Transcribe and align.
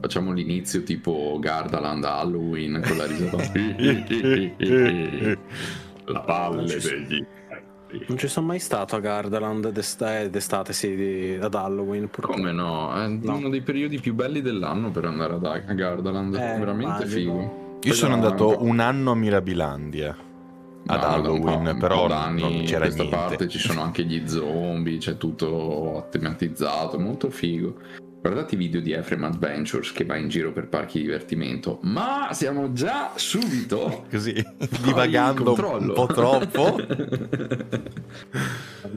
Facciamo 0.00 0.32
l'inizio 0.32 0.82
tipo 0.82 1.36
Gardaland 1.40 2.04
Halloween 2.04 2.82
con 2.86 2.96
la 2.96 3.06
risata. 3.06 3.52
la 6.06 6.20
palle 6.20 6.78
degli 6.78 7.26
non 8.08 8.18
ci 8.18 8.28
sono 8.28 8.46
mai 8.46 8.58
stato 8.58 8.96
a 8.96 9.00
Gardaland 9.00 9.70
d'estate, 9.70 10.28
d'estate 10.28 10.72
sì, 10.72 10.94
di, 10.94 11.38
ad 11.40 11.54
Halloween. 11.54 12.08
Purtroppo. 12.08 12.36
Come 12.36 12.52
no? 12.52 12.92
È 12.94 13.06
no. 13.08 13.36
uno 13.36 13.48
dei 13.48 13.62
periodi 13.62 14.00
più 14.00 14.14
belli 14.14 14.42
dell'anno 14.42 14.90
per 14.90 15.04
andare 15.04 15.34
ad, 15.34 15.44
a 15.44 15.58
Gardaland. 15.58 16.34
Eh, 16.34 16.38
veramente 16.58 17.04
magico. 17.04 17.08
figo. 17.08 17.78
Io 17.82 17.94
sono 17.94 18.14
andato 18.14 18.56
un 18.62 18.80
anno 18.80 19.12
a 19.12 19.14
Mirabilandia 19.14 20.16
ad 20.86 21.00
no, 21.00 21.06
Halloween, 21.06 21.66
un 21.66 21.78
però 21.78 22.06
anni 22.06 22.40
non 22.40 22.62
c'era 22.64 22.86
in 22.86 22.94
questa 22.94 23.02
niente. 23.02 23.16
parte 23.16 23.48
ci 23.48 23.58
sono 23.58 23.82
anche 23.82 24.04
gli 24.04 24.28
zombie, 24.28 24.98
c'è 24.98 25.16
tutto 25.16 26.06
tematizzato, 26.10 26.98
molto 26.98 27.30
figo. 27.30 27.76
Guardate 28.20 28.54
i 28.54 28.58
video 28.58 28.80
di 28.80 28.92
Ephraim 28.92 29.24
Adventures 29.24 29.92
che 29.92 30.04
va 30.04 30.16
in 30.16 30.28
giro 30.28 30.50
per 30.50 30.66
parchi 30.68 30.98
di 30.98 31.04
divertimento, 31.04 31.78
ma 31.82 32.30
siamo 32.32 32.72
già 32.72 33.12
subito 33.14 34.04
così 34.10 34.44
divagando 34.82 35.52
un 35.52 35.92
po' 35.92 36.06
troppo, 36.06 36.76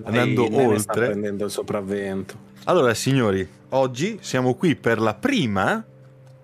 andando 0.04 0.44
oltre. 0.46 0.80
Sta 0.80 0.94
prendendo 0.94 1.46
il 1.46 1.52
sopravvento. 1.52 2.48
Allora, 2.64 2.94
signori, 2.94 3.48
oggi 3.70 4.18
siamo 4.22 4.56
qui 4.56 4.76
per 4.76 5.00
la 5.00 5.14
prima, 5.14 5.84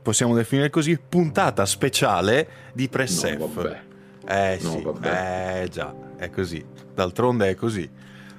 possiamo 0.01 0.35
definire 0.35 0.69
così, 0.69 0.99
puntata 0.99 1.65
speciale 1.65 2.47
di 2.73 2.87
Pressef. 2.87 3.37
No, 3.37 3.49
vabbè. 3.51 3.84
Eh 4.27 4.59
no, 4.61 4.69
sì, 4.69 4.81
vabbè. 4.81 5.61
eh 5.61 5.67
già, 5.69 5.93
è 6.17 6.29
così. 6.29 6.63
D'altronde 6.93 7.49
è 7.49 7.55
così. 7.55 7.89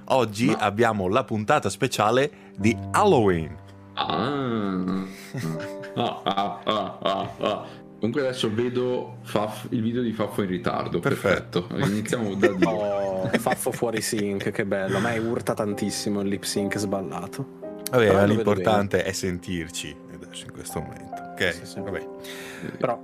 Oggi 0.09 0.47
no. 0.47 0.57
abbiamo 0.59 1.09
la 1.09 1.25
puntata 1.25 1.69
speciale 1.69 2.31
di 2.57 2.77
Halloween. 2.93 3.57
Ah. 3.95 5.05
Ah, 5.99 6.21
ah, 6.25 6.60
ah, 6.65 6.99
ah, 7.01 7.30
ah. 7.38 7.66
Comunque 7.99 8.21
adesso 8.21 8.52
vedo 8.52 9.16
Faf, 9.23 9.69
il 9.71 9.80
video 9.80 10.02
di 10.02 10.13
Faffo 10.13 10.43
in 10.43 10.49
ritardo. 10.49 11.01
Perfetto. 11.01 11.66
Perfetto. 11.66 11.91
Iniziamo 11.91 12.35
da 12.35 12.49
Dio. 12.53 12.69
Oh, 12.69 13.29
Faffo 13.38 13.73
fuori 13.73 14.03
sync, 14.03 14.51
che 14.51 14.66
bello. 14.66 14.99
A 14.99 15.01
me 15.01 15.16
urta 15.19 15.55
tantissimo 15.55 16.21
il 16.21 16.29
lip 16.29 16.43
sync 16.43 16.77
sballato. 16.77 17.65
Vabbè, 17.91 18.27
l'importante 18.27 19.03
è 19.05 19.13
sentirci 19.13 19.97
adesso 20.13 20.45
in 20.45 20.53
questo 20.53 20.80
momento. 20.80 21.23
Ok, 21.32 21.55
sì, 21.55 21.66
sì. 21.66 21.80
vabbè. 21.80 22.07
Però 22.79 23.01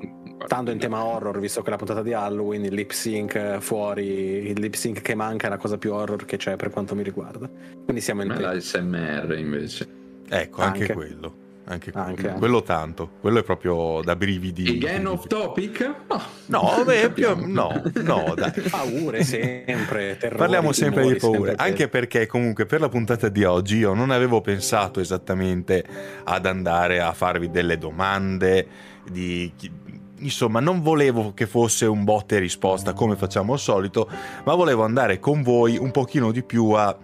tanto 0.47 0.71
in 0.71 0.79
tema 0.79 1.05
horror, 1.05 1.39
visto 1.39 1.63
che 1.63 1.71
la 1.71 1.77
puntata 1.77 2.03
di 2.03 2.13
Halloween, 2.13 2.65
il 2.65 2.75
lip 2.75 2.91
sync 2.91 3.59
fuori, 3.59 4.49
il 4.49 4.61
lip 4.61 4.75
sync 4.75 5.01
che 5.01 5.15
manca 5.15 5.47
è 5.47 5.51
la 5.51 5.57
cosa 5.57 5.79
più 5.79 5.93
horror 5.93 6.25
che 6.25 6.37
c'è 6.37 6.57
per 6.57 6.71
quanto 6.71 6.95
mi 6.95 7.03
riguarda. 7.03 7.49
Quindi 7.85 8.01
siamo 8.01 8.23
in 8.23 8.29
Ma 8.29 8.41
l'ASMR 8.41 9.37
invece. 9.39 9.89
Ecco, 10.29 10.63
anche, 10.63 10.81
anche 10.81 10.93
quello. 10.95 11.41
Anche, 11.65 11.93
anche 11.95 12.23
quello. 12.23 12.39
quello 12.39 12.63
tanto, 12.63 13.11
quello 13.21 13.39
è 13.39 13.45
proprio 13.45 14.01
da 14.03 14.17
brividi. 14.17 14.69
Again 14.69 15.07
off 15.07 15.29
topic? 15.29 15.95
Oh, 16.09 16.23
no, 16.47 16.83
beh, 16.85 17.11
più, 17.11 17.35
no, 17.47 17.81
no, 18.03 18.35
dai. 18.35 18.51
Paure 18.69 19.23
sempre, 19.23 20.17
terrori, 20.17 20.39
Parliamo 20.39 20.73
sempre 20.73 21.07
di 21.07 21.15
paure, 21.15 21.51
sempre 21.51 21.65
anche 21.65 21.89
perché 21.89 22.27
comunque 22.27 22.67
per 22.67 22.81
la 22.81 22.89
puntata 22.89 23.29
di 23.29 23.45
oggi 23.45 23.77
io 23.77 23.95
non 23.95 24.11
avevo 24.11 24.41
pensato 24.41 24.99
esattamente 24.99 25.85
ad 26.25 26.47
andare 26.47 27.01
a 27.01 27.13
farvi 27.13 27.49
delle 27.49 27.79
domande, 27.79 28.67
di, 29.09 29.53
insomma 30.23 30.61
non 30.61 30.81
volevo 30.81 31.33
che 31.35 31.47
fosse 31.47 31.87
un 31.87 32.05
botte 32.05 32.37
e 32.37 32.39
risposta 32.39 32.93
come 32.93 33.17
facciamo 33.17 33.53
al 33.53 33.59
solito, 33.59 34.09
ma 34.45 34.55
volevo 34.55 34.85
andare 34.85 35.19
con 35.19 35.43
voi 35.43 35.77
un 35.77 35.91
pochino 35.91 36.33
di 36.33 36.43
più 36.43 36.71
a 36.71 36.97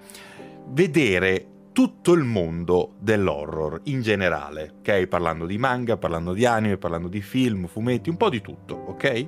vedere 0.71 1.47
tutto 1.73 2.13
il 2.13 2.25
mondo 2.25 2.95
dell'horror 2.99 3.83
in 3.85 4.03
generale, 4.03 4.75
ok? 4.81 5.07
Parlando 5.07 5.47
di 5.47 5.59
manga, 5.59 5.97
parlando 5.97 6.33
di 6.33 6.45
anime, 6.45 6.77
parlando 6.77 7.07
di 7.07 7.21
film, 7.21 7.69
fumetti, 7.69 8.11
un 8.11 8.17
po' 8.17 8.29
di 8.31 8.41
tutto, 8.41 8.75
ok? 8.75 9.27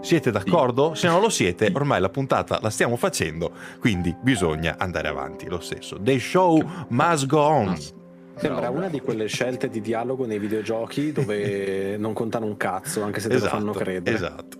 Siete 0.00 0.32
d'accordo? 0.32 0.94
Se 0.94 1.06
non 1.06 1.20
lo 1.20 1.28
siete, 1.28 1.70
ormai 1.72 2.00
la 2.00 2.08
puntata 2.08 2.58
la 2.60 2.70
stiamo 2.70 2.96
facendo, 2.96 3.52
quindi 3.78 4.12
bisogna 4.20 4.74
andare 4.78 5.06
avanti 5.06 5.46
lo 5.46 5.60
stesso. 5.60 5.96
The 6.00 6.18
show 6.18 6.60
must 6.88 7.26
go 7.26 7.40
on. 7.40 8.01
Sembra 8.36 8.70
una 8.70 8.88
di 8.88 9.00
quelle 9.00 9.26
scelte 9.26 9.68
di 9.68 9.80
dialogo 9.80 10.26
nei 10.26 10.38
videogiochi 10.38 11.12
dove 11.12 11.96
non 12.00 12.12
contano 12.12 12.46
un 12.46 12.56
cazzo, 12.56 13.02
anche 13.02 13.20
se 13.20 13.28
te 13.28 13.34
esatto, 13.34 13.54
lo 13.54 13.60
fanno 13.60 13.72
credere. 13.72 14.16
Esatto. 14.16 14.58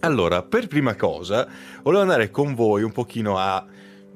Allora, 0.00 0.42
per 0.42 0.66
prima 0.66 0.94
cosa, 0.94 1.48
volevo 1.82 2.02
andare 2.02 2.30
con 2.30 2.54
voi 2.54 2.82
un 2.82 2.92
pochino 2.92 3.38
a 3.38 3.64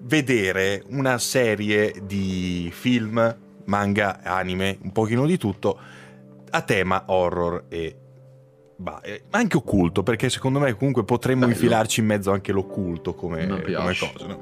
vedere 0.01 0.83
una 0.89 1.19
serie 1.19 1.95
di 2.03 2.71
film, 2.73 3.37
manga, 3.65 4.21
anime, 4.23 4.79
un 4.83 4.93
pochino 4.93 5.27
di 5.27 5.39
tutto 5.39 5.79
a 6.51 6.63
tema 6.63 7.05
horror 7.07 7.65
e 7.69 7.97
bah, 8.79 9.01
anche 9.31 9.57
occulto, 9.57 10.03
perché 10.03 10.31
secondo 10.31 10.61
me 10.61 10.75
comunque 10.75 11.05
potremmo 11.05 11.41
Bello. 11.41 11.53
infilarci 11.53 12.01
in 12.01 12.07
mezzo 12.07 12.31
anche 12.31 12.53
l'occulto 12.53 13.15
come, 13.15 13.47
come 13.47 13.97
cosa. 13.97 14.27
No? 14.27 14.41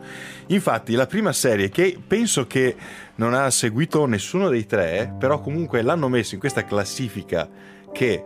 Infatti 0.49 0.95
la 0.95 1.07
prima 1.07 1.33
serie 1.33 1.71
che 1.71 1.99
penso 2.07 2.47
che 2.47 2.77
non 3.17 3.33
ha 3.35 3.51
seguito 3.51 4.05
nessuno 4.07 4.49
dei 4.49 4.67
tre, 4.67 5.15
però 5.19 5.41
comunque 5.41 5.83
l'hanno 5.83 6.09
messo 6.09 6.35
in 6.35 6.41
questa 6.41 6.65
classifica 6.65 7.49
che 7.93 8.25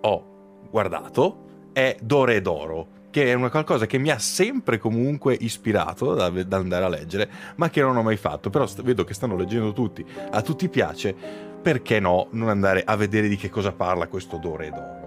ho 0.00 0.24
guardato, 0.70 1.68
è 1.72 1.96
Dore 2.00 2.40
d'Oro 2.40 2.98
che 3.10 3.24
è 3.24 3.34
una 3.34 3.50
qualcosa 3.50 3.86
che 3.86 3.98
mi 3.98 4.10
ha 4.10 4.20
sempre 4.20 4.78
comunque 4.78 5.36
ispirato 5.38 6.14
da, 6.14 6.28
da 6.30 6.56
andare 6.56 6.84
a 6.84 6.88
leggere, 6.88 7.28
ma 7.56 7.68
che 7.68 7.80
non 7.80 7.96
ho 7.96 8.02
mai 8.02 8.16
fatto. 8.16 8.50
Però 8.50 8.68
st- 8.68 8.82
vedo 8.82 9.02
che 9.02 9.14
stanno 9.14 9.36
leggendo 9.36 9.72
tutti, 9.72 10.06
a 10.30 10.40
tutti 10.42 10.68
piace, 10.68 11.12
perché 11.60 11.98
no 11.98 12.28
non 12.30 12.48
andare 12.48 12.84
a 12.84 12.94
vedere 12.94 13.26
di 13.26 13.36
che 13.36 13.50
cosa 13.50 13.72
parla 13.72 14.06
questo 14.06 14.36
Dore 14.36 14.70
d'Oro? 14.70 14.99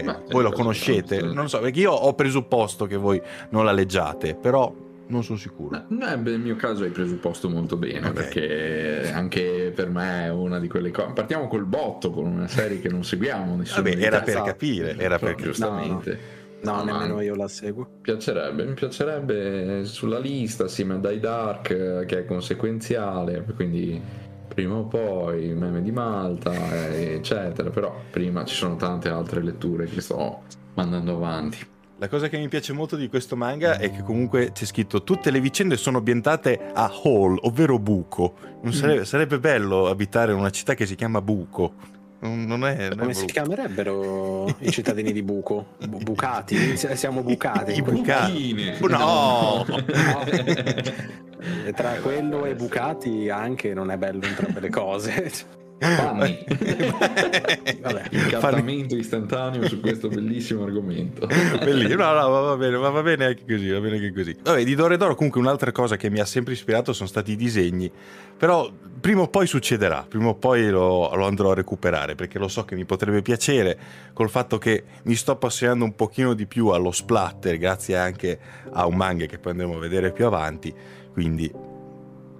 Ok, 0.00 0.02
ma 0.04 0.22
voi 0.30 0.42
lo 0.42 0.52
conoscete? 0.52 1.20
Non 1.22 1.48
so, 1.48 1.60
perché 1.60 1.80
io 1.80 1.92
ho 1.92 2.14
presupposto 2.14 2.86
che 2.86 2.96
voi 2.96 3.20
non 3.50 3.64
la 3.64 3.72
leggiate, 3.72 4.34
però 4.34 4.72
non 5.08 5.22
sono 5.22 5.38
sicuro. 5.38 5.84
No, 5.88 6.16
nel 6.16 6.40
mio 6.40 6.56
caso 6.56 6.82
hai 6.82 6.90
presupposto 6.90 7.48
molto 7.48 7.76
bene, 7.76 8.08
okay. 8.08 8.12
perché 8.12 9.12
anche 9.12 9.72
per 9.74 9.88
me 9.88 10.24
è 10.24 10.30
una 10.30 10.58
di 10.58 10.68
quelle 10.68 10.90
cose. 10.90 11.12
Partiamo 11.12 11.46
col 11.48 11.64
botto, 11.64 12.10
con 12.10 12.26
una 12.26 12.48
serie 12.48 12.80
che 12.80 12.88
non 12.88 13.04
seguiamo. 13.04 13.62
Vabbè, 13.74 13.96
era 13.98 14.20
per 14.20 14.42
capire, 14.42 14.96
era 14.98 15.18
per 15.18 15.30
capire. 15.30 15.48
Giustamente. 15.48 16.10
No, 16.10 16.16
no. 16.16 16.24
No, 16.66 16.82
nemmeno 16.84 17.20
io 17.20 17.36
la 17.36 17.48
seguo. 17.48 17.86
Piacerebbe, 18.00 18.64
mi 18.64 18.74
piacerebbe 18.74 19.84
sulla 19.84 20.18
lista 20.18 20.64
assieme 20.64 20.94
a 20.94 20.96
Die 20.96 21.20
Dark 21.20 22.04
che 22.06 22.18
è 22.18 22.24
conseguenziale, 22.24 23.44
quindi 23.54 24.00
prima 24.46 24.76
o 24.76 24.84
poi 24.84 25.54
meme 25.54 25.82
di 25.82 25.90
Malta, 25.90 26.94
eccetera, 26.94 27.70
però 27.70 27.94
prima 28.10 28.44
ci 28.44 28.54
sono 28.54 28.76
tante 28.76 29.08
altre 29.08 29.42
letture 29.42 29.86
che 29.86 30.00
sto 30.00 30.42
mandando 30.74 31.16
avanti. 31.16 31.74
La 31.98 32.08
cosa 32.08 32.28
che 32.28 32.36
mi 32.36 32.48
piace 32.48 32.74
molto 32.74 32.94
di 32.94 33.08
questo 33.08 33.36
manga 33.36 33.78
è 33.78 33.90
che 33.90 34.02
comunque 34.02 34.52
c'è 34.52 34.66
scritto 34.66 35.02
tutte 35.02 35.30
le 35.30 35.40
vicende 35.40 35.78
sono 35.78 35.96
ambientate 35.98 36.70
a 36.74 36.92
Hall, 37.02 37.38
ovvero 37.40 37.78
Buco. 37.78 38.34
Sarebbe, 38.68 39.00
mm. 39.00 39.04
sarebbe 39.04 39.38
bello 39.38 39.88
abitare 39.88 40.32
in 40.32 40.38
una 40.38 40.50
città 40.50 40.74
che 40.74 40.84
si 40.84 40.94
chiama 40.94 41.22
Buco. 41.22 41.94
Non 42.34 42.64
è, 42.66 42.88
non 42.88 42.98
Come 42.98 43.14
si 43.14 43.26
chiamerebbero 43.26 44.46
i 44.60 44.70
cittadini 44.70 45.12
di 45.12 45.22
Buco? 45.22 45.74
Bu- 45.86 45.98
bucati? 45.98 46.76
Siamo 46.76 47.22
bucati. 47.22 47.72
I 47.76 47.82
bucati. 47.82 48.76
No! 48.80 49.64
no. 49.66 49.76
Tra 51.74 51.90
quello 52.02 52.44
e 52.44 52.54
bucati 52.54 53.28
anche 53.28 53.72
non 53.74 53.90
è 53.90 53.96
bello 53.96 54.24
entrambe 54.24 54.60
le 54.60 54.70
cose. 54.70 55.64
Fanny. 55.78 56.44
Vabbè, 57.80 58.02
incantamento 58.10 58.96
istantaneo 58.96 59.68
su 59.68 59.80
questo 59.80 60.08
bellissimo 60.08 60.64
argomento. 60.64 61.26
Bellissimo, 61.26 62.02
no, 62.02 62.12
no, 62.12 62.28
va 62.28 62.56
bene, 62.56 62.76
va 62.76 63.02
bene 63.02 63.24
anche 63.26 63.44
così, 63.46 63.68
va 63.68 63.80
bene 63.80 63.96
anche 63.96 64.12
così. 64.12 64.36
Vabbè, 64.42 64.64
di 64.64 64.74
Dore 64.74 64.96
d'Oro 64.96 65.14
comunque 65.14 65.40
un'altra 65.40 65.72
cosa 65.72 65.96
che 65.96 66.08
mi 66.08 66.18
ha 66.18 66.24
sempre 66.24 66.54
ispirato 66.54 66.92
sono 66.92 67.08
stati 67.08 67.32
i 67.32 67.36
disegni, 67.36 67.90
però 68.36 68.70
prima 69.00 69.22
o 69.22 69.28
poi 69.28 69.46
succederà, 69.46 70.04
prima 70.08 70.28
o 70.28 70.34
poi 70.34 70.68
lo, 70.68 71.14
lo 71.14 71.26
andrò 71.26 71.50
a 71.50 71.54
recuperare, 71.54 72.14
perché 72.14 72.38
lo 72.38 72.48
so 72.48 72.64
che 72.64 72.74
mi 72.74 72.84
potrebbe 72.84 73.22
piacere 73.22 73.78
col 74.12 74.30
fatto 74.30 74.58
che 74.58 74.84
mi 75.02 75.14
sto 75.14 75.32
appassionando 75.32 75.84
un 75.84 75.94
pochino 75.94 76.32
di 76.34 76.46
più 76.46 76.68
allo 76.68 76.90
splatter, 76.90 77.58
grazie 77.58 77.96
anche 77.96 78.38
a 78.72 78.86
un 78.86 78.96
manga 78.96 79.26
che 79.26 79.38
poi 79.38 79.52
andremo 79.52 79.76
a 79.76 79.78
vedere 79.78 80.10
più 80.12 80.26
avanti, 80.26 80.74
quindi 81.12 81.50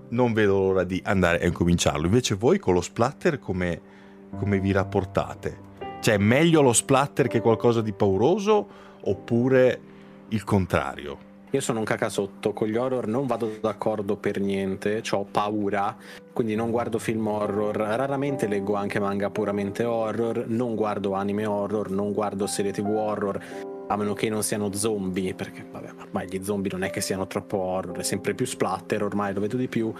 non 0.08 0.32
vedo 0.32 0.58
l'ora 0.58 0.84
di 0.84 1.00
andare 1.04 1.40
a 1.40 1.46
incominciarlo. 1.46 2.06
Invece 2.06 2.34
voi 2.34 2.58
con 2.58 2.74
lo 2.74 2.80
splatter 2.80 3.38
come, 3.38 3.80
come 4.38 4.58
vi 4.60 4.72
rapportate? 4.72 5.64
Cioè, 6.00 6.14
è 6.14 6.18
meglio 6.18 6.62
lo 6.62 6.72
splatter 6.72 7.26
che 7.26 7.40
qualcosa 7.40 7.80
di 7.80 7.92
pauroso 7.92 8.68
oppure 9.00 9.80
il 10.28 10.44
contrario? 10.44 11.24
Io 11.50 11.60
sono 11.60 11.78
un 11.78 11.84
cacasotto, 11.84 12.52
con 12.52 12.68
gli 12.68 12.76
horror 12.76 13.06
non 13.06 13.26
vado 13.26 13.58
d'accordo 13.60 14.16
per 14.16 14.40
niente, 14.40 15.02
ho 15.10 15.24
paura, 15.24 15.96
quindi 16.32 16.54
non 16.54 16.70
guardo 16.70 16.98
film 16.98 17.28
horror, 17.28 17.74
raramente 17.76 18.46
leggo 18.46 18.74
anche 18.74 18.98
manga 18.98 19.30
puramente 19.30 19.84
horror, 19.84 20.44
non 20.48 20.74
guardo 20.74 21.14
anime 21.14 21.46
horror, 21.46 21.90
non 21.90 22.12
guardo 22.12 22.46
serie 22.46 22.72
tv 22.72 22.88
horror, 22.88 23.40
a 23.88 23.96
meno 23.96 24.14
che 24.14 24.28
non 24.28 24.42
siano 24.42 24.72
zombie, 24.72 25.34
perché 25.34 25.64
vabbè, 25.70 25.92
ormai 26.00 26.26
gli 26.28 26.42
zombie 26.42 26.72
non 26.72 26.82
è 26.82 26.90
che 26.90 27.00
siano 27.00 27.26
troppo 27.26 27.58
horror, 27.58 27.98
è 27.98 28.02
sempre 28.02 28.34
più 28.34 28.46
splatter, 28.46 29.02
ormai 29.02 29.32
lo 29.32 29.40
vedo 29.40 29.56
di 29.56 29.68
più. 29.68 29.92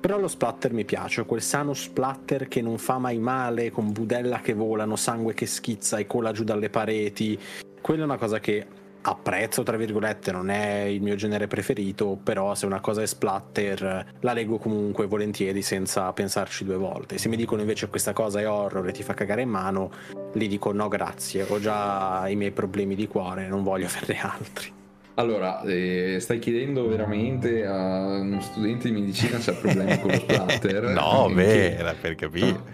però 0.00 0.18
lo 0.18 0.28
splatter 0.28 0.72
mi 0.72 0.86
piace, 0.86 1.26
quel 1.26 1.42
sano 1.42 1.74
splatter 1.74 2.48
che 2.48 2.62
non 2.62 2.78
fa 2.78 2.98
mai 2.98 3.18
male, 3.18 3.70
con 3.70 3.92
budella 3.92 4.40
che 4.40 4.54
volano, 4.54 4.96
sangue 4.96 5.34
che 5.34 5.44
schizza 5.44 5.98
e 5.98 6.06
cola 6.06 6.32
giù 6.32 6.42
dalle 6.42 6.70
pareti. 6.70 7.38
Quella 7.80 8.02
è 8.02 8.04
una 8.04 8.16
cosa 8.16 8.40
che 8.40 8.66
apprezzo, 9.02 9.62
tra 9.62 9.76
virgolette, 9.76 10.32
non 10.32 10.50
è 10.50 10.82
il 10.82 11.00
mio 11.00 11.14
genere 11.14 11.46
preferito, 11.46 12.18
però 12.22 12.54
se 12.54 12.66
una 12.66 12.80
cosa 12.80 13.02
è 13.02 13.06
splatter 13.06 14.14
la 14.20 14.32
leggo 14.32 14.58
comunque 14.58 15.06
volentieri 15.06 15.62
senza 15.62 16.12
pensarci 16.12 16.64
due 16.64 16.76
volte. 16.76 17.18
Se 17.18 17.28
mi 17.28 17.36
dicono 17.36 17.60
invece 17.60 17.88
questa 17.88 18.12
cosa 18.12 18.40
è 18.40 18.48
horror 18.48 18.88
e 18.88 18.92
ti 18.92 19.02
fa 19.02 19.14
cagare 19.14 19.42
in 19.42 19.48
mano, 19.48 19.90
gli 20.32 20.48
dico 20.48 20.72
no 20.72 20.88
grazie, 20.88 21.44
ho 21.48 21.58
già 21.58 22.28
i 22.28 22.36
miei 22.36 22.50
problemi 22.52 22.94
di 22.94 23.06
cuore, 23.08 23.48
non 23.48 23.62
voglio 23.62 23.86
averne 23.86 24.20
altri. 24.20 24.72
Allora, 25.14 25.60
eh, 25.62 26.16
stai 26.18 26.38
chiedendo 26.38 26.86
veramente 26.88 27.66
a 27.66 28.20
uno 28.20 28.40
studente 28.40 28.90
di 28.90 28.98
medicina 28.98 29.38
se 29.38 29.50
ha 29.50 29.54
problemi 29.54 30.00
con 30.00 30.10
lo 30.10 30.16
splatter? 30.16 30.82
no, 30.94 31.30
beh, 31.30 31.76
era 31.76 31.94
per 32.00 32.14
capire. 32.14 32.46
No. 32.46 32.64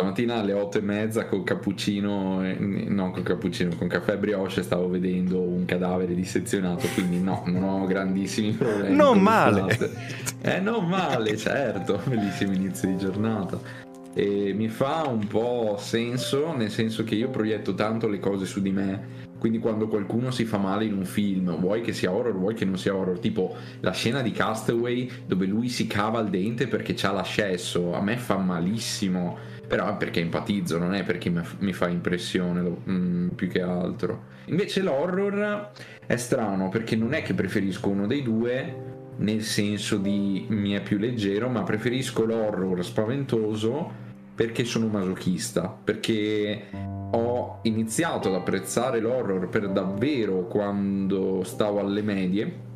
Stamattina 0.00 0.36
alle 0.36 0.54
otto 0.54 0.78
e 0.78 0.80
mezza 0.80 1.26
con 1.26 1.44
cappuccino, 1.44 2.42
eh, 2.42 2.56
non 2.58 3.10
con 3.10 3.22
cappuccino, 3.22 3.74
con 3.76 3.86
caffè 3.86 4.16
brioche 4.16 4.62
stavo 4.62 4.88
vedendo 4.88 5.42
un 5.42 5.66
cadavere 5.66 6.14
dissezionato, 6.14 6.86
quindi 6.94 7.20
no, 7.20 7.42
non 7.44 7.62
ho 7.64 7.84
grandissimi 7.84 8.52
problemi. 8.52 8.96
Non 8.96 9.20
male! 9.20 10.18
Eh, 10.40 10.58
non 10.58 10.88
male, 10.88 11.36
certo, 11.36 12.00
bellissimo 12.04 12.54
inizio 12.54 12.88
di 12.88 12.96
giornata. 12.96 13.60
E 14.14 14.54
mi 14.54 14.68
fa 14.68 15.06
un 15.06 15.26
po' 15.26 15.76
senso, 15.78 16.56
nel 16.56 16.70
senso 16.70 17.04
che 17.04 17.14
io 17.14 17.28
proietto 17.28 17.74
tanto 17.74 18.08
le 18.08 18.18
cose 18.18 18.46
su 18.46 18.62
di 18.62 18.70
me 18.70 19.28
quindi 19.40 19.58
quando 19.58 19.88
qualcuno 19.88 20.30
si 20.30 20.44
fa 20.44 20.58
male 20.58 20.84
in 20.84 20.92
un 20.92 21.06
film, 21.06 21.58
vuoi 21.58 21.80
che 21.80 21.94
sia 21.94 22.12
horror, 22.12 22.36
vuoi 22.36 22.52
che 22.52 22.66
non 22.66 22.76
sia 22.76 22.94
horror, 22.94 23.18
tipo 23.18 23.56
la 23.80 23.92
scena 23.92 24.20
di 24.20 24.32
Castaway 24.32 25.10
dove 25.26 25.46
lui 25.46 25.70
si 25.70 25.86
cava 25.86 26.20
il 26.20 26.28
dente 26.28 26.68
perché 26.68 26.92
c'ha 26.92 27.10
l'ascesso, 27.10 27.94
a 27.94 28.02
me 28.02 28.18
fa 28.18 28.36
malissimo, 28.36 29.38
però 29.70 29.96
perché 29.96 30.18
empatizzo, 30.18 30.78
non 30.78 30.94
è 30.94 31.04
perché 31.04 31.30
mi 31.30 31.72
fa 31.72 31.88
impressione 31.88 32.60
mm, 32.90 33.28
più 33.28 33.46
che 33.46 33.62
altro. 33.62 34.24
Invece 34.46 34.82
l'horror 34.82 35.70
è 36.04 36.16
strano 36.16 36.68
perché 36.68 36.96
non 36.96 37.12
è 37.12 37.22
che 37.22 37.34
preferisco 37.34 37.88
uno 37.88 38.08
dei 38.08 38.20
due 38.24 38.88
nel 39.18 39.42
senso 39.42 39.96
di 39.98 40.44
mi 40.48 40.72
è 40.72 40.82
più 40.82 40.98
leggero, 40.98 41.48
ma 41.48 41.62
preferisco 41.62 42.24
l'horror 42.24 42.84
spaventoso 42.84 43.92
perché 44.34 44.64
sono 44.64 44.88
masochista, 44.88 45.68
perché 45.68 46.64
ho 47.12 47.60
iniziato 47.62 48.26
ad 48.26 48.34
apprezzare 48.34 48.98
l'horror 48.98 49.48
per 49.48 49.68
davvero 49.68 50.48
quando 50.48 51.44
stavo 51.44 51.78
alle 51.78 52.02
medie. 52.02 52.68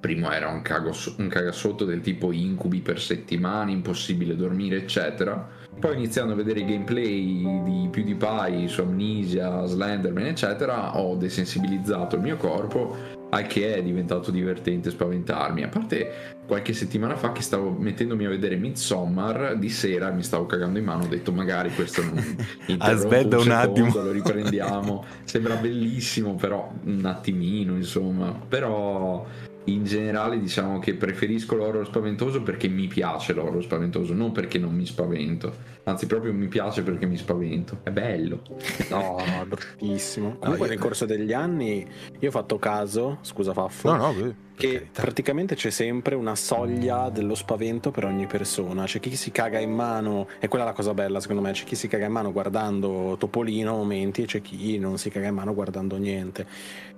Primo 0.00 0.30
era 0.30 0.48
un, 0.48 0.62
cago, 0.62 0.92
un 1.18 1.28
cagasotto 1.28 1.84
del 1.84 2.00
tipo 2.00 2.32
incubi 2.32 2.80
per 2.80 3.00
settimane, 3.00 3.72
impossibile 3.72 4.36
dormire, 4.36 4.76
eccetera. 4.76 5.48
Poi 5.78 5.94
iniziando 5.94 6.32
a 6.32 6.36
vedere 6.36 6.60
i 6.60 6.64
gameplay 6.64 7.62
di 7.64 7.88
PewDiePie 7.90 8.68
su 8.68 8.80
Amnesia, 8.80 9.64
Slenderman, 9.66 10.26
eccetera, 10.26 10.98
ho 10.98 11.16
desensibilizzato 11.16 12.16
il 12.16 12.22
mio 12.22 12.36
corpo 12.36 13.14
al 13.30 13.46
che 13.46 13.74
è 13.74 13.82
diventato 13.82 14.30
divertente 14.30 14.90
spaventarmi. 14.90 15.62
A 15.62 15.68
parte 15.68 16.36
qualche 16.46 16.72
settimana 16.72 17.16
fa 17.16 17.32
che 17.32 17.42
stavo 17.42 17.70
mettendomi 17.70 18.24
a 18.24 18.28
vedere 18.28 18.56
Midsommar 18.56 19.56
di 19.58 19.68
sera 19.68 20.10
mi 20.10 20.22
stavo 20.22 20.46
cagando 20.46 20.78
in 20.78 20.84
mano 20.84 21.02
ho 21.02 21.08
detto 21.08 21.32
magari 21.32 21.70
questo 21.74 22.02
non 22.04 22.36
aspetta 22.78 23.36
un, 23.36 23.46
un 23.46 23.50
attimo 23.50 23.92
lo 23.92 24.12
riprendiamo 24.12 25.04
sembra 25.24 25.56
bellissimo 25.56 26.36
però 26.36 26.72
un 26.84 27.04
attimino 27.04 27.74
insomma 27.74 28.30
però 28.30 29.26
in 29.66 29.84
generale 29.84 30.38
diciamo 30.38 30.78
che 30.78 30.94
preferisco 30.94 31.56
l'horror 31.56 31.86
spaventoso 31.86 32.42
perché 32.42 32.68
mi 32.68 32.86
piace 32.86 33.32
l'horror 33.32 33.62
spaventoso, 33.62 34.12
non 34.14 34.32
perché 34.32 34.58
non 34.58 34.74
mi 34.74 34.86
spavento. 34.86 35.74
Anzi, 35.84 36.06
proprio 36.06 36.32
mi 36.32 36.48
piace 36.48 36.82
perché 36.82 37.06
mi 37.06 37.16
spavento. 37.16 37.78
È 37.82 37.90
bello. 37.90 38.42
No, 38.90 39.22
no, 39.24 39.42
è 39.42 39.46
bruttissimo. 39.46 40.36
Comunque, 40.38 40.58
no, 40.58 40.64
io... 40.64 40.70
nel 40.70 40.78
corso 40.78 41.06
degli 41.06 41.32
anni, 41.32 41.86
io 42.18 42.28
ho 42.28 42.32
fatto 42.32 42.58
caso, 42.58 43.18
scusa 43.22 43.52
Faffo, 43.52 43.94
no, 43.94 44.12
no, 44.12 44.34
che 44.56 44.88
praticamente 44.90 45.54
c'è 45.54 45.70
sempre 45.70 46.14
una 46.14 46.34
soglia 46.34 47.10
dello 47.10 47.34
spavento 47.34 47.90
per 47.90 48.06
ogni 48.06 48.26
persona. 48.26 48.84
C'è 48.84 49.00
chi 49.00 49.14
si 49.14 49.30
caga 49.30 49.58
in 49.58 49.70
mano, 49.70 50.26
e 50.40 50.48
quella 50.48 50.64
è 50.64 50.68
la 50.68 50.72
cosa 50.72 50.94
bella 50.94 51.20
secondo 51.20 51.42
me, 51.42 51.52
c'è 51.52 51.64
chi 51.64 51.76
si 51.76 51.88
caga 51.88 52.06
in 52.06 52.12
mano 52.12 52.32
guardando 52.32 53.16
Topolino 53.18 53.74
a 53.74 53.76
momenti 53.76 54.22
e 54.22 54.26
c'è 54.26 54.40
chi 54.40 54.78
non 54.78 54.98
si 54.98 55.10
caga 55.10 55.28
in 55.28 55.34
mano 55.34 55.54
guardando 55.54 55.96
niente. 55.96 56.46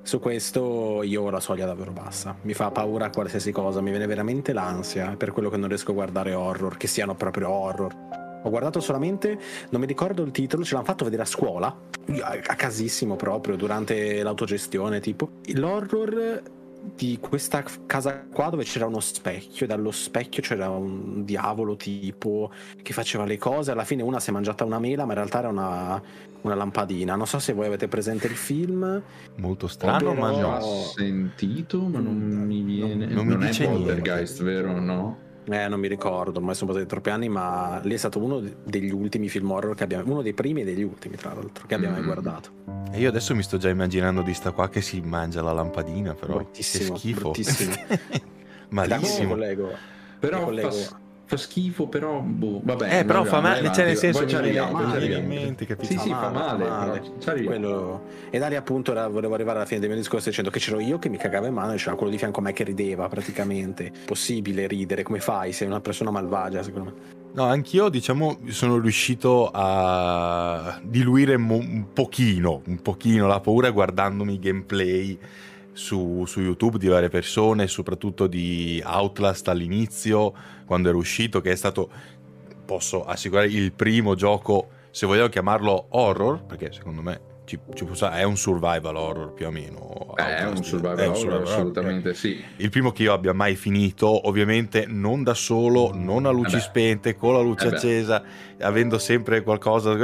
Su 0.02 0.20
questo 0.20 1.02
io 1.02 1.22
ho 1.22 1.30
la 1.30 1.40
soglia 1.40 1.66
davvero 1.66 1.90
bassa. 1.90 2.34
Mi 2.42 2.54
fa 2.54 2.70
paura 2.70 3.10
qualsiasi 3.10 3.50
cosa, 3.50 3.80
mi 3.80 3.90
viene 3.90 4.06
veramente 4.06 4.52
l'ansia 4.52 5.16
per 5.16 5.32
quello 5.32 5.50
che 5.50 5.56
non 5.56 5.68
riesco 5.68 5.90
a 5.90 5.94
guardare 5.94 6.34
horror, 6.34 6.76
che 6.76 6.86
siano 6.86 7.14
proprio 7.14 7.50
horror. 7.50 7.94
Ho 8.44 8.50
guardato 8.50 8.78
solamente, 8.78 9.36
non 9.70 9.80
mi 9.80 9.86
ricordo 9.86 10.22
il 10.22 10.30
titolo, 10.30 10.62
ce 10.62 10.74
l'hanno 10.74 10.86
fatto 10.86 11.02
vedere 11.02 11.22
a 11.22 11.26
scuola, 11.26 11.76
a 12.22 12.54
casissimo 12.54 13.16
proprio, 13.16 13.56
durante 13.56 14.22
l'autogestione 14.22 15.00
tipo. 15.00 15.32
L'horror 15.54 16.40
di 16.80 17.18
questa 17.20 17.62
casa 17.86 18.24
qua 18.32 18.50
dove 18.50 18.64
c'era 18.64 18.86
uno 18.86 19.00
specchio 19.00 19.64
e 19.64 19.68
dallo 19.68 19.90
specchio 19.90 20.42
c'era 20.42 20.68
un 20.68 21.24
diavolo 21.24 21.76
tipo 21.76 22.50
che 22.82 22.92
faceva 22.92 23.24
le 23.24 23.38
cose. 23.38 23.70
Alla 23.70 23.84
fine 23.84 24.02
una 24.02 24.20
si 24.20 24.30
è 24.30 24.32
mangiata 24.32 24.64
una 24.64 24.78
mela 24.78 25.04
ma 25.04 25.12
in 25.12 25.18
realtà 25.18 25.38
era 25.38 25.48
una, 25.48 26.00
una 26.42 26.54
lampadina. 26.54 27.16
Non 27.16 27.26
so 27.26 27.38
se 27.38 27.52
voi 27.52 27.66
avete 27.66 27.88
presente 27.88 28.26
il 28.26 28.36
film. 28.36 29.02
Molto 29.36 29.66
strano 29.68 30.14
però... 30.14 30.20
ma 30.20 30.64
ho 30.64 30.84
sentito 30.84 31.80
ma 31.82 31.98
non 31.98 32.16
mm, 32.16 32.46
mi 32.46 32.62
viene 32.62 33.06
non, 33.06 33.14
non, 33.14 33.26
non 33.26 33.38
mi 33.38 33.46
dice 33.46 33.64
è 33.64 33.68
Poltergeist 33.68 34.42
vero? 34.42 34.78
No? 34.80 35.26
Eh, 35.50 35.66
non 35.68 35.80
mi 35.80 35.88
ricordo, 35.88 36.38
ormai 36.38 36.54
sono 36.54 36.72
passati 36.72 36.88
troppi 36.88 37.10
anni, 37.10 37.28
ma 37.28 37.80
lì 37.82 37.94
è 37.94 37.96
stato 37.96 38.18
uno 38.18 38.42
degli 38.64 38.90
ultimi 38.90 39.28
film 39.28 39.50
horror 39.50 39.74
che 39.74 39.84
abbiamo, 39.84 40.12
uno 40.12 40.22
dei 40.22 40.34
primi 40.34 40.60
e 40.60 40.64
degli 40.64 40.82
ultimi, 40.82 41.16
tra 41.16 41.32
l'altro, 41.32 41.66
che 41.66 41.74
abbiamo 41.74 41.94
mm. 41.94 41.98
mai 41.98 42.06
guardato. 42.06 42.50
E 42.92 42.98
io 42.98 43.08
adesso 43.08 43.34
mi 43.34 43.42
sto 43.42 43.56
già 43.56 43.70
immaginando 43.70 44.22
di 44.22 44.34
sta 44.34 44.50
qua 44.50 44.68
che 44.68 44.82
si 44.82 45.00
mangia 45.00 45.40
la 45.40 45.52
lampadina, 45.52 46.14
però 46.14 46.34
bruttissimo, 46.34 46.92
che 46.92 46.98
schifo. 46.98 47.20
Bruttissimo. 47.20 47.74
Malissimo. 48.70 49.36
Però 50.18 50.50
fa, 50.50 51.00
fa 51.28 51.36
schifo, 51.36 51.88
però 51.88 52.20
boh, 52.20 52.62
vabbè. 52.64 53.00
Eh, 53.00 53.04
però 53.04 53.22
fa 53.22 53.40
male, 53.40 53.70
cioè 53.70 53.84
nel 53.84 53.98
senso 53.98 54.24
che 54.24 55.20
mente, 55.20 55.66
capito? 55.66 55.92
Sì, 55.92 55.98
sì, 55.98 56.08
fa 56.08 56.30
male. 56.30 56.64
Fa 56.64 56.86
male. 56.86 57.44
Quello... 57.44 58.02
E 58.30 58.38
da 58.38 58.48
lì 58.48 58.56
appunto 58.56 58.92
era, 58.92 59.08
volevo 59.08 59.34
arrivare 59.34 59.58
alla 59.58 59.66
fine 59.66 59.78
del 59.78 59.90
mio 59.90 59.98
discorso 59.98 60.30
dicendo 60.30 60.50
che 60.50 60.58
c'ero 60.58 60.80
io 60.80 60.98
che 60.98 61.10
mi 61.10 61.18
cagava 61.18 61.46
in 61.46 61.52
mano 61.52 61.74
e 61.74 61.76
c'era 61.76 61.96
quello 61.96 62.10
di 62.10 62.16
fianco 62.16 62.40
a 62.40 62.44
me 62.44 62.54
che 62.54 62.64
rideva 62.64 63.08
praticamente. 63.08 63.92
Possibile 64.06 64.66
ridere, 64.66 65.02
come 65.02 65.20
fai? 65.20 65.52
Sei 65.52 65.66
una 65.66 65.80
persona 65.80 66.10
malvagia, 66.10 66.62
secondo 66.62 66.90
me. 66.90 67.16
No, 67.34 67.44
anch'io 67.44 67.90
diciamo 67.90 68.38
sono 68.48 68.78
riuscito 68.78 69.50
a 69.52 70.80
diluire 70.82 71.34
un 71.34 71.88
pochino, 71.92 72.62
un 72.64 72.80
pochino 72.80 73.26
la 73.26 73.40
paura 73.40 73.70
guardandomi 73.70 74.32
i 74.32 74.38
gameplay 74.38 75.18
su, 75.78 76.24
su, 76.26 76.40
YouTube 76.40 76.76
di 76.76 76.88
varie 76.88 77.08
persone, 77.08 77.68
soprattutto 77.68 78.26
di 78.26 78.82
Outlast 78.84 79.46
all'inizio, 79.46 80.34
quando 80.66 80.88
era 80.88 80.98
uscito, 80.98 81.40
che 81.40 81.52
è 81.52 81.54
stato, 81.54 81.88
posso 82.64 83.04
assicurare, 83.04 83.46
il 83.46 83.72
primo 83.72 84.16
gioco, 84.16 84.70
se 84.90 85.06
vogliamo 85.06 85.28
chiamarlo 85.28 85.86
horror, 85.90 86.44
perché 86.44 86.72
secondo 86.72 87.00
me 87.00 87.20
ci, 87.44 87.58
ci 87.74 87.86
è 88.10 88.22
un 88.24 88.36
survival 88.36 88.96
horror 88.96 89.32
più 89.32 89.46
o 89.46 89.50
meno. 89.52 90.14
Eh, 90.16 90.36
è 90.38 90.46
un 90.46 90.62
survival, 90.64 90.98
è 90.98 91.06
un 91.06 91.14
survival 91.14 91.42
horror, 91.42 91.52
assolutamente 91.52 92.12
sì. 92.12 92.44
Il 92.56 92.70
primo 92.70 92.90
che 92.90 93.04
io 93.04 93.12
abbia 93.12 93.32
mai 93.32 93.54
finito, 93.54 94.26
ovviamente 94.28 94.84
non 94.88 95.22
da 95.22 95.34
solo, 95.34 95.92
non 95.94 96.26
a 96.26 96.30
luci 96.30 96.56
eh 96.56 96.60
spente, 96.60 97.14
con 97.14 97.34
la 97.34 97.40
luce 97.40 97.68
eh 97.68 97.74
accesa, 97.74 98.22
avendo 98.58 98.98
sempre 98.98 99.42
qualcosa, 99.44 99.96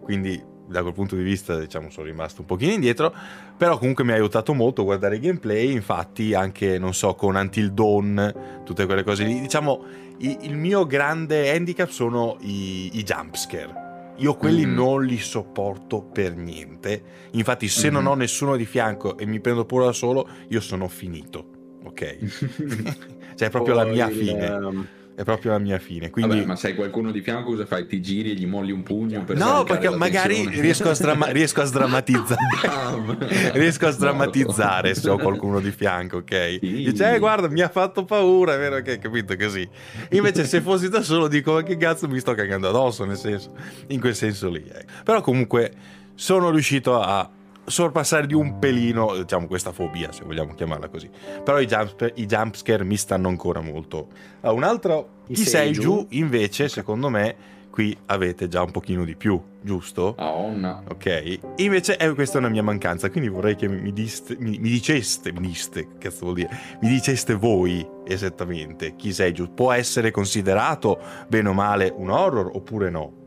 quindi 0.00 0.54
da 0.68 0.82
quel 0.82 0.94
punto 0.94 1.16
di 1.16 1.22
vista 1.22 1.58
diciamo 1.58 1.90
sono 1.90 2.06
rimasto 2.06 2.40
un 2.40 2.46
pochino 2.46 2.72
indietro 2.72 3.14
però 3.56 3.78
comunque 3.78 4.04
mi 4.04 4.12
ha 4.12 4.14
aiutato 4.14 4.52
molto 4.54 4.82
a 4.82 4.84
guardare 4.84 5.16
i 5.16 5.20
gameplay 5.20 5.70
infatti 5.70 6.34
anche 6.34 6.78
non 6.78 6.94
so 6.94 7.14
con 7.14 7.36
Until 7.36 7.72
Dawn 7.72 8.62
tutte 8.64 8.86
quelle 8.86 9.02
cose 9.02 9.24
lì. 9.24 9.40
Diciamo 9.40 9.84
i, 10.18 10.38
il 10.42 10.56
mio 10.56 10.86
grande 10.86 11.54
handicap 11.54 11.88
sono 11.88 12.36
i, 12.40 12.98
i 12.98 13.02
jumpscare 13.02 13.84
io 14.18 14.34
quelli 14.34 14.64
mm-hmm. 14.64 14.74
non 14.74 15.04
li 15.04 15.18
sopporto 15.18 16.00
per 16.00 16.34
niente. 16.36 17.02
Infatti 17.32 17.68
se 17.68 17.90
mm-hmm. 17.90 17.92
non 17.92 18.06
ho 18.06 18.14
nessuno 18.14 18.56
di 18.56 18.64
fianco 18.64 19.18
e 19.18 19.26
mi 19.26 19.40
prendo 19.40 19.66
pure 19.66 19.84
da 19.84 19.92
solo 19.92 20.26
io 20.48 20.60
sono 20.60 20.88
finito 20.88 21.50
ok? 21.84 22.18
Cioè 23.36 23.48
è 23.48 23.50
proprio 23.50 23.74
Poi, 23.74 23.84
la 23.84 23.90
mia 23.90 24.08
fine. 24.08 24.48
um 24.48 24.86
è 25.16 25.24
proprio 25.24 25.52
la 25.52 25.58
mia 25.58 25.78
fine. 25.78 26.10
Quindi... 26.10 26.34
Vabbè, 26.34 26.46
ma 26.46 26.56
se 26.56 26.68
hai 26.68 26.74
qualcuno 26.74 27.10
di 27.10 27.22
fianco, 27.22 27.48
cosa 27.48 27.64
fai? 27.64 27.86
Ti 27.86 28.02
giri 28.02 28.32
e 28.32 28.34
gli 28.34 28.46
molli 28.46 28.70
un 28.70 28.82
pugno 28.82 29.24
per 29.24 29.38
No, 29.38 29.64
perché 29.64 29.88
magari 29.88 30.46
riesco 30.60 30.90
a, 30.90 30.94
stramma- 30.94 31.28
riesco 31.32 31.62
a, 31.62 31.64
sdrammatizzare. 31.64 33.50
riesco 33.54 33.86
a 33.86 33.90
sdrammatizzare 33.90 34.94
se 34.94 35.08
ho 35.08 35.16
qualcuno 35.16 35.60
di 35.60 35.70
fianco, 35.70 36.18
ok? 36.18 36.58
Sì. 36.60 36.84
Dice, 36.84 37.14
eh, 37.14 37.18
guarda, 37.18 37.48
mi 37.48 37.62
ha 37.62 37.70
fatto 37.70 38.04
paura, 38.04 38.56
è 38.56 38.58
vero 38.58 38.82
che 38.82 38.90
hai 38.90 38.98
capito 38.98 39.34
così. 39.36 39.66
Invece, 40.10 40.44
se 40.44 40.60
fossi 40.60 40.90
da 40.90 41.00
solo, 41.00 41.28
dico, 41.28 41.54
ma 41.54 41.62
che 41.62 41.78
cazzo 41.78 42.06
mi 42.08 42.20
sto 42.20 42.34
cagando 42.34 42.68
addosso, 42.68 43.06
nel 43.06 43.16
senso, 43.16 43.54
in 43.86 44.00
quel 44.00 44.14
senso 44.14 44.50
lì. 44.50 44.66
Ecco. 44.70 44.92
Però 45.02 45.22
comunque 45.22 45.72
sono 46.14 46.50
riuscito 46.50 47.00
a 47.00 47.30
sorpassare 47.66 48.26
di 48.26 48.34
un 48.34 48.58
pelino, 48.58 49.16
diciamo, 49.16 49.46
questa 49.46 49.72
fobia, 49.72 50.12
se 50.12 50.24
vogliamo 50.24 50.54
chiamarla 50.54 50.88
così. 50.88 51.10
Però 51.42 51.60
i, 51.60 51.66
jump, 51.66 52.12
i 52.14 52.26
jumpscare 52.26 52.84
mi 52.84 52.96
stanno 52.96 53.28
ancora 53.28 53.60
molto. 53.60 54.08
Uh, 54.40 54.54
un 54.54 54.62
altro, 54.62 55.08
I 55.26 55.34
chi 55.34 55.44
sei 55.44 55.72
giù, 55.72 56.06
invece, 56.10 56.64
okay. 56.64 56.74
secondo 56.74 57.08
me, 57.08 57.36
qui 57.70 57.96
avete 58.06 58.48
già 58.48 58.62
un 58.62 58.70
pochino 58.70 59.04
di 59.04 59.16
più, 59.16 59.38
giusto? 59.60 60.14
Oh, 60.18 60.50
no. 60.50 60.82
Ok. 60.88 61.40
Invece 61.56 61.98
eh, 61.98 62.14
questa 62.14 62.36
è 62.36 62.40
una 62.40 62.48
mia 62.48 62.62
mancanza, 62.62 63.10
quindi 63.10 63.28
vorrei 63.28 63.54
che 63.54 63.68
mi, 63.68 63.92
diste, 63.92 64.36
mi, 64.38 64.58
mi 64.58 64.70
diceste, 64.70 65.32
mi 65.32 65.48
diste, 65.48 65.88
cazzo 65.98 66.20
vuol 66.22 66.36
dire, 66.36 66.48
mi 66.80 66.88
diceste 66.88 67.34
voi 67.34 67.86
esattamente 68.06 68.96
chi 68.96 69.12
sei 69.12 69.34
giù. 69.34 69.52
Può 69.52 69.72
essere 69.72 70.10
considerato 70.10 70.98
bene 71.28 71.50
o 71.50 71.52
male 71.52 71.92
un 71.94 72.08
horror 72.08 72.50
oppure 72.54 72.88
no? 72.88 73.24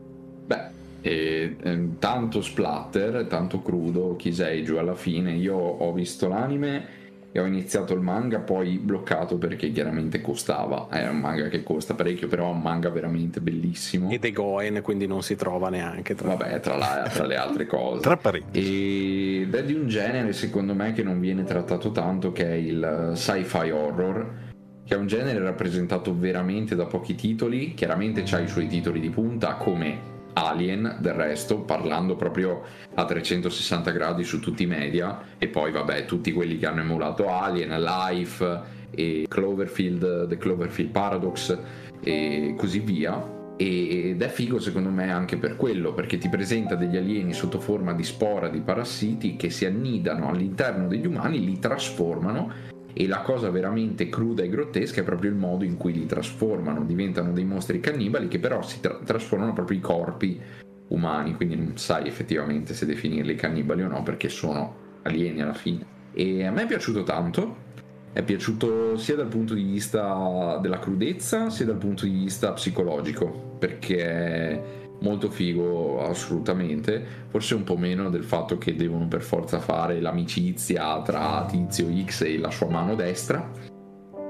E, 1.00 1.56
eh, 1.62 1.88
tanto 1.98 2.42
splatter, 2.42 3.26
tanto 3.26 3.62
crudo, 3.62 4.16
Kiseiju 4.16 4.76
alla 4.76 4.94
fine. 4.94 5.32
Io 5.32 5.56
ho 5.56 5.92
visto 5.92 6.28
l'anime 6.28 6.98
e 7.32 7.38
ho 7.38 7.44
iniziato 7.44 7.94
il 7.94 8.00
manga, 8.00 8.40
poi 8.40 8.78
bloccato 8.78 9.38
perché 9.38 9.70
chiaramente 9.70 10.20
costava. 10.20 10.88
È 10.88 11.08
un 11.08 11.18
manga 11.18 11.48
che 11.48 11.62
costa 11.62 11.94
parecchio, 11.94 12.26
però 12.26 12.48
è 12.48 12.52
un 12.52 12.60
manga 12.60 12.90
veramente 12.90 13.40
bellissimo. 13.40 14.10
Ed 14.10 14.24
è 14.24 14.32
Goen, 14.32 14.80
quindi 14.82 15.06
non 15.06 15.22
si 15.22 15.36
trova 15.36 15.68
neanche. 15.68 16.14
Tra... 16.14 16.34
Vabbè, 16.34 16.60
tra, 16.60 16.76
la, 16.76 17.08
tra 17.12 17.26
le 17.26 17.36
altre 17.36 17.66
cose. 17.68 18.00
tra 18.00 18.16
parentesi. 18.16 19.42
Ed 19.42 19.54
è 19.54 19.64
di 19.64 19.74
un 19.74 19.86
genere, 19.86 20.32
secondo 20.32 20.74
me, 20.74 20.92
che 20.92 21.02
non 21.02 21.20
viene 21.20 21.44
trattato 21.44 21.92
tanto, 21.92 22.32
che 22.32 22.46
è 22.46 22.54
il 22.54 23.12
sci-fi 23.14 23.70
horror 23.70 24.48
che 24.90 24.96
è 24.96 24.98
un 24.98 25.06
genere 25.06 25.38
rappresentato 25.38 26.18
veramente 26.18 26.74
da 26.74 26.84
pochi 26.84 27.14
titoli, 27.14 27.74
chiaramente 27.74 28.22
c'ha 28.24 28.40
i 28.40 28.48
suoi 28.48 28.66
titoli 28.66 28.98
di 28.98 29.08
punta 29.08 29.54
come 29.54 30.19
Alien 30.34 30.98
del 31.00 31.14
resto, 31.14 31.60
parlando 31.60 32.16
proprio 32.16 32.62
a 32.94 33.04
360 33.04 33.90
gradi 33.90 34.24
su 34.24 34.40
tutti 34.40 34.62
i 34.62 34.66
media 34.66 35.22
e 35.38 35.48
poi 35.48 35.72
vabbè 35.72 36.04
tutti 36.04 36.32
quelli 36.32 36.58
che 36.58 36.66
hanno 36.66 36.80
emulato 36.80 37.28
Alien, 37.28 37.80
Life 37.82 38.60
e 38.90 39.26
Cloverfield, 39.28 40.28
The 40.28 40.36
Cloverfield 40.36 40.90
Paradox 40.90 41.58
e 42.02 42.54
così 42.56 42.80
via. 42.80 43.38
Ed 43.56 44.22
è 44.22 44.28
figo 44.28 44.58
secondo 44.58 44.88
me 44.88 45.12
anche 45.12 45.36
per 45.36 45.56
quello 45.56 45.92
perché 45.92 46.16
ti 46.16 46.30
presenta 46.30 46.76
degli 46.76 46.96
alieni 46.96 47.34
sotto 47.34 47.60
forma 47.60 47.92
di 47.92 48.04
spora 48.04 48.48
di 48.48 48.60
parassiti 48.60 49.36
che 49.36 49.50
si 49.50 49.66
annidano 49.66 50.30
all'interno 50.30 50.88
degli 50.88 51.04
umani, 51.04 51.44
li 51.44 51.58
trasformano 51.58 52.50
e 52.92 53.06
la 53.06 53.20
cosa 53.20 53.50
veramente 53.50 54.08
cruda 54.08 54.42
e 54.42 54.48
grottesca 54.48 55.00
è 55.00 55.04
proprio 55.04 55.30
il 55.30 55.36
modo 55.36 55.64
in 55.64 55.76
cui 55.76 55.92
li 55.92 56.06
trasformano, 56.06 56.84
diventano 56.84 57.32
dei 57.32 57.44
mostri 57.44 57.80
cannibali 57.80 58.28
che 58.28 58.38
però 58.38 58.62
si 58.62 58.80
tra- 58.80 58.98
trasformano 59.04 59.52
proprio 59.52 59.78
i 59.78 59.80
corpi 59.80 60.40
umani, 60.88 61.34
quindi 61.34 61.56
non 61.56 61.76
sai 61.76 62.06
effettivamente 62.06 62.74
se 62.74 62.86
definirli 62.86 63.34
cannibali 63.34 63.82
o 63.82 63.88
no 63.88 64.02
perché 64.02 64.28
sono 64.28 64.76
alieni 65.02 65.40
alla 65.42 65.54
fine. 65.54 65.98
E 66.12 66.44
a 66.44 66.50
me 66.50 66.64
è 66.64 66.66
piaciuto 66.66 67.04
tanto, 67.04 67.68
è 68.12 68.22
piaciuto 68.22 68.96
sia 68.96 69.14
dal 69.14 69.28
punto 69.28 69.54
di 69.54 69.62
vista 69.62 70.58
della 70.60 70.80
crudezza 70.80 71.48
sia 71.48 71.64
dal 71.64 71.76
punto 71.76 72.04
di 72.04 72.10
vista 72.10 72.52
psicologico 72.52 73.56
perché 73.58 74.79
molto 75.00 75.30
figo 75.30 76.04
assolutamente. 76.04 77.04
Forse 77.28 77.54
un 77.54 77.64
po' 77.64 77.76
meno 77.76 78.10
del 78.10 78.24
fatto 78.24 78.58
che 78.58 78.74
devono 78.74 79.06
per 79.08 79.22
forza 79.22 79.60
fare 79.60 80.00
l'amicizia 80.00 81.00
tra 81.02 81.46
tizio 81.48 81.88
X 82.04 82.22
e 82.22 82.38
la 82.38 82.50
sua 82.50 82.68
mano 82.68 82.94
destra. 82.94 83.78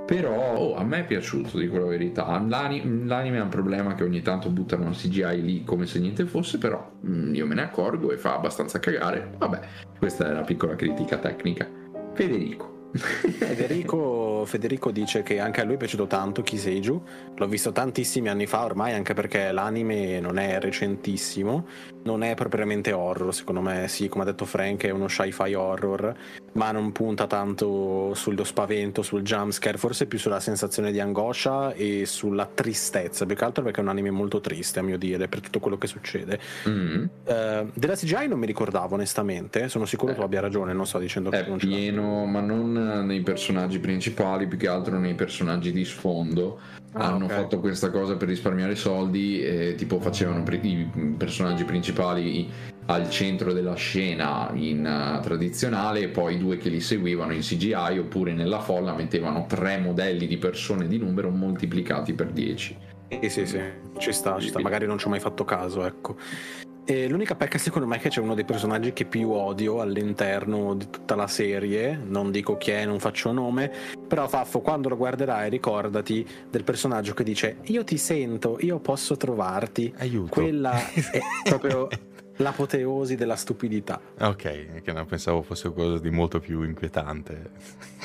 Però 0.07 0.57
oh, 0.57 0.75
a 0.75 0.83
me 0.83 1.01
è 1.01 1.05
piaciuto 1.05 1.57
dico 1.57 1.79
la 1.79 1.87
verità. 1.87 2.43
L'ani- 2.45 3.07
l'anime 3.07 3.39
ha 3.39 3.45
un 3.45 3.49
problema 3.49 3.95
che 3.95 4.03
ogni 4.03 4.23
tanto 4.23 4.51
buttano 4.51 4.87
un 4.87 4.93
CGI 4.93 5.41
lì 5.41 5.65
come 5.65 5.87
se 5.87 6.01
niente 6.01 6.27
fosse 6.27 6.59
però 6.59 6.91
mm, 7.07 7.35
io 7.35 7.47
me 7.47 7.55
ne 7.55 7.63
accorgo 7.63 8.11
e 8.11 8.17
fa 8.17 8.35
abbastanza 8.35 8.81
cagare. 8.81 9.35
Vabbè 9.39 9.61
questa 9.99 10.29
è 10.29 10.33
la 10.33 10.43
piccola 10.43 10.75
critica 10.75 11.19
tecnica. 11.19 11.69
Federico 12.13 12.70
Federico, 12.93 14.45
Federico, 14.47 14.91
dice 14.91 15.23
che 15.23 15.39
anche 15.39 15.61
a 15.61 15.65
lui 15.65 15.75
è 15.75 15.79
piaciuto 15.79 16.07
tanto 16.07 16.43
Kiseiju, 16.43 17.03
l'ho 17.37 17.47
visto 17.47 17.71
tantissimi 17.71 18.29
anni 18.29 18.47
fa 18.47 18.65
ormai 18.65 18.95
anche 18.95 19.15
perché 19.15 19.53
l'anime 19.53 20.19
non 20.21 20.39
è 20.39 20.59
recentissimo, 20.59 21.67
non 22.03 22.23
è 22.23 22.35
propriamente 22.35 22.93
horror, 22.93 23.35
secondo 23.35 23.61
me 23.61 23.89
sì, 23.89 24.09
come 24.09 24.25
ha 24.25 24.27
detto 24.27 24.45
Frank 24.45 24.85
è 24.85 24.91
uno 24.91 25.07
sci-fi 25.07 25.55
horror, 25.55 26.15
ma 26.53 26.71
non 26.73 26.93
punta 26.93 27.27
tanto 27.27 28.15
sullo 28.15 28.45
spavento, 28.45 29.03
sul 29.03 29.23
jumpscare, 29.23 29.77
forse 29.77 30.07
più 30.07 30.19
sulla 30.19 30.41
sensazione 30.41 30.93
di 30.93 31.01
angoscia 31.01 31.73
e 31.73 32.07
sulla 32.07 32.49
tristezza, 32.53 33.27
più 33.27 33.37
che 33.37 33.45
altro 33.45 33.63
perché 33.63 33.81
è 33.81 33.83
un 33.83 33.91
anime 33.91 34.11
molto 34.11 34.41
triste 34.41 34.79
a 34.79 34.83
mio 34.83 34.99
dire 34.99 35.29
per 35.29 35.41
tutto 35.41 35.61
quello 35.61 35.79
che 35.79 35.87
succede. 35.87 36.39
Mm-hmm. 36.69 37.03
Uh, 37.25 37.71
della 37.75 37.95
CGI 37.95 38.29
non 38.29 38.39
mi 38.39 38.47
ricordavo 38.47 38.95
onestamente, 38.95 39.69
sono 39.69 39.85
sicuro 39.85 40.13
eh, 40.13 40.15
tu 40.15 40.23
abbia 40.23 40.41
ragione, 40.41 40.73
non 40.73 40.87
sto 40.87 40.99
dicendo 40.99 41.31
che 41.31 41.45
non 41.47 41.59
c'è. 41.59 41.67
È 41.67 41.69
pieno, 41.69 42.25
ma 42.25 42.41
non 42.41 43.05
nei 43.07 43.21
personaggi 43.21 43.79
principali, 43.79 44.47
più 44.47 44.59
che 44.59 44.69
altro 44.69 44.99
nei 44.99 45.15
personaggi 45.15 45.73
di 45.73 45.85
sfondo. 45.85 46.79
Ah, 46.93 47.13
Hanno 47.13 47.27
okay. 47.27 47.37
fatto 47.37 47.61
questa 47.61 47.91
cosa 47.91 48.17
per 48.17 48.29
risparmiare 48.29 48.75
soldi, 48.75 49.41
e, 49.41 49.75
tipo 49.77 50.01
facevano 50.01 50.43
i 50.51 51.15
personaggi 51.17 51.65
principali 51.65 52.51
al 52.87 53.09
centro 53.09 53.53
della 53.53 53.75
scena 53.75 54.51
in 54.55 54.85
uh, 54.85 55.23
tradizionale 55.23 56.01
e 56.01 56.09
poi 56.09 56.39
due 56.39 56.57
che 56.57 56.69
li 56.69 56.81
seguivano 56.81 57.33
in 57.33 57.41
CGI 57.41 57.99
oppure 57.99 58.33
nella 58.33 58.59
folla 58.59 58.93
mettevano 58.95 59.47
tre 59.47 59.79
modelli 59.79 60.27
di 60.27 60.37
persone 60.39 60.89
di 60.89 60.99
numero 60.99 61.31
moltiplicati 61.31 62.13
per 62.15 62.33
10. 62.33 62.77
Sì, 63.09 63.29
sì, 63.29 63.47
sì, 63.47 63.61
ci 63.99 64.13
sta, 64.13 64.39
ci 64.41 64.49
sta. 64.49 64.61
magari 64.61 64.87
non 64.87 64.99
ci 64.99 65.07
ho 65.07 65.11
mai 65.11 65.21
fatto 65.21 65.45
caso, 65.45 65.85
ecco. 65.85 66.17
E 66.91 67.09
l'unica 67.09 67.37
pecca 67.37 67.57
secondo 67.57 67.87
me 67.87 67.99
è 67.99 68.01
che 68.01 68.09
c'è 68.09 68.19
uno 68.19 68.35
dei 68.35 68.45
personaggi 68.45 68.93
che 68.93 69.05
più 69.05 69.31
odio 69.31 69.81
all'interno 69.81 70.75
di 70.75 70.91
tutta 70.91 71.15
la 71.15 71.29
serie, 71.29 71.97
non 71.97 72.33
dico 72.33 72.57
chi 72.57 72.73
è, 72.73 72.85
non 72.85 72.99
faccio 72.99 73.31
nome, 73.31 73.71
però 74.09 74.27
Faffo 74.27 74.59
quando 74.59 74.89
lo 74.89 74.97
guarderai 74.97 75.49
ricordati 75.51 76.27
del 76.51 76.65
personaggio 76.65 77.15
che 77.15 77.23
dice 77.23 77.59
io 77.67 77.85
ti 77.85 77.97
sento, 77.97 78.57
io 78.63 78.81
posso 78.81 79.17
trovarti. 79.17 79.95
Aiuto. 79.99 80.31
Quella 80.31 80.73
è 80.91 81.21
proprio 81.49 81.87
l'apoteosi 82.39 83.15
della 83.15 83.37
stupidità. 83.37 84.01
Ok, 84.19 84.83
che 84.83 84.93
non 84.93 85.07
pensavo 85.07 85.43
fosse 85.43 85.71
qualcosa 85.71 86.03
di 86.03 86.11
molto 86.11 86.41
più 86.41 86.65
inquietante. 86.65 87.53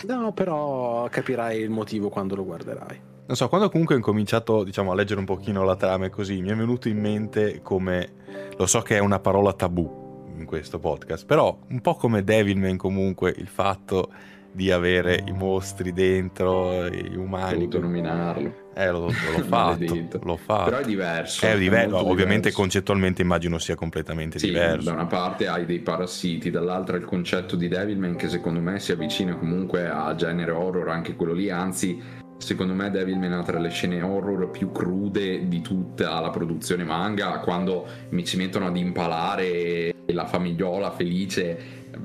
No, 0.05 0.31
però 0.31 1.07
capirai 1.09 1.59
il 1.59 1.71
motivo 1.71 2.09
quando 2.09 2.35
lo 2.35 2.45
guarderai. 2.45 3.13
Non 3.27 3.35
so, 3.35 3.49
quando 3.49 3.69
comunque 3.69 3.95
ho 3.95 3.97
incominciato 3.97 4.63
diciamo, 4.63 4.91
a 4.91 4.95
leggere 4.95 5.19
un 5.19 5.25
pochino 5.25 5.63
la 5.63 5.75
trama 5.75 6.05
e 6.05 6.09
così, 6.09 6.41
mi 6.41 6.49
è 6.49 6.55
venuto 6.55 6.89
in 6.89 6.99
mente 6.99 7.59
come, 7.63 8.09
lo 8.55 8.67
so 8.67 8.81
che 8.81 8.97
è 8.97 8.99
una 8.99 9.19
parola 9.19 9.51
tabù 9.53 10.27
in 10.37 10.45
questo 10.45 10.77
podcast, 10.77 11.25
però 11.25 11.57
un 11.69 11.81
po' 11.81 11.95
come 11.95 12.23
Devilman 12.23 12.77
comunque 12.77 13.33
il 13.35 13.47
fatto 13.47 14.11
di 14.51 14.71
avere 14.71 15.23
i 15.25 15.31
mostri 15.31 15.91
dentro, 15.91 16.87
gli 16.87 17.15
umani. 17.15 17.55
Ho 17.55 17.57
dovuto 17.57 17.79
nominarlo. 17.79 18.53
Eh, 18.75 18.91
l'ho, 18.91 19.07
l'ho 19.35 19.43
fatto, 19.43 20.07
l'ho 20.21 20.37
fatto. 20.37 20.69
Però 20.69 20.77
è 20.77 20.85
diverso. 20.85 21.47
È, 21.47 21.57
diverso, 21.57 21.97
ovviamente 21.97 22.49
diverso. 22.49 22.59
concettualmente 22.59 23.23
immagino 23.23 23.57
sia 23.57 23.75
completamente 23.75 24.37
sì, 24.37 24.47
diverso. 24.47 24.85
Da 24.85 24.93
una 24.93 25.07
parte 25.07 25.47
hai 25.47 25.65
dei 25.65 25.79
parassiti, 25.79 26.51
dall'altra 26.51 26.95
il 26.95 27.05
concetto 27.05 27.55
di 27.55 27.67
Devilman 27.67 28.15
che 28.15 28.29
secondo 28.29 28.59
me 28.59 28.79
si 28.79 28.91
avvicina 28.91 29.35
comunque 29.35 29.89
a 29.89 30.13
genere 30.13 30.51
horror, 30.51 30.89
anche 30.89 31.15
quello 31.15 31.33
lì, 31.33 31.49
anzi 31.49 32.23
Secondo 32.37 32.73
me 32.73 32.91
Devilman 32.91 33.31
ha 33.31 33.43
tra 33.43 33.59
le 33.59 33.69
scene 33.69 34.01
horror 34.01 34.49
più 34.49 34.71
crude 34.71 35.47
di 35.47 35.61
tutta 35.61 36.19
la 36.19 36.29
produzione 36.29 36.83
manga, 36.83 37.39
quando 37.39 37.87
mi 38.09 38.25
ci 38.25 38.37
mettono 38.37 38.67
ad 38.67 38.77
impalare 38.77 39.95
la 40.07 40.25
famigliola 40.25 40.91
felice, 40.91 41.57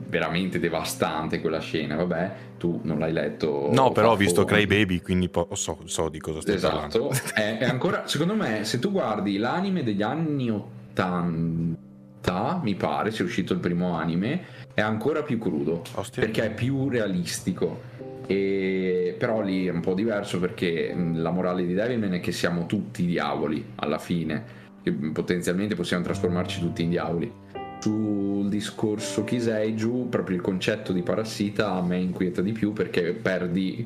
veramente 0.09 0.59
devastante 0.59 1.41
quella 1.41 1.59
scena, 1.59 1.97
vabbè, 1.97 2.33
tu 2.59 2.81
non 2.85 2.99
l'hai 2.99 3.13
letto. 3.13 3.69
No, 3.73 3.93
però 3.93 4.13
ho 4.13 4.17
visto 4.17 4.45
Cry 4.45 4.67
Baby, 4.67 5.01
quindi 5.01 5.29
po- 5.29 5.49
so, 5.53 5.79
so, 5.85 6.09
di 6.09 6.21
cosa 6.21 6.41
stai 6.41 6.55
esatto. 6.55 6.75
parlando. 6.75 7.11
È, 7.35 7.59
è 7.59 7.65
ancora, 7.65 8.07
secondo 8.07 8.35
me, 8.35 8.65
se 8.65 8.79
tu 8.79 8.93
guardi 8.93 9.37
l'anime 9.37 9.83
degli 9.83 10.03
anni 10.03 10.49
80, 10.49 12.61
mi 12.63 12.75
pare, 12.77 13.11
sia 13.11 13.25
uscito 13.25 13.53
il 13.53 13.59
primo 13.59 13.95
anime, 13.95 14.45
è 14.75 14.81
ancora 14.81 15.23
più 15.23 15.39
crudo, 15.39 15.83
Ostia. 15.95 16.23
perché 16.23 16.45
è 16.45 16.55
più 16.55 16.89
realistico 16.89 17.99
e, 18.31 19.17
però 19.19 19.43
lì 19.43 19.67
è 19.67 19.73
un 19.73 19.81
po' 19.81 19.93
diverso 19.93 20.39
perché 20.39 20.95
la 20.95 21.33
morale 21.33 21.67
di 21.67 21.75
Devilman 21.75 22.13
è 22.13 22.21
che 22.21 22.31
siamo 22.31 22.67
tutti 22.67 23.05
diavoli 23.05 23.73
alla 23.75 23.99
fine, 23.99 24.45
che 24.85 24.93
potenzialmente 24.93 25.75
possiamo 25.75 26.05
trasformarci 26.05 26.61
tutti 26.61 26.85
in 26.85 26.91
diavoli. 26.91 27.33
Sul 27.81 28.49
discorso 28.49 29.25
Kiseiju, 29.25 30.09
proprio 30.09 30.37
il 30.37 30.43
concetto 30.43 30.93
di 30.93 31.03
parassita 31.03 31.73
a 31.73 31.83
me 31.83 31.97
inquieta 31.97 32.41
di 32.41 32.53
più 32.53 32.73
perché 32.73 33.15
perdi 33.15 33.85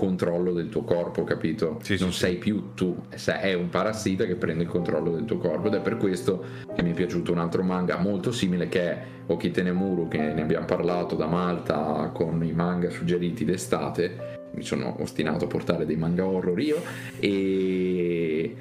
controllo 0.00 0.54
del 0.54 0.70
tuo 0.70 0.82
corpo, 0.82 1.24
capito? 1.24 1.78
Sì, 1.82 1.98
non 2.00 2.10
sì, 2.10 2.20
sei 2.20 2.32
sì. 2.32 2.38
più 2.38 2.72
tu, 2.72 2.96
è 3.10 3.52
un 3.52 3.68
parassita 3.68 4.24
che 4.24 4.34
prende 4.34 4.62
il 4.62 4.68
controllo 4.70 5.10
del 5.10 5.26
tuo 5.26 5.36
corpo 5.36 5.66
ed 5.66 5.74
è 5.74 5.80
per 5.80 5.98
questo 5.98 6.42
che 6.74 6.82
mi 6.82 6.92
è 6.92 6.94
piaciuto 6.94 7.32
un 7.32 7.38
altro 7.38 7.62
manga 7.62 7.98
molto 7.98 8.32
simile 8.32 8.70
che 8.70 8.80
è 8.80 9.02
Okitenemuru, 9.26 10.08
che 10.08 10.32
ne 10.32 10.40
abbiamo 10.40 10.64
parlato 10.64 11.16
da 11.16 11.26
Malta 11.26 12.10
con 12.14 12.42
i 12.42 12.52
manga 12.52 12.88
suggeriti 12.88 13.44
d'estate. 13.44 14.38
Mi 14.52 14.62
sono 14.62 14.96
ostinato 15.00 15.44
a 15.44 15.48
portare 15.48 15.84
dei 15.84 15.96
manga 15.96 16.24
horror 16.26 16.58
io 16.58 16.82
e 17.20 18.54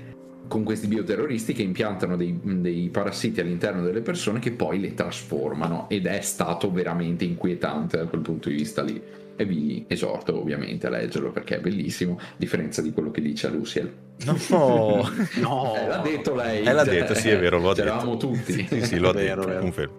con 0.47 0.63
questi 0.63 0.87
bioterroristi 0.87 1.53
che 1.53 1.61
impiantano 1.61 2.17
dei, 2.17 2.37
dei, 2.43 2.89
parassiti 2.89 3.39
all'interno 3.39 3.81
delle 3.81 4.01
persone 4.01 4.39
che 4.39 4.51
poi 4.51 4.79
le 4.79 4.93
trasformano 4.93 5.87
ed 5.89 6.05
è 6.05 6.19
stato 6.19 6.69
veramente 6.69 7.23
inquietante 7.23 7.97
da 7.97 8.05
quel 8.05 8.21
punto 8.21 8.49
di 8.49 8.55
vista 8.55 8.81
lì 8.81 9.01
e 9.39 9.45
vi 9.45 9.85
esorto 9.87 10.37
ovviamente 10.37 10.87
a 10.87 10.89
leggerlo 10.89 11.31
perché 11.31 11.55
è 11.55 11.59
bellissimo 11.61 12.19
a 12.19 12.23
differenza 12.35 12.81
di 12.81 12.91
quello 12.91 13.09
che 13.09 13.21
dice 13.21 13.47
a 13.47 13.51
Luciel 13.51 13.89
no, 14.25 14.37
no. 15.39 15.75
Eh, 15.77 15.87
l'ha 15.87 16.01
detto 16.03 16.35
lei 16.35 16.65
eh, 16.65 16.73
l'ha 16.73 16.83
detto 16.83 17.13
sì 17.13 17.29
è 17.29 17.39
vero 17.39 17.57
l'ho 17.57 17.71
C'eravamo 17.71 18.17
tutti 18.17 18.51
sì, 18.67 18.83
sì 18.83 18.97
l'ho 18.99 19.11
vero, 19.13 19.35
detto 19.35 19.47
vero. 19.47 19.61
confermo 19.61 19.95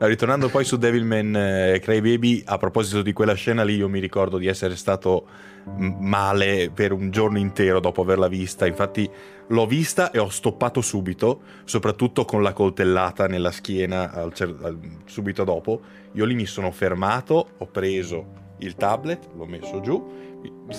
ritornando 0.00 0.50
poi 0.50 0.64
su 0.64 0.76
Devilman 0.76 1.34
eh, 1.34 1.78
Crybaby 1.80 2.42
a 2.44 2.58
proposito 2.58 3.00
di 3.00 3.14
quella 3.14 3.32
scena 3.32 3.62
lì 3.62 3.76
io 3.76 3.88
mi 3.88 3.98
ricordo 3.98 4.36
di 4.36 4.46
essere 4.46 4.76
stato 4.76 5.26
male 5.64 6.70
per 6.74 6.92
un 6.92 7.10
giorno 7.10 7.38
intero 7.38 7.80
dopo 7.80 8.02
averla 8.02 8.26
vista. 8.28 8.66
Infatti 8.66 9.08
l'ho 9.48 9.66
vista 9.66 10.10
e 10.10 10.18
ho 10.18 10.28
stoppato 10.28 10.80
subito, 10.80 11.42
soprattutto 11.64 12.24
con 12.24 12.42
la 12.42 12.52
coltellata 12.52 13.26
nella 13.28 13.52
schiena 13.52 14.10
al 14.10 14.32
cer- 14.34 14.60
al, 14.62 14.78
subito 15.04 15.44
dopo. 15.44 15.80
Io 16.14 16.24
lì 16.24 16.34
mi 16.34 16.46
sono 16.46 16.70
fermato, 16.72 17.50
ho 17.58 17.66
preso 17.66 18.41
il 18.62 18.74
tablet, 18.74 19.28
l'ho 19.36 19.46
messo 19.46 19.80
giù. 19.80 20.20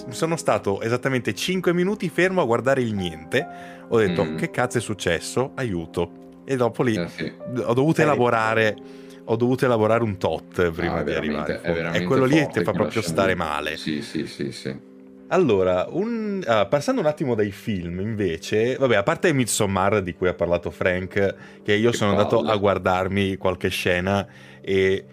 Sono 0.09 0.35
stato 0.35 0.81
esattamente 0.81 1.33
5 1.33 1.73
minuti 1.73 2.09
fermo 2.09 2.41
a 2.41 2.45
guardare 2.45 2.81
il 2.81 2.93
niente. 2.93 3.47
Ho 3.87 3.97
detto: 3.97 4.25
mm. 4.25 4.37
Che 4.37 4.49
cazzo 4.49 4.77
è 4.77 4.81
successo? 4.81 5.51
Aiuto. 5.55 6.21
E 6.45 6.55
dopo 6.55 6.83
lì 6.83 6.95
eh 6.95 7.07
sì. 7.07 7.31
ho 7.63 7.73
dovuto 7.73 8.01
eh, 8.01 8.03
elaborare 8.03 8.75
ho 9.25 9.35
dovuto 9.37 9.63
elaborare 9.63 10.03
un 10.03 10.17
tot 10.17 10.71
prima 10.71 10.97
no, 10.97 11.03
di 11.03 11.13
arrivare. 11.13 11.61
È 11.61 11.91
e 11.93 12.03
quello 12.03 12.25
lì 12.25 12.45
ti 12.51 12.61
fa 12.63 12.71
proprio 12.71 13.01
stare 13.01 13.35
male. 13.35 13.77
Sì, 13.77 14.01
sì, 14.01 14.27
sì, 14.27 14.51
sì. 14.51 14.91
Allora, 15.27 15.87
un, 15.89 16.43
uh, 16.45 16.67
passando 16.67 17.01
un 17.01 17.07
attimo 17.07 17.33
dai 17.33 17.51
film, 17.51 18.01
invece, 18.01 18.75
vabbè, 18.75 18.97
a 18.97 19.03
parte 19.03 19.33
Midsommar 19.33 20.01
di 20.01 20.13
cui 20.13 20.27
ha 20.27 20.33
parlato 20.33 20.69
Frank, 20.69 21.35
che 21.63 21.73
io 21.73 21.91
che 21.91 21.97
sono 21.97 22.11
palle. 22.13 22.23
andato 22.23 22.51
a 22.51 22.55
guardarmi 22.57 23.37
qualche 23.37 23.69
scena 23.69 24.27
e 24.61 25.05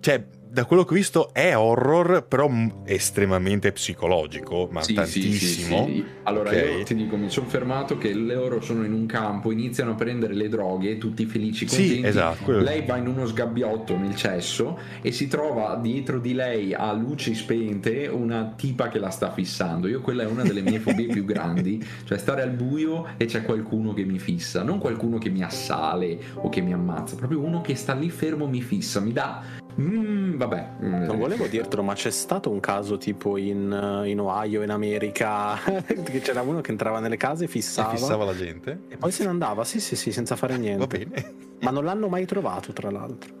cioè 0.00 0.24
da 0.50 0.64
quello 0.64 0.84
che 0.84 0.92
ho 0.92 0.96
visto 0.96 1.32
è 1.32 1.56
horror, 1.56 2.24
però 2.26 2.50
estremamente 2.84 3.72
psicologico, 3.72 4.68
ma 4.70 4.82
sì, 4.82 4.94
tantissimo. 4.94 5.86
Sì, 5.86 5.92
sì, 5.92 6.04
allora 6.24 6.50
okay. 6.50 6.78
io 6.78 6.84
ti 6.84 6.94
dico, 6.94 7.16
mi 7.16 7.28
sono 7.30 7.46
fermato 7.46 7.98
che 7.98 8.12
loro 8.14 8.60
sono 8.60 8.84
in 8.84 8.92
un 8.92 9.06
campo, 9.06 9.52
iniziano 9.52 9.92
a 9.92 9.94
prendere 9.94 10.34
le 10.34 10.48
droghe, 10.48 10.98
tutti 10.98 11.26
felici, 11.26 11.66
contenti. 11.66 11.94
Sì, 11.94 12.04
esatto, 12.04 12.58
lei 12.58 12.84
va 12.84 12.96
in 12.96 13.06
uno 13.06 13.26
sgabbiotto 13.26 13.96
nel 13.96 14.16
cesso 14.16 14.78
e 15.02 15.12
si 15.12 15.28
trova 15.28 15.78
dietro 15.80 16.18
di 16.18 16.32
lei 16.32 16.74
a 16.74 16.92
luci 16.92 17.34
spente 17.34 18.06
una 18.06 18.54
tipa 18.56 18.88
che 18.88 18.98
la 18.98 19.10
sta 19.10 19.30
fissando. 19.30 19.86
Io 19.86 20.00
quella 20.00 20.22
è 20.22 20.26
una 20.26 20.42
delle 20.42 20.62
mie 20.62 20.80
fobie 20.80 21.06
più 21.06 21.24
grandi, 21.24 21.84
cioè 22.04 22.18
stare 22.18 22.42
al 22.42 22.50
buio 22.50 23.06
e 23.16 23.26
c'è 23.26 23.42
qualcuno 23.42 23.92
che 23.92 24.04
mi 24.04 24.18
fissa, 24.18 24.62
non 24.62 24.78
qualcuno 24.78 25.18
che 25.18 25.28
mi 25.28 25.42
assale 25.42 26.18
o 26.34 26.48
che 26.48 26.60
mi 26.60 26.72
ammazza, 26.72 27.16
proprio 27.16 27.40
uno 27.40 27.60
che 27.60 27.74
sta 27.74 27.92
lì 27.92 28.08
fermo 28.10 28.46
mi 28.46 28.62
fissa, 28.62 29.00
mi 29.00 29.12
dà 29.12 29.66
Mm, 29.80 30.36
vabbè. 30.36 30.68
Mm. 30.82 31.04
Non 31.04 31.18
volevo 31.18 31.46
dirtelo, 31.46 31.82
ma 31.82 31.94
c'è 31.94 32.10
stato 32.10 32.50
un 32.50 32.60
caso 32.60 32.98
tipo 32.98 33.36
in, 33.36 34.02
in 34.06 34.20
Ohio, 34.20 34.62
in 34.62 34.70
America, 34.70 35.56
che 35.86 36.20
c'era 36.20 36.42
uno 36.42 36.60
che 36.60 36.72
entrava 36.72 36.98
nelle 36.98 37.16
case, 37.16 37.46
fissava. 37.46 37.92
E 37.92 37.96
fissava 37.96 38.24
la 38.24 38.34
gente. 38.34 38.80
E 38.88 38.96
poi 38.96 39.12
se 39.12 39.22
ne 39.22 39.30
andava, 39.30 39.64
sì, 39.64 39.80
sì, 39.80 39.94
sì, 39.94 40.10
senza 40.10 40.34
fare 40.36 40.56
niente. 40.58 40.78
Va 40.78 40.86
bene. 40.86 41.34
Ma 41.60 41.70
non 41.70 41.84
l'hanno 41.84 42.08
mai 42.08 42.26
trovato, 42.26 42.72
tra 42.72 42.90
l'altro. 42.90 43.36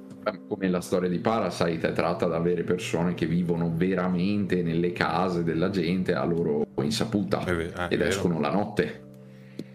Come 0.46 0.68
la 0.68 0.82
storia 0.82 1.08
di 1.08 1.20
Parasite 1.20 1.88
è 1.88 1.92
tratta 1.92 2.26
da 2.26 2.38
vere 2.38 2.62
persone 2.62 3.14
che 3.14 3.24
vivono 3.24 3.72
veramente 3.74 4.62
nelle 4.62 4.92
case 4.92 5.42
della 5.42 5.70
gente 5.70 6.12
a 6.14 6.24
loro 6.24 6.66
insaputa 6.82 7.42
eh, 7.46 7.72
ed 7.88 8.02
escono 8.02 8.38
la 8.38 8.50
notte 8.50 9.07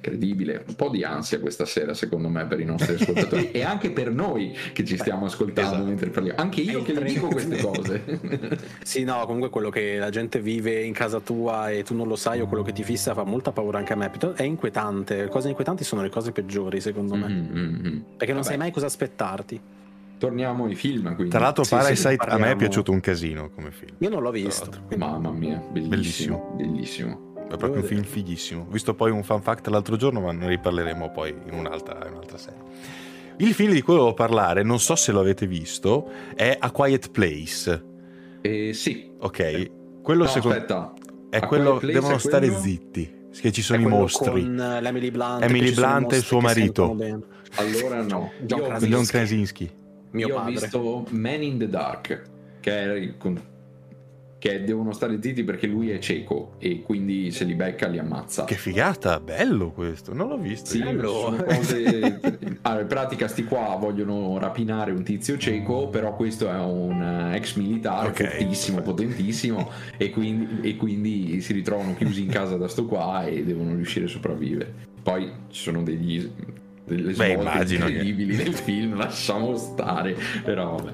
incredibile, 0.03 0.65
un 0.67 0.75
po' 0.75 0.89
di 0.89 1.03
ansia 1.05 1.39
questa 1.39 1.65
sera 1.65 1.93
secondo 1.93 2.27
me 2.27 2.45
per 2.45 2.59
i 2.59 2.65
nostri 2.65 2.95
ascoltatori 2.99 3.51
e 3.51 3.63
anche 3.63 3.91
per 3.91 4.11
noi 4.11 4.55
che 4.73 4.83
ci 4.83 4.97
stiamo 4.97 5.25
ascoltando 5.25 5.75
esatto. 5.75 5.87
mentre 5.87 6.09
parliamo, 6.09 6.41
anche 6.41 6.59
io 6.59 6.81
che 6.81 7.01
dico 7.03 7.27
queste 7.27 7.57
cose. 7.63 8.19
sì, 8.83 9.03
no, 9.03 9.25
comunque 9.25 9.49
quello 9.49 9.69
che 9.69 9.97
la 9.97 10.09
gente 10.09 10.41
vive 10.41 10.83
in 10.83 10.93
casa 10.93 11.21
tua 11.21 11.69
e 11.69 11.83
tu 11.83 11.95
non 11.95 12.07
lo 12.07 12.17
sai 12.17 12.41
o 12.41 12.47
quello 12.47 12.63
che 12.63 12.73
ti 12.73 12.83
fissa 12.83 13.13
fa 13.13 13.23
molta 13.23 13.51
paura 13.51 13.77
anche 13.77 13.93
a 13.93 13.95
me, 13.95 14.11
è 14.35 14.43
inquietante, 14.43 15.23
le 15.23 15.29
cose 15.29 15.47
inquietanti 15.47 15.83
sono 15.85 16.01
le 16.01 16.09
cose 16.09 16.31
peggiori 16.31 16.81
secondo 16.81 17.15
me, 17.15 17.27
mm-hmm. 17.29 17.99
perché 18.17 18.33
non 18.33 18.41
Vabbè. 18.41 18.43
sai 18.43 18.57
mai 18.57 18.71
cosa 18.71 18.87
aspettarti. 18.87 19.61
Torniamo 20.17 20.65
ai 20.65 20.75
film. 20.75 21.15
Quindi. 21.15 21.31
Tra 21.31 21.41
l'altro, 21.41 21.65
sì, 21.65 21.75
Parasite 21.75 22.09
sì, 22.11 22.17
a 22.19 22.37
me 22.37 22.51
è 22.51 22.55
piaciuto 22.55 22.93
un 22.93 23.01
casino 23.01 23.49
come 23.49 23.71
film. 23.71 23.95
Io 23.97 24.09
non 24.09 24.21
l'ho 24.21 24.31
visto. 24.31 24.69
Mamma 24.95 25.31
mia, 25.31 25.57
bellissimo. 25.57 25.89
Bellissimo. 25.89 26.55
bellissimo. 26.55 27.32
È 27.49 27.57
proprio 27.57 27.81
un 27.81 27.83
film 27.83 28.03
fighissimo. 28.03 28.65
Ho 28.67 28.71
visto 28.71 28.93
poi 28.93 29.11
un 29.11 29.23
fan 29.23 29.41
fact 29.41 29.67
l'altro 29.67 29.95
giorno, 29.95 30.21
ma 30.21 30.31
ne 30.31 30.47
riparleremo 30.47 31.11
poi 31.11 31.29
in 31.29 31.53
un'altra, 31.53 32.05
in 32.07 32.13
un'altra 32.13 32.37
serie. 32.37 32.59
Il 33.37 33.53
film 33.53 33.71
di 33.71 33.81
cui 33.81 33.93
volevo 33.95 34.13
parlare, 34.13 34.63
non 34.63 34.79
so 34.79 34.95
se 34.95 35.11
lo 35.11 35.19
avete 35.19 35.47
visto, 35.47 36.09
è 36.35 36.55
A 36.59 36.71
Quiet 36.71 37.11
Place. 37.11 37.85
Eh, 38.41 38.73
sì. 38.73 39.11
Ok. 39.19 39.39
Eh. 39.39 39.71
Quello 40.01 40.23
no, 40.23 40.29
secondo... 40.29 40.55
aspetta. 40.57 40.93
È 41.29 41.37
A 41.37 41.47
quello... 41.47 41.79
Devono 41.81 42.17
stare 42.17 42.47
quello... 42.47 42.61
zitti. 42.61 43.21
Che 43.33 43.51
ci 43.51 43.63
sono 43.63 43.81
i 43.81 43.85
mostri. 43.87 44.43
Con 44.43 44.59
eh, 44.59 44.81
l'Emily 44.81 45.09
Blunt. 45.09 45.43
Emily 45.43 45.73
Blunt 45.73 46.13
e 46.13 46.17
il 46.17 46.23
suo 46.23 46.39
marito. 46.39 46.95
Allora 47.55 48.01
no. 48.03 48.31
John 48.41 48.61
Krasinski. 48.61 48.89
John 48.89 49.05
Krasinski. 49.05 49.71
Mio 50.11 50.27
Io 50.27 50.35
padre. 50.35 50.49
ho 50.49 50.59
visto 50.59 51.05
Man 51.09 51.41
in 51.41 51.57
the 51.57 51.67
Dark, 51.67 52.21
che 52.59 52.93
è 52.93 53.17
con 53.17 53.41
che 54.43 54.61
devono 54.61 54.91
stare 54.91 55.19
zitti 55.21 55.45
perché 55.45 55.67
lui 55.67 55.91
è 55.91 55.99
cieco 55.99 56.55
e 56.57 56.81
quindi 56.81 57.31
se 57.31 57.45
li 57.45 57.53
becca 57.53 57.87
li 57.87 57.97
ammazza. 57.97 58.43
Che 58.43 58.55
figata, 58.55 59.21
bello 59.21 59.71
questo, 59.71 60.13
non 60.13 60.27
l'ho 60.27 60.37
visto. 60.37 60.71
Sì, 60.71 60.79
sono 60.79 61.41
cose... 61.41 62.19
allora, 62.63 62.81
in 62.81 62.87
pratica 62.87 63.29
sti 63.29 63.45
qua 63.45 63.77
vogliono 63.79 64.37
rapinare 64.39 64.91
un 64.91 65.01
tizio 65.01 65.37
cieco, 65.37 65.87
però 65.87 66.13
questo 66.17 66.49
è 66.49 66.59
un 66.59 67.31
eh, 67.31 67.37
ex 67.37 67.55
militare 67.55 68.09
okay, 68.09 68.27
fortissimo, 68.31 68.81
potentissimo 68.81 69.69
e 69.95 70.09
quindi, 70.09 70.67
e 70.67 70.75
quindi 70.75 71.39
si 71.39 71.53
ritrovano 71.53 71.95
chiusi 71.95 72.23
in 72.23 72.29
casa 72.29 72.57
da 72.57 72.67
sto 72.67 72.85
qua 72.85 73.23
e 73.23 73.45
devono 73.45 73.73
riuscire 73.73 74.07
a 74.07 74.09
sopravvivere. 74.09 74.73
Poi 75.01 75.31
ci 75.51 75.61
sono 75.61 75.83
degli 75.83 76.29
delle 76.83 77.13
svolte 77.13 77.75
incredibili 77.75 78.35
che... 78.35 78.43
nel 78.43 78.53
film, 78.59 78.97
lasciamo 78.97 79.55
stare, 79.55 80.17
però 80.43 80.75
vabbè. 80.75 80.93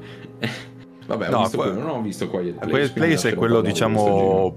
Vabbè, 1.10 1.28
ho 1.28 1.32
no, 1.32 1.42
visto 1.42 1.58
quello, 1.58 1.80
non 1.80 1.90
ho 1.90 2.02
visto 2.02 2.30
Quiet 2.30 2.56
Place. 2.56 2.70
Quiet 2.70 2.94
Place 2.94 3.30
è 3.30 3.34
quello, 3.34 3.62
diciamo, 3.62 4.56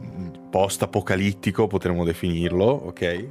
post-apocalittico, 0.50 1.66
potremmo 1.66 2.04
definirlo, 2.04 2.64
ok? 2.64 3.26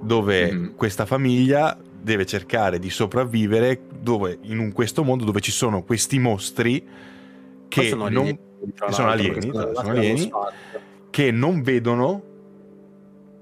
Dove 0.00 0.52
mm-hmm. 0.52 0.74
questa 0.74 1.04
famiglia 1.04 1.78
deve 2.00 2.24
cercare 2.24 2.78
di 2.78 2.88
sopravvivere 2.88 3.82
dove, 4.00 4.38
in 4.42 4.58
un, 4.58 4.72
questo 4.72 5.04
mondo 5.04 5.24
dove 5.24 5.40
ci 5.40 5.50
sono 5.50 5.82
questi 5.82 6.18
mostri 6.18 6.86
che 7.68 7.88
sono 7.88 8.08
non 8.08 8.22
alieni, 8.22 8.38
sono 8.90 9.08
alieni, 9.08 9.50
sono 9.50 9.90
alieni 9.90 10.30
che 11.10 11.30
non 11.30 11.62
vedono 11.62 12.22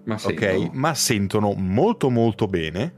ma 0.05 0.19
sentono. 0.19 0.71
ma 0.73 0.95
sentono 0.95 1.53
molto 1.57 2.11
molto 2.11 2.47
bene 2.47 2.95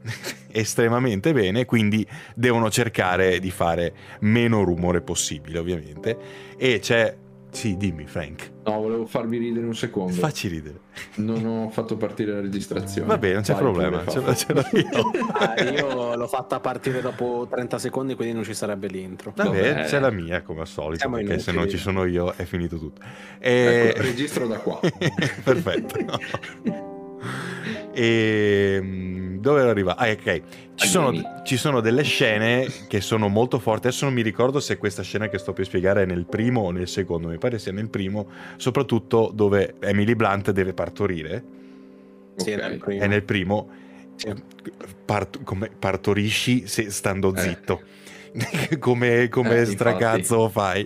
estremamente 0.55 1.33
bene, 1.33 1.65
quindi 1.65 2.05
devono 2.33 2.69
cercare 2.69 3.39
di 3.39 3.51
fare 3.51 3.93
meno 4.21 4.63
rumore 4.63 5.01
possibile, 5.01 5.59
ovviamente. 5.59 6.17
E 6.57 6.79
c'è 6.79 7.15
sì, 7.55 7.77
dimmi 7.77 8.05
Frank. 8.05 8.51
No, 8.65 8.81
volevo 8.81 9.05
farvi 9.05 9.37
ridere 9.37 9.65
un 9.65 9.73
secondo. 9.73 10.11
Facci 10.11 10.49
ridere. 10.49 10.79
Non 11.15 11.45
ho 11.45 11.69
fatto 11.69 11.95
partire 11.95 12.33
la 12.33 12.41
registrazione. 12.41 13.07
Va 13.07 13.17
bene, 13.17 13.35
non 13.35 13.43
c'è 13.43 13.53
Vai, 13.53 13.61
problema, 13.61 14.05
ce 14.05 14.19
l'ho, 14.19 14.35
ce 14.35 14.53
l'ho 14.53 14.63
io. 14.73 15.11
ah, 15.31 15.63
io 15.63 16.15
l'ho 16.15 16.27
fatta 16.27 16.59
partire 16.59 16.99
dopo 16.99 17.47
30 17.49 17.79
secondi, 17.79 18.15
quindi 18.15 18.33
non 18.33 18.43
ci 18.43 18.53
sarebbe 18.53 18.87
l'intro. 18.87 19.31
Vabbè, 19.33 19.73
Vabbè. 19.73 19.85
c'è 19.85 19.99
la 19.99 20.11
mia 20.11 20.41
come 20.41 20.61
al 20.61 20.67
solito, 20.67 20.99
Siamo 20.99 21.15
perché 21.15 21.31
inutili. 21.31 21.53
se 21.53 21.57
non 21.57 21.69
ci 21.69 21.77
sono 21.77 22.03
io 22.03 22.33
è 22.35 22.43
finito 22.43 22.77
tutto. 22.77 23.01
E... 23.39 23.93
Ecco, 23.93 24.01
registro 24.01 24.47
da 24.47 24.59
qua. 24.59 24.77
Perfetto. 25.41 26.93
e 27.93 28.75
ehm, 28.77 29.39
dove 29.39 29.61
arriva? 29.61 29.95
Ah, 29.95 30.09
ok. 30.09 30.41
Ci 30.75 30.87
sono, 30.87 31.41
ci 31.43 31.55
sono, 31.55 31.79
delle 31.79 32.03
scene 32.03 32.67
che 32.87 32.99
sono 32.99 33.27
molto 33.29 33.59
forti. 33.59 33.87
Adesso 33.87 34.05
non 34.05 34.13
mi 34.13 34.21
ricordo 34.21 34.59
se 34.59 34.77
questa 34.77 35.03
scena 35.03 35.29
che 35.29 35.37
sto 35.37 35.53
per 35.53 35.65
spiegare 35.65 36.03
è 36.03 36.05
nel 36.05 36.25
primo 36.25 36.61
o 36.61 36.71
nel 36.71 36.87
secondo. 36.87 37.29
Mi 37.29 37.37
pare 37.37 37.59
sia 37.59 37.71
nel 37.71 37.89
primo, 37.89 38.27
soprattutto 38.57 39.31
dove 39.33 39.75
Emily 39.79 40.15
Blunt 40.15 40.51
deve 40.51 40.73
partorire. 40.73 41.43
Sì, 42.35 42.51
okay. 42.51 42.59
è 42.59 42.69
nel 42.69 42.79
primo. 42.79 43.01
È 43.01 43.07
nel 43.07 43.23
primo. 43.23 43.69
Sì. 44.15 44.33
Part- 45.05 45.43
come 45.43 45.69
partorisci 45.77 46.67
se, 46.67 46.89
stando 46.91 47.33
eh. 47.33 47.39
zitto. 47.39 47.81
come 48.79 49.29
come 49.29 49.61
eh, 49.61 49.65
stracazzo 49.65 50.49
fai? 50.49 50.85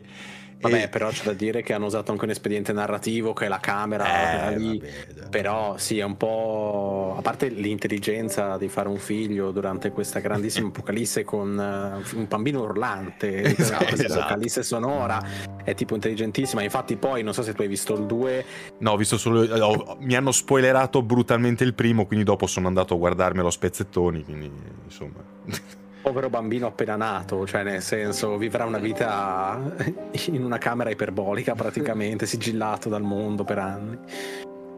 Vabbè, 0.62 0.84
E- 0.84 0.88
però 0.90 1.10
c'è 1.10 1.24
da 1.24 1.34
dire 1.34 1.62
che 1.62 1.74
hanno 1.74 1.86
usato 1.86 2.12
anche 2.12 2.26
un 2.26 2.32
espediente 2.32 2.74
narrativo 2.74 3.32
che 3.34 3.46
è 3.46 3.48
la 3.48 3.60
camera 3.60 4.52
Eh, 4.52 4.58
lì. 4.58 4.78
vabbè. 4.80 5.30
Però 5.30 5.78
sì, 5.78 6.00
è 6.00 6.04
un 6.04 6.18
po'. 6.18 7.16
A 7.18 7.22
parte 7.22 7.48
l'intelligenza 7.50 8.58
di 8.58 8.68
fare 8.68 8.90
un 8.90 8.98
figlio 8.98 9.52
durante 9.52 9.92
questa 9.92 10.20
grandissima 10.20 10.68
apocalisse 10.70 11.24
con 11.24 11.58
eh, 11.58 12.18
un 12.18 12.26
bambino 12.28 12.62
urlante, 12.64 13.42
Esatto, 13.58 13.86
questa 13.86 14.06
esatto. 14.06 14.20
apocalisse 14.22 14.64
sonora, 14.64 15.24
è 15.64 15.74
tipo 15.76 15.96
intelligentissima. 15.96 16.62
Infatti, 16.64 16.98
poi 16.98 17.24
non 17.24 17.34
so 17.34 17.42
se 17.42 17.54
tu 17.54 17.62
hai 17.62 17.68
visto 17.68 17.94
il 17.96 18.06
2, 18.06 18.46
No, 18.80 18.92
ho 18.92 18.98
visto 18.98 19.18
solo. 19.18 19.42
ho- 19.44 19.98
mi 20.00 20.16
hanno 20.16 20.32
spoilerato 20.32 21.02
brutalmente 21.02 21.64
il 21.64 21.74
primo, 21.74 22.06
quindi 22.06 22.26
dopo 22.26 22.48
sono 22.48 22.68
andato 22.68 22.96
a 22.96 22.98
guardarmelo 22.98 23.48
a 23.48 23.52
spezzettoni. 23.52 24.24
Quindi, 24.24 24.52
insomma. 24.86 25.24
povero 26.02 26.30
bambino 26.30 26.68
appena 26.68 26.96
nato, 26.96 27.46
cioè 27.46 27.64
nel 27.64 27.82
senso 27.82 28.38
vivrà 28.38 28.66
una 28.66 28.80
vita 28.80 29.60
in 30.28 30.44
una 30.44 30.58
camera 30.58 30.90
iperbolica 30.90 31.56
praticamente, 31.56 32.26
sigillato 32.26 32.90
dal 32.90 33.04
mondo 33.04 33.44
per 33.44 33.60
anni. 33.60 33.98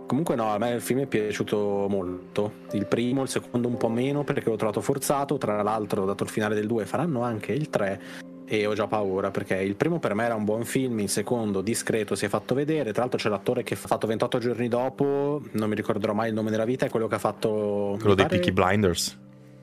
Comunque 0.07 0.35
no, 0.35 0.51
a 0.51 0.57
me 0.57 0.71
il 0.71 0.81
film 0.81 1.01
è 1.01 1.05
piaciuto 1.05 1.87
molto. 1.89 2.51
Il 2.73 2.85
primo, 2.85 3.21
il 3.21 3.29
secondo 3.29 3.69
un 3.69 3.77
po' 3.77 3.87
meno 3.87 4.23
perché 4.25 4.49
l'ho 4.49 4.57
trovato 4.57 4.81
forzato, 4.81 5.37
tra 5.37 5.61
l'altro 5.61 6.05
dato 6.05 6.23
il 6.23 6.29
finale 6.29 6.53
del 6.53 6.67
2 6.67 6.85
faranno 6.85 7.21
anche 7.21 7.53
il 7.53 7.69
3 7.69 8.01
e 8.45 8.65
ho 8.65 8.73
già 8.73 8.85
paura 8.87 9.31
perché 9.31 9.55
il 9.55 9.75
primo 9.75 9.99
per 9.99 10.13
me 10.13 10.25
era 10.25 10.35
un 10.35 10.43
buon 10.43 10.65
film, 10.65 10.99
il 10.99 11.07
secondo 11.07 11.61
discreto 11.61 12.15
si 12.15 12.25
è 12.25 12.27
fatto 12.27 12.53
vedere, 12.53 12.91
tra 12.91 13.03
l'altro 13.03 13.17
c'è 13.17 13.29
l'attore 13.29 13.63
che 13.63 13.75
ha 13.75 13.77
fatto 13.77 14.07
28 14.07 14.39
giorni 14.39 14.67
dopo, 14.67 15.41
non 15.51 15.69
mi 15.69 15.75
ricorderò 15.75 16.11
mai 16.11 16.27
il 16.27 16.33
nome 16.33 16.51
della 16.51 16.65
vita, 16.65 16.85
è 16.85 16.89
quello 16.89 17.07
che 17.07 17.15
ha 17.15 17.19
fatto... 17.19 17.95
Quello 17.97 18.13
dei 18.13 18.25
pare- 18.25 18.39
Peaky 18.39 18.51
Blinders. 18.51 19.17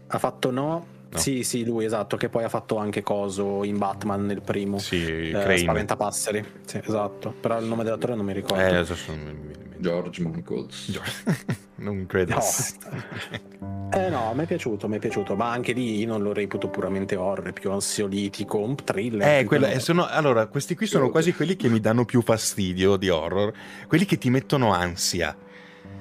ha 0.06 0.18
fatto 0.18 0.50
no. 0.50 0.96
No. 1.10 1.16
Sì, 1.18 1.42
sì, 1.42 1.64
lui 1.64 1.84
esatto, 1.86 2.16
che 2.18 2.28
poi 2.28 2.44
ha 2.44 2.48
fatto 2.50 2.76
anche 2.76 3.02
coso 3.02 3.64
in 3.64 3.78
Batman 3.78 4.26
nel 4.26 4.42
primo. 4.42 4.78
Sì, 4.78 5.02
Eh, 5.28 5.30
Crane. 5.30 5.56
Spaventapasseri. 5.58 6.44
Sì, 6.66 6.80
esatto. 6.84 7.34
Però 7.40 7.58
il 7.58 7.66
nome 7.66 7.82
dell'attore 7.84 8.14
non 8.14 8.26
mi 8.26 8.34
ricordo. 8.34 8.62
Eh, 8.62 8.74
adesso 8.76 8.96
non 9.14 9.18
mi 9.20 9.46
viene. 9.46 9.56
George 9.78 10.20
Michaels. 10.22 10.92
non 11.76 12.04
credo. 12.06 12.34
No. 12.34 13.88
Eh 13.90 14.08
no, 14.10 14.32
mi 14.34 14.42
è 14.42 14.46
piaciuto, 14.46 14.86
mi 14.86 14.96
è 14.96 14.98
piaciuto, 14.98 15.34
ma 15.34 15.50
anche 15.50 15.72
lì 15.72 15.98
io 16.00 16.06
non 16.08 16.22
lo 16.22 16.32
reputo 16.34 16.68
puramente 16.68 17.16
horror, 17.16 17.52
più 17.54 17.70
ansiolitico, 17.70 18.58
un 18.58 18.74
thriller. 18.74 19.40
Eh, 19.40 19.44
quella- 19.44 19.68
un- 19.72 19.80
sono- 19.80 20.06
allora, 20.06 20.46
questi 20.46 20.74
qui 20.76 20.86
sono 20.86 21.08
quasi 21.10 21.32
quelli 21.32 21.56
che 21.56 21.68
mi 21.68 21.80
danno 21.80 22.04
più 22.04 22.20
fastidio 22.20 22.96
di 22.96 23.08
horror, 23.08 23.52
quelli 23.86 24.04
che 24.04 24.18
ti 24.18 24.28
mettono 24.28 24.72
ansia, 24.74 25.34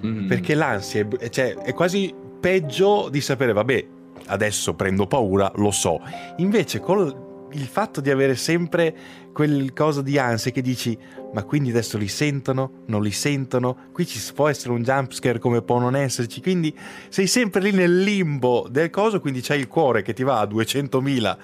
Mm. 0.06 0.28
perché 0.28 0.54
l'ansia 0.54 1.08
è, 1.18 1.30
cioè, 1.30 1.54
è 1.56 1.74
quasi 1.74 2.14
peggio 2.40 3.08
di 3.10 3.22
sapere, 3.22 3.54
vabbè, 3.54 3.88
adesso 4.28 4.76
prendo 4.76 5.08
paura, 5.08 5.52
lo 5.56 5.72
so. 5.72 6.00
Invece 6.38 6.80
col 6.80 7.26
il 7.52 7.66
fatto 7.66 8.02
di 8.02 8.12
avere 8.12 8.36
sempre 8.36 8.96
quel 9.32 9.72
coso 9.74 10.02
di 10.02 10.18
ansia 10.18 10.52
che 10.52 10.62
dici, 10.62 10.98
ma 11.34 11.44
quindi 11.44 11.70
adesso 11.70 11.98
li 11.98 12.08
sentono, 12.08 12.84
non 12.88 13.02
li 13.02 13.12
sentono, 13.12 13.90
qui 13.94 14.06
ci 14.06 14.20
può 14.34 14.48
essere 14.48 14.74
un 14.74 14.84
jumpscare 14.84 15.40
come 15.40 15.62
può 15.62 15.80
non 15.80 15.96
esserci, 15.96 16.42
quindi 16.42 16.76
sei 17.10 17.28
sempre 17.28 17.62
lì 17.62 17.72
nel 17.72 18.02
limbo 18.02 18.68
del 18.70 18.90
coso, 18.90 19.22
quindi 19.22 19.42
c'hai 19.42 19.60
il 19.60 19.68
cuore 19.68 20.02
che 20.02 20.14
ti 20.14 20.24
va 20.24 20.40
a 20.40 20.46
200.000 20.46 21.38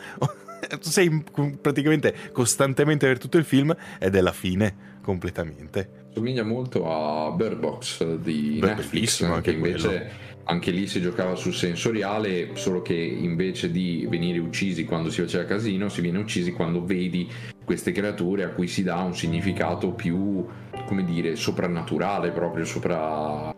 tu 0.80 0.90
sei 0.90 1.24
praticamente 1.62 2.32
costantemente 2.32 3.06
per 3.08 3.18
tutto 3.18 3.38
il 3.38 3.46
film 3.46 3.76
ed 4.00 4.16
è 4.16 4.22
la 4.22 4.32
fine 4.32 5.00
completamente. 5.02 6.03
Somiglia 6.14 6.44
molto 6.44 6.90
a 6.90 7.32
Bird 7.32 7.58
Box 7.58 8.16
di 8.18 8.58
Beh, 8.60 8.68
Netflix, 8.68 9.22
anche 9.22 9.52
invece 9.52 10.32
anche 10.46 10.72
lì 10.72 10.88
si 10.88 11.02
giocava 11.02 11.36
sul 11.36 11.54
sensoriale, 11.54 12.52
solo 12.56 12.82
che 12.82 12.94
invece 12.94 13.72
di 13.72 14.06
venire 14.10 14.40
uccisi 14.40 14.84
quando 14.84 15.10
si 15.10 15.22
faceva 15.22 15.46
casino, 15.46 15.90
si 15.90 16.02
viene 16.02 16.20
uccisi 16.20 16.52
quando 16.52 16.84
vedi 16.84 17.28
queste 17.64 17.92
creature 17.92 18.44
a 18.44 18.50
cui 18.50 18.68
si 18.68 18.84
dà 18.84 18.98
un 18.98 19.16
significato 19.16 19.92
più, 19.92 20.46
come 20.86 21.04
dire, 21.06 21.36
soprannaturale, 21.36 22.32
proprio 22.32 22.66
sopra 22.66 23.53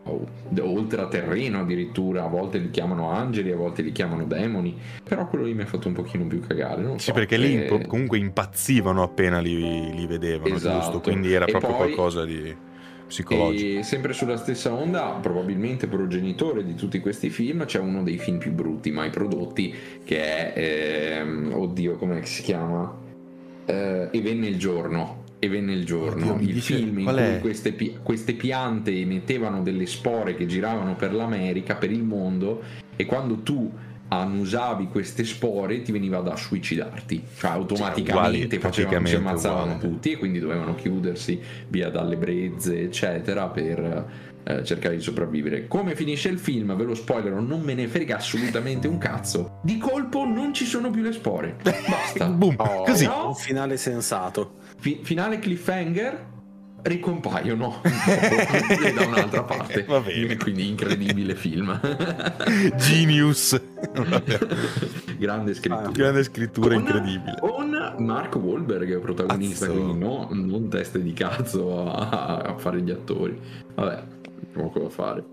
oltraterreno 0.62 1.60
addirittura, 1.62 2.24
a 2.24 2.28
volte 2.28 2.58
li 2.60 2.70
chiamano 2.70 3.10
angeli, 3.10 3.52
a 3.52 3.56
volte 3.56 3.82
li 3.82 3.92
chiamano 3.92 4.26
demoni, 4.26 4.78
però 5.04 5.28
quello 5.28 5.46
lì 5.46 5.54
mi 5.54 5.64
ha 5.64 5.66
fatto 5.66 5.88
un 5.88 5.94
pochino 5.94 6.26
più 6.26 6.40
cagare, 6.42 6.82
non 6.82 7.00
Sì, 7.00 7.06
so, 7.06 7.14
perché 7.14 7.38
lì 7.38 7.56
eh, 7.56 7.62
impo- 7.64 7.88
comunque 7.88 8.18
impazzivano 8.18 9.02
appena 9.04 9.40
li, 9.40 9.94
li 9.94 10.06
vedevano, 10.08 10.56
Esatto. 10.56 10.78
giusto? 10.78 11.02
Quindi 11.02 11.34
era 11.34 11.46
E 11.46 11.52
proprio 11.52 11.72
poi- 11.72 11.78
qualcosa 11.80 12.26
di 12.26 12.56
psicologico. 13.08 13.80
E 13.80 13.84
sempre 13.84 14.14
sulla 14.14 14.38
stessa 14.38 14.74
onda, 14.74 15.18
probabilmente 15.22 15.88
progenitore 15.88 16.64
di 16.64 16.76
tutti 16.76 17.00
questi 17.00 17.30
film, 17.30 17.66
c'è 17.66 17.80
uno 17.80 18.04
dei 18.04 18.18
film 18.18 18.38
più 18.38 18.52
brutti 18.52 18.92
mai 18.92 19.10
prodotti, 19.10 19.74
che 20.04 20.54
è, 20.54 21.20
ehm, 21.20 21.52
oddio, 21.54 21.96
come 21.98 22.26
si 22.26 22.42
chiama? 22.44 23.04
Eh, 23.66 24.10
e 24.12 24.22
venne 24.22 24.48
il 24.48 24.58
giorno. 24.60 25.24
E 25.40 25.50
venne 25.50 25.74
il 25.74 25.86
giorno, 25.86 26.34
Oddio, 26.34 26.48
il 26.48 26.54
dice- 26.54 26.76
film 26.78 27.00
in 27.00 27.06
cui 27.06 27.16
è? 27.18 27.40
queste, 27.42 27.72
pi- 27.74 27.98
queste 28.02 28.34
piante 28.34 28.92
emettevano 28.98 29.62
delle 29.62 29.86
spore 29.86 30.34
che 30.36 30.46
giravano 30.46 30.96
per 30.96 31.14
l'America, 31.14 31.76
per 31.76 31.92
il 31.92 32.04
mondo, 32.04 32.64
e 32.96 33.06
quando 33.06 33.40
tu 33.40 33.72
annusavi 34.08 34.88
queste 34.88 35.24
spore 35.24 35.82
ti 35.82 35.92
veniva 35.92 36.20
da 36.22 36.36
suicidarti, 36.36 37.24
cioè 37.38 37.52
automaticamente 37.52 38.56
uguali, 38.56 38.74
facevano, 38.74 39.06
si 39.08 39.16
ammazzavano 39.16 39.74
uguali. 39.74 39.80
tutti 39.80 40.12
e 40.12 40.18
quindi 40.18 40.40
dovevano 40.40 40.76
chiudersi 40.76 41.40
via 41.68 41.90
dalle 41.90 42.16
brezze, 42.16 42.82
eccetera, 42.82 43.48
per 43.48 44.06
eh, 44.48 44.64
cercare 44.64 44.96
di 44.96 45.02
sopravvivere. 45.02 45.68
Come 45.68 45.96
finisce 45.96 46.30
il 46.30 46.38
film, 46.38 46.76
ve 46.76 46.84
lo 46.84 46.94
spoilerò, 46.94 47.40
non 47.40 47.62
me 47.62 47.74
ne 47.74 47.88
frega 47.88 48.18
assolutamente 48.18 48.88
un 48.88 49.00
cazzo. 49.00 49.60
Di 49.64 49.78
colpo 49.80 50.24
non 50.24 50.54
ci 50.54 50.66
sono 50.66 50.92
più 50.92 51.02
le 51.02 51.12
spore. 51.12 51.56
Basta. 51.64 52.28
Boom, 52.28 52.54
Oh, 52.60 52.84
così. 52.84 53.06
no? 53.06 53.28
Un 53.30 53.36
finale 53.36 53.76
sensato. 53.78 54.54
Fi- 54.78 55.00
finale 55.04 55.40
cliffhanger. 55.40 56.34
Ricompaiono 56.86 57.82
da 58.96 59.06
un'altra 59.08 59.42
parte. 59.42 59.86
Va 59.86 60.02
bene. 60.02 60.38
Quindi 60.38 60.68
incredibile 60.68 61.34
film. 61.34 61.80
Genius. 62.78 63.60
Grande 65.18 65.54
scrittura. 65.56 65.90
Grande 65.92 66.24
scrittura 66.24 66.76
Con- 66.76 66.84
incredibile. 66.84 67.38
Con 67.40 67.96
Mark 68.06 68.36
Wahlberg 68.36 69.00
protagonista, 69.00 69.66
Azzo. 69.66 69.74
quindi 69.74 69.98
no- 69.98 70.28
non 70.32 70.70
teste 70.70 71.02
di 71.02 71.14
cazzo 71.14 71.90
a, 71.92 72.38
a 72.42 72.58
fare 72.58 72.82
gli 72.82 72.92
attori. 72.92 73.40
Vabbè, 73.74 74.04
poco 74.54 74.80
da 74.80 74.90
fare. 74.90 75.24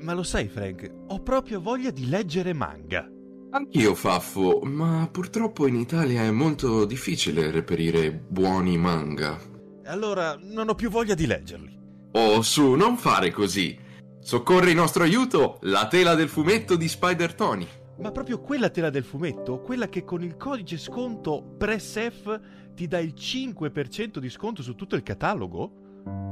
Ma 0.00 0.12
lo 0.12 0.22
sai, 0.22 0.48
Frank, 0.48 0.90
ho 1.06 1.20
proprio 1.22 1.60
voglia 1.60 1.90
di 1.90 2.06
leggere 2.08 2.52
manga. 2.52 3.08
Anch'io, 3.50 3.94
Faffo, 3.94 4.60
ma 4.62 5.08
purtroppo 5.10 5.66
in 5.66 5.76
Italia 5.76 6.22
è 6.22 6.30
molto 6.30 6.84
difficile 6.84 7.50
reperire 7.50 8.10
buoni 8.10 8.76
manga. 8.76 9.38
Allora 9.84 10.38
non 10.38 10.68
ho 10.68 10.74
più 10.74 10.90
voglia 10.90 11.14
di 11.14 11.26
leggerli. 11.26 11.78
Oh, 12.12 12.42
su, 12.42 12.74
non 12.74 12.98
fare 12.98 13.30
così! 13.30 13.76
Soccorre 14.20 14.72
in 14.72 14.76
nostro 14.76 15.02
aiuto 15.02 15.58
la 15.62 15.88
tela 15.88 16.14
del 16.14 16.28
fumetto 16.28 16.76
di 16.76 16.88
Spider 16.88 17.32
Tony. 17.34 17.66
Ma 18.00 18.12
proprio 18.12 18.38
quella 18.40 18.68
tela 18.68 18.90
del 18.90 19.04
fumetto, 19.04 19.60
quella 19.60 19.88
che 19.88 20.04
con 20.04 20.22
il 20.22 20.36
codice 20.36 20.76
sconto 20.76 21.42
PRESSF 21.56 22.40
ti 22.74 22.86
dà 22.86 22.98
il 22.98 23.14
5% 23.16 24.18
di 24.18 24.28
sconto 24.28 24.62
su 24.62 24.74
tutto 24.74 24.94
il 24.94 25.02
catalogo? 25.02 25.87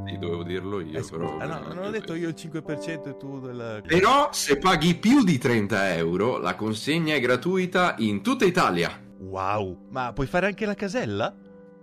Sì, 0.07 0.19
dovevo 0.19 0.43
dirlo 0.45 0.81
io, 0.81 0.99
Eh, 1.01 1.05
però. 1.11 1.37
ah, 1.39 1.47
no, 1.47 1.75
non 1.75 1.85
ho 1.85 1.91
detto 1.91 2.15
io 2.15 2.29
il 2.29 2.35
5% 2.39 3.09
e 3.09 3.17
tu 3.17 3.41
del... 3.41 3.83
Però, 3.87 4.29
se 4.33 4.57
paghi 4.57 4.95
più 4.95 5.25
di 5.25 5.37
30 5.37 5.95
euro, 5.97 6.39
la 6.39 6.55
consegna 6.55 7.15
è 7.15 7.21
gratuita 7.21 7.97
in 7.99 8.23
tutta 8.23 8.45
Italia. 8.45 9.03
Wow, 9.19 9.87
ma 9.91 10.13
puoi 10.13 10.27
fare 10.29 10.47
anche 10.47 10.65
la 10.65 10.75
casella? 10.75 11.35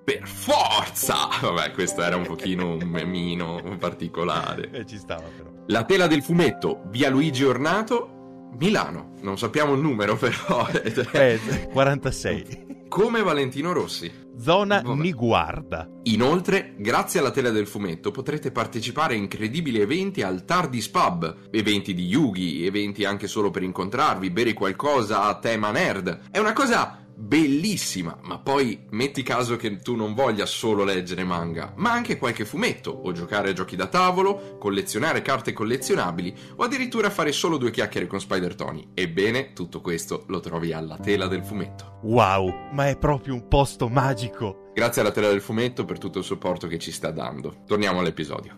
Per 0.05 0.27
forza! 0.27 1.15
Vabbè, 1.41 1.71
questo 1.71 2.01
era 2.01 2.15
un 2.15 2.25
pochino 2.25 2.73
un 2.75 2.83
memino 2.87 3.61
particolare. 3.77 4.69
Eh, 4.71 4.85
ci 4.85 4.97
stava 4.97 5.23
però. 5.35 5.49
La 5.67 5.83
tela 5.83 6.07
del 6.07 6.21
fumetto, 6.23 6.83
via 6.87 7.09
Luigi 7.09 7.43
Ornato, 7.43 8.51
Milano. 8.57 9.13
Non 9.21 9.37
sappiamo 9.37 9.73
il 9.73 9.81
numero, 9.81 10.15
però. 10.17 10.67
Eh, 11.13 11.39
46. 11.71 12.72
Come 12.93 13.23
Valentino 13.23 13.73
Rossi. 13.73 14.11
Zona 14.37 14.83
Vabbè. 14.83 15.01
Niguarda. 15.01 15.89
Inoltre, 16.03 16.75
grazie 16.77 17.19
alla 17.19 17.31
tela 17.31 17.49
del 17.49 17.65
fumetto, 17.65 18.11
potrete 18.11 18.51
partecipare 18.51 19.15
a 19.15 19.17
incredibili 19.17 19.79
eventi 19.79 20.21
al 20.21 20.45
Tardis 20.45 20.89
Pub, 20.89 21.49
eventi 21.49 21.95
di 21.95 22.05
Yugi, 22.05 22.63
eventi 22.67 23.03
anche 23.03 23.25
solo 23.25 23.49
per 23.49 23.63
incontrarvi, 23.63 24.29
bere 24.29 24.53
qualcosa 24.53 25.23
a 25.23 25.39
tema 25.39 25.71
nerd. 25.71 26.29
È 26.29 26.37
una 26.37 26.53
cosa 26.53 27.02
bellissima, 27.23 28.17
ma 28.21 28.37
poi 28.37 28.85
metti 28.89 29.23
caso 29.23 29.55
che 29.55 29.79
tu 29.79 29.95
non 29.95 30.13
voglia 30.13 30.45
solo 30.45 30.83
leggere 30.83 31.23
manga, 31.23 31.73
ma 31.77 31.91
anche 31.91 32.17
qualche 32.17 32.43
fumetto, 32.43 32.91
o 32.91 33.11
giocare 33.13 33.49
a 33.49 33.53
giochi 33.53 33.75
da 33.77 33.87
tavolo, 33.87 34.57
collezionare 34.59 35.21
carte 35.21 35.53
collezionabili, 35.53 36.35
o 36.57 36.63
addirittura 36.63 37.09
fare 37.09 37.31
solo 37.31 37.57
due 37.57 37.71
chiacchiere 37.71 38.07
con 38.07 38.19
Spider 38.19 38.55
Tony. 38.55 38.89
Ebbene, 38.93 39.53
tutto 39.53 39.79
questo 39.79 40.25
lo 40.27 40.41
trovi 40.41 40.73
alla 40.73 40.97
tela 40.97 41.27
del 41.27 41.43
fumetto. 41.43 41.99
Wow, 42.03 42.71
ma 42.73 42.89
è 42.89 42.97
proprio 42.97 43.33
un 43.33 43.47
posto 43.47 43.87
magico. 43.87 44.71
Grazie 44.73 45.01
alla 45.01 45.11
tela 45.11 45.29
del 45.29 45.41
fumetto 45.41 45.85
per 45.85 45.99
tutto 45.99 46.19
il 46.19 46.25
supporto 46.25 46.67
che 46.67 46.79
ci 46.79 46.91
sta 46.91 47.11
dando. 47.11 47.63
Torniamo 47.65 47.99
all'episodio. 47.99 48.57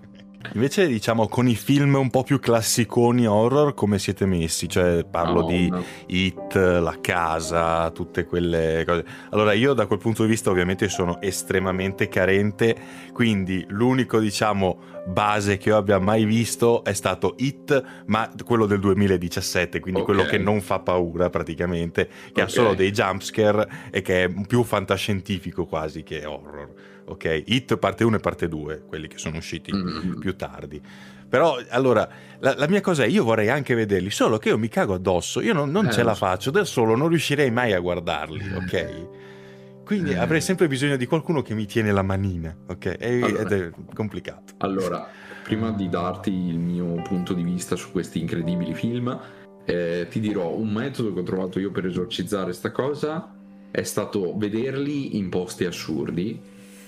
Invece, 0.54 0.88
diciamo, 0.88 1.28
con 1.28 1.48
i 1.48 1.56
film 1.56 1.96
un 1.96 2.10
po' 2.10 2.24
più 2.24 2.40
classiconi 2.40 3.26
horror, 3.28 3.74
come 3.74 4.00
siete 4.00 4.26
messi? 4.26 4.68
Cioè, 4.70 5.04
parlo 5.04 5.42
No, 5.42 5.48
di 5.48 5.70
no. 5.70 5.84
It, 6.08 6.56
La 6.56 6.98
Casa, 7.02 7.90
tutte 7.92 8.26
quelle 8.26 8.84
cose. 8.86 9.04
Allora, 9.32 9.54
io 9.54 9.74
da 9.74 9.86
quel 9.86 10.00
punto 10.00 10.24
di 10.24 10.30
vista 10.30 10.50
ovviamente 10.50 10.88
sono 10.90 11.20
estremamente 11.22 12.08
carente, 12.08 12.76
quindi 13.14 13.66
l'unico, 13.70 14.20
diciamo, 14.20 14.94
base 15.08 15.58
che 15.58 15.70
io 15.70 15.78
abbia 15.78 16.00
mai 16.00 16.26
visto 16.26 16.84
è 16.84 16.94
stato 16.94 17.36
It, 17.38 17.84
ma 18.08 18.30
quello 18.44 18.66
del 18.66 18.80
2017, 18.80 19.80
quindi 19.80 20.00
Ok. 20.00 20.06
quello 20.06 20.24
che 20.24 20.38
non 20.38 20.62
fa 20.62 20.80
paura 20.80 21.30
praticamente, 21.30 22.10
che 22.34 22.42
ha 22.42 22.46
Ok. 22.46 22.50
solo 22.52 22.74
dei 22.74 22.92
jumpscare 22.92 23.68
e 23.92 24.02
che 24.02 24.24
è 24.24 24.30
più 24.48 24.64
fantascientifico 24.64 25.66
quasi 25.66 26.04
che 26.04 26.26
horror. 26.26 26.74
Ok, 27.08 27.44
It 27.46 27.78
parte 27.78 28.04
1 28.04 28.16
e 28.16 28.20
parte 28.20 28.48
2, 28.48 28.84
quelli 28.88 29.08
che 29.08 29.18
sono 29.18 29.38
usciti 29.38 29.72
Mm. 29.74 30.20
più 30.20 30.36
tardi. 30.36 30.82
Però, 31.28 31.58
allora, 31.70 32.08
la, 32.40 32.56
la 32.56 32.68
mia 32.68 32.82
cosa 32.82 33.04
è, 33.04 33.08
io 33.08 33.24
vorrei 33.24 33.50
anche 33.50 33.76
vederli, 33.76 34.10
solo 34.10 34.38
che 34.38 34.50
io 34.50 34.58
mi 34.58 34.68
cago 34.70 34.94
addosso, 34.94 35.42
io 35.42 35.54
non, 35.54 35.70
non 35.72 35.88
Eh, 35.88 35.92
ce 35.92 36.04
la 36.04 36.16
faccio, 36.16 36.50
da 36.52 36.64
solo 36.64 36.96
non 36.96 37.10
riuscirei 37.10 37.52
mai 37.52 37.74
a 37.74 37.80
guardarli, 37.80 38.54
ok? 38.56 39.84
Quindi 39.84 40.12
Eh. 40.12 40.18
avrei 40.18 40.42
sempre 40.42 40.68
bisogno 40.68 40.96
di 40.98 41.06
qualcuno 41.06 41.42
che 41.42 41.54
mi 41.54 41.66
tiene 41.66 41.92
la 41.92 42.02
manina, 42.02 42.56
ok? 42.68 42.86
E- 43.00 43.22
Allora. 43.22 43.42
Ed 43.42 43.52
è 43.52 43.72
complicato. 43.94 44.54
Allora, 44.60 45.08
prima 45.44 45.72
di 45.72 45.90
darti 45.90 46.32
il 46.32 46.58
mio 46.58 47.02
punto 47.04 47.34
di 47.34 47.44
vista 47.44 47.76
su 47.76 47.92
questi 47.92 48.20
incredibili 48.20 48.74
film, 48.74 49.20
eh, 49.66 50.08
ti 50.10 50.20
dirò 50.20 50.50
un 50.56 50.72
metodo 50.72 51.14
che 51.14 51.20
ho 51.20 51.24
trovato 51.24 51.60
io 51.60 51.72
per 51.72 51.86
esorcizzare 51.86 52.54
sta 52.54 52.72
cosa 52.72 53.32
è 53.72 53.84
stato 53.84 54.36
vederli 54.38 55.18
in 55.18 55.30
posti 55.30 55.66
assurdi, 55.66 56.40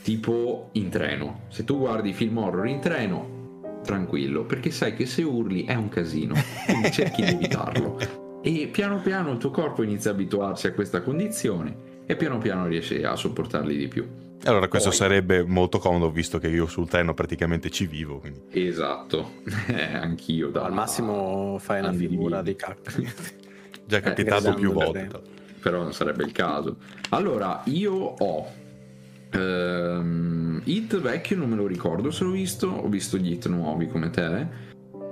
tipo 0.08 0.70
in 0.74 0.88
treno. 0.88 1.42
Se 1.50 1.66
tu 1.66 1.80
guardi 1.80 2.14
film 2.14 2.38
horror 2.38 2.66
in 2.66 2.80
treno, 2.80 3.82
tranquillo, 3.84 4.46
perché 4.46 4.72
sai 4.72 4.96
che 4.96 5.06
se 5.06 5.22
urli 5.22 5.66
è 5.66 5.74
un 5.74 5.90
casino, 5.90 6.34
quindi 6.64 6.94
cerchi 6.94 7.24
di 7.26 7.32
evitarlo. 7.32 8.00
E 8.42 8.70
piano 8.72 9.02
piano 9.02 9.34
il 9.34 9.38
tuo 9.38 9.52
corpo 9.52 9.84
inizia 9.84 10.12
a 10.12 10.14
abituarsi 10.14 10.68
a 10.68 10.72
questa 10.72 11.02
condizione 11.02 12.06
e 12.06 12.16
piano 12.16 12.38
piano 12.38 12.68
riesce 12.68 13.04
a 13.04 13.18
sopportarli 13.18 13.76
di 13.76 13.90
più. 13.90 14.08
Allora, 14.46 14.70
questo 14.70 14.90
Poi- 14.90 14.98
sarebbe 14.98 15.44
molto 15.44 15.78
comodo, 15.78 16.10
visto 16.10 16.40
che 16.40 16.48
io 16.48 16.68
sul 16.68 16.88
treno 16.88 17.14
praticamente 17.14 17.70
ci 17.70 17.86
vivo, 17.86 18.20
quindi... 18.20 18.44
Esatto, 18.52 19.42
anch'io. 19.92 20.52
Da... 20.52 20.64
Al 20.64 20.74
massimo 20.74 21.58
fai 21.60 21.82
una 21.82 21.92
figura 21.92 22.42
di 22.42 22.56
cacca. 22.56 22.94
Già 23.86 24.00
capitato 24.00 24.54
più 24.54 24.72
gridando 24.72 24.86
volte. 24.86 25.08
per 25.08 25.22
però 25.60 25.82
non 25.82 25.92
sarebbe 25.92 26.24
il 26.24 26.32
caso. 26.32 26.78
Allora, 27.10 27.62
io 27.66 27.94
ho 27.94 28.66
ehm, 29.32 30.62
Hit 30.64 31.00
vecchio, 31.00 31.38
non 31.38 31.50
me 31.50 31.56
lo 31.56 31.68
ricordo 31.68 32.12
se 32.12 32.24
l'ho 32.24 32.32
visto, 32.32 32.68
ho 32.68 32.88
visto 32.88 33.18
gli 33.18 33.32
Hit 33.32 33.48
nuovi 33.48 33.88
come 33.88 34.10
te. 34.10 34.66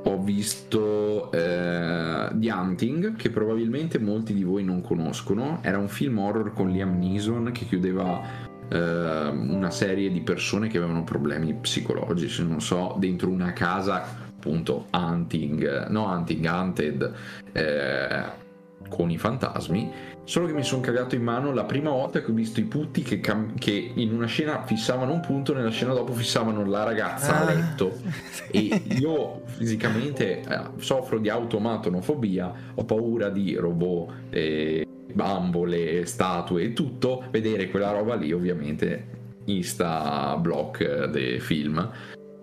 Ho 0.08 0.22
visto 0.22 1.32
eh, 1.32 2.30
The 2.32 2.52
Hunting, 2.52 3.16
che 3.16 3.32
probabilmente 3.32 3.98
molti 3.98 4.34
di 4.34 4.44
voi 4.44 4.64
non 4.64 4.82
conoscono. 4.82 5.60
Era 5.64 5.80
un 5.80 5.88
film 5.88 6.20
horror 6.20 6.54
con 6.54 6.70
Liam 6.70 7.00
Neeson 7.00 7.52
che 7.52 7.66
chiudeva 7.66 8.22
eh, 8.70 9.28
una 9.30 9.72
serie 9.72 10.12
di 10.12 10.22
persone 10.22 10.68
che 10.68 10.78
avevano 10.78 11.04
problemi 11.04 11.54
psicologici, 11.56 12.46
non 12.46 12.62
so, 12.62 12.96
dentro 13.00 13.30
una 13.30 13.54
casa, 13.54 14.04
appunto, 14.46 14.88
Hunting, 14.92 15.88
no 15.88 16.06
Hunting, 16.06 16.46
Hunted, 16.48 17.14
eh, 17.52 18.44
con 18.90 19.10
i 19.12 19.18
fantasmi. 19.18 19.92
Solo 20.24 20.48
che 20.48 20.54
mi 20.54 20.64
sono 20.64 20.82
cagato 20.82 21.14
in 21.16 21.22
mano 21.22 21.54
la 21.54 21.66
prima 21.66 21.92
volta 21.92 22.22
che 22.22 22.32
ho 22.32 22.34
visto 22.34 22.60
i 22.60 22.64
putti 22.64 23.04
che, 23.04 23.20
cam- 23.20 23.58
che 23.60 23.92
in 23.94 24.12
una 24.14 24.26
scena 24.26 24.64
fissavano 24.66 25.14
un 25.14 25.20
punto, 25.20 25.54
nella 25.54 25.70
scena 25.70 25.94
dopo 25.94 26.14
fissavano 26.14 26.66
la 26.66 26.84
ragazza 26.84 27.38
a 27.38 27.42
Ah. 27.42 27.54
letto. 27.54 27.94
E 28.52 28.82
io 29.00 29.42
fisicamente 29.46 30.40
eh, 30.42 30.60
soffro 30.78 31.20
di 31.20 31.30
automatonofobia, 31.30 32.54
ho 32.74 32.84
paura 32.86 33.30
di 33.30 33.56
robot, 33.56 34.14
eh, 34.30 34.88
bambole, 35.14 36.06
statue 36.06 36.64
e 36.64 36.74
tutto. 36.74 37.24
Vedere 37.32 37.70
quella 37.70 37.92
roba 37.92 38.16
lì, 38.16 38.32
ovviamente, 38.32 39.08
insta 39.46 40.38
block 40.40 41.06
dei 41.06 41.40
film. 41.40 41.90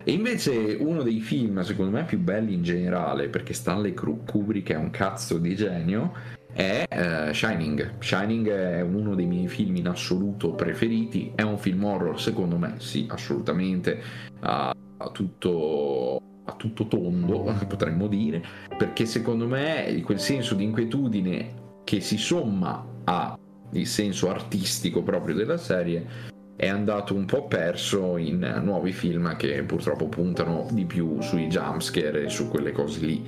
E 0.05 0.13
invece 0.13 0.77
uno 0.81 1.03
dei 1.03 1.21
film, 1.21 1.61
secondo 1.63 1.91
me, 1.91 2.05
più 2.05 2.19
belli 2.19 2.55
in 2.55 2.63
generale, 2.63 3.29
perché 3.29 3.53
Stanley 3.53 3.95
Kubrick 3.95 4.71
è 4.71 4.77
un 4.77 4.91
cazzo 4.91 5.39
di 5.39 5.55
genio, 5.55 6.13
è 6.53 6.85
eh, 6.89 7.33
Shining. 7.33 7.95
Shining 8.01 8.49
è 8.49 8.81
uno 8.81 9.15
dei 9.15 9.27
miei 9.27 9.49
film 9.49 9.77
in 9.77 9.89
assoluto 9.89 10.53
preferiti. 10.53 11.33
È 11.35 11.43
un 11.43 11.59
film 11.59 11.85
horror, 11.85 12.21
secondo 12.21 12.59
me, 12.59 12.75
sì, 12.79 13.07
assolutamente. 13.09 14.01
A, 14.41 14.75
a 14.97 15.11
tutto 15.11 16.21
a 16.45 16.53
tutto 16.55 16.89
tondo, 16.89 17.55
potremmo 17.69 18.09
dire, 18.09 18.43
perché 18.77 19.07
secondo 19.07 19.47
me 19.47 20.01
quel 20.05 20.19
senso 20.19 20.55
di 20.55 20.65
inquietudine 20.65 21.55
che 21.85 22.01
si 22.01 22.17
somma 22.17 22.85
al 23.05 23.39
senso 23.83 24.29
artistico 24.29 25.03
proprio 25.03 25.35
della 25.35 25.57
serie 25.57 26.32
è 26.63 26.69
andato 26.69 27.13
un 27.13 27.25
po' 27.25 27.49
perso 27.49 28.17
in 28.17 28.61
nuovi 28.63 28.93
film 28.93 29.35
che 29.35 29.65
purtroppo 29.65 30.07
puntano 30.07 30.69
di 30.71 30.85
più 30.85 31.21
sui 31.21 31.49
jumpscare 31.49 32.27
e 32.27 32.29
su 32.29 32.47
quelle 32.47 32.71
cose 32.71 33.05
lì. 33.05 33.21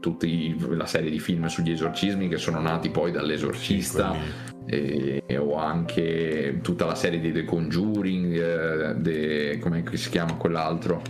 Tutti 0.00 0.56
la 0.70 0.86
serie 0.86 1.10
di 1.10 1.18
film 1.18 1.48
sugli 1.48 1.70
esorcismi 1.70 2.28
che 2.28 2.38
sono 2.38 2.62
nati 2.62 2.88
poi 2.88 3.12
dall'esorcista 3.12 4.16
e, 4.64 5.22
e 5.26 5.36
ho 5.36 5.56
anche 5.56 6.60
tutta 6.62 6.86
la 6.86 6.94
serie 6.94 7.20
di 7.20 7.30
The 7.30 7.44
Conjuring, 7.44 8.40
eh, 8.40 8.94
de- 8.94 9.58
come 9.60 9.84
si 9.92 10.08
chiama 10.08 10.36
quell'altro? 10.36 11.02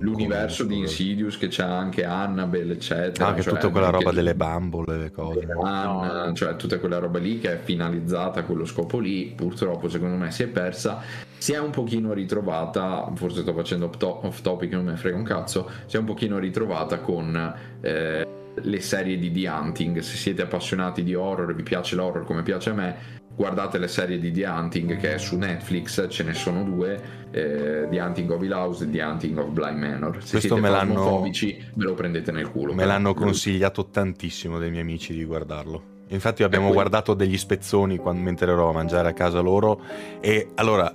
L'universo 0.00 0.64
di. 0.64 0.78
Insidious 0.78 1.36
che 1.38 1.48
c'ha 1.50 1.76
anche 1.76 2.04
Annabelle, 2.04 2.74
eccetera. 2.74 3.28
Anche 3.28 3.42
cioè, 3.42 3.54
tutta 3.54 3.68
quella 3.70 3.86
anche 3.86 3.98
roba 3.98 4.12
delle 4.12 4.34
bambole, 4.34 4.96
le 4.96 5.10
cose. 5.10 5.46
Anna, 5.62 6.32
cioè 6.34 6.56
tutta 6.56 6.78
quella 6.78 6.98
roba 6.98 7.18
lì 7.18 7.38
che 7.38 7.54
è 7.54 7.58
finalizzata 7.58 8.40
a 8.40 8.42
quello 8.44 8.64
scopo 8.64 8.98
lì, 8.98 9.32
purtroppo 9.34 9.88
secondo 9.88 10.16
me 10.16 10.30
si 10.30 10.44
è 10.44 10.46
persa, 10.46 11.00
si 11.36 11.52
è 11.52 11.58
un 11.58 11.70
pochino 11.70 12.12
ritrovata, 12.12 13.10
forse 13.14 13.42
sto 13.42 13.54
facendo 13.54 13.86
off 13.86 13.96
to- 13.96 14.26
off 14.26 14.40
topic, 14.40 14.72
non 14.72 14.84
me 14.84 14.96
frega 14.96 15.16
un 15.16 15.24
cazzo, 15.24 15.70
si 15.86 15.96
è 15.96 15.98
un 15.98 16.04
pochino 16.04 16.38
ritrovata 16.38 17.00
con 17.00 17.54
eh, 17.80 18.26
le 18.54 18.80
serie 18.80 19.18
di 19.18 19.32
The 19.32 19.48
Hunting, 19.48 19.98
se 19.98 20.16
siete 20.16 20.42
appassionati 20.42 21.02
di 21.02 21.14
horror, 21.14 21.54
vi 21.54 21.62
piace 21.62 21.96
l'horror 21.96 22.24
come 22.24 22.42
piace 22.42 22.70
a 22.70 22.74
me, 22.74 22.96
guardate 23.38 23.78
le 23.78 23.86
serie 23.86 24.18
di 24.18 24.32
The 24.32 24.46
Hunting 24.46 24.96
che 24.96 25.14
è 25.14 25.18
su 25.18 25.36
Netflix, 25.38 26.06
ce 26.10 26.24
ne 26.24 26.34
sono 26.34 26.64
due, 26.64 27.00
eh, 27.30 27.86
The 27.88 28.00
Hunting 28.00 28.28
of 28.32 28.42
Hill 28.42 28.50
House 28.50 28.82
e 28.82 28.90
The 28.90 29.00
Hunting 29.00 29.38
of 29.38 29.50
Blind 29.50 29.78
Manor. 29.78 30.14
Se 30.14 30.30
Questo 30.32 30.38
siete 30.40 30.60
me 30.60 30.68
l'hanno- 30.68 31.22
ve 31.22 31.62
lo 31.76 31.94
prendete 31.94 32.32
nel 32.32 32.50
culo. 32.50 32.74
Me 32.74 32.84
l'hanno 32.84 33.14
consigliato 33.14 33.86
tantissimo 33.90 34.58
dei 34.58 34.70
miei 34.70 34.82
amici 34.82 35.14
di 35.14 35.24
guardarlo. 35.24 35.82
Infatti 36.08 36.42
abbiamo 36.42 36.72
guardato 36.72 37.14
degli 37.14 37.38
spezzoni 37.38 37.96
quando, 37.98 38.22
mentre 38.22 38.50
ero 38.50 38.70
a 38.70 38.72
mangiare 38.72 39.10
a 39.10 39.12
casa 39.12 39.38
loro 39.38 39.80
e 40.20 40.48
allora 40.56 40.92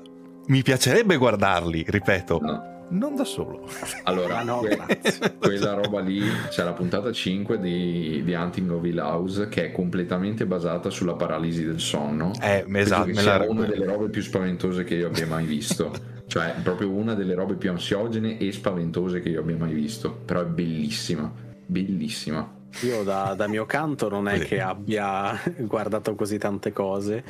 mi 0.48 0.62
piacerebbe 0.64 1.16
guardarli, 1.16 1.86
ripeto, 1.88 2.40
No. 2.42 2.72
Non 2.90 3.16
da 3.16 3.24
solo. 3.24 3.68
Allora, 4.04 4.40
Ah, 4.40 4.44
no, 4.44 4.60
que- 4.60 4.78
quella 5.40 5.74
roba 5.74 6.00
lì 6.02 6.22
c'è 6.50 6.64
la 6.64 6.74
puntata 6.74 7.12
5 7.12 7.60
di, 7.60 8.22
di 8.24 8.34
Hunting 8.34 8.70
of 8.72 8.84
Hill 8.84 9.00
House 9.00 9.48
che 9.48 9.66
è 9.66 9.72
completamente 9.72 10.46
basata 10.46 10.90
sulla 10.90 11.14
paralisi 11.14 11.64
del 11.64 11.80
sonno. 11.80 12.32
Eh, 12.42 12.66
esatto, 12.74 13.12
me 13.14 13.22
la 13.22 13.46
una 13.48 13.66
delle 13.66 13.86
robe 13.86 14.10
più 14.10 14.22
spaventose 14.22 14.84
che 14.84 14.96
io 14.96 15.08
abbia 15.08 15.28
mai 15.28 15.46
visto. 15.46 15.94
cioè, 16.28 16.56
proprio 16.62 16.90
una 16.90 17.14
delle 17.14 17.34
robe 17.36 17.56
più 17.56 17.70
ansiogene 17.70 18.38
e 18.38 18.52
spaventose 18.52 19.22
che 19.22 19.30
io 19.30 19.40
abbia 19.40 19.58
mai 19.58 19.74
visto. 19.74 20.12
Però 20.26 20.42
è 20.42 20.46
bellissima, 20.46 21.32
bellissima. 21.66 22.62
Io 22.82 23.04
da, 23.04 23.36
da 23.36 23.48
mio 23.48 23.66
canto 23.66 24.10
non 24.10 24.28
è 24.28 24.40
che 24.40 24.60
abbia 24.60 25.40
guardato 25.60 26.16
così 26.16 26.38
tante 26.38 26.74
cose. 26.74 27.24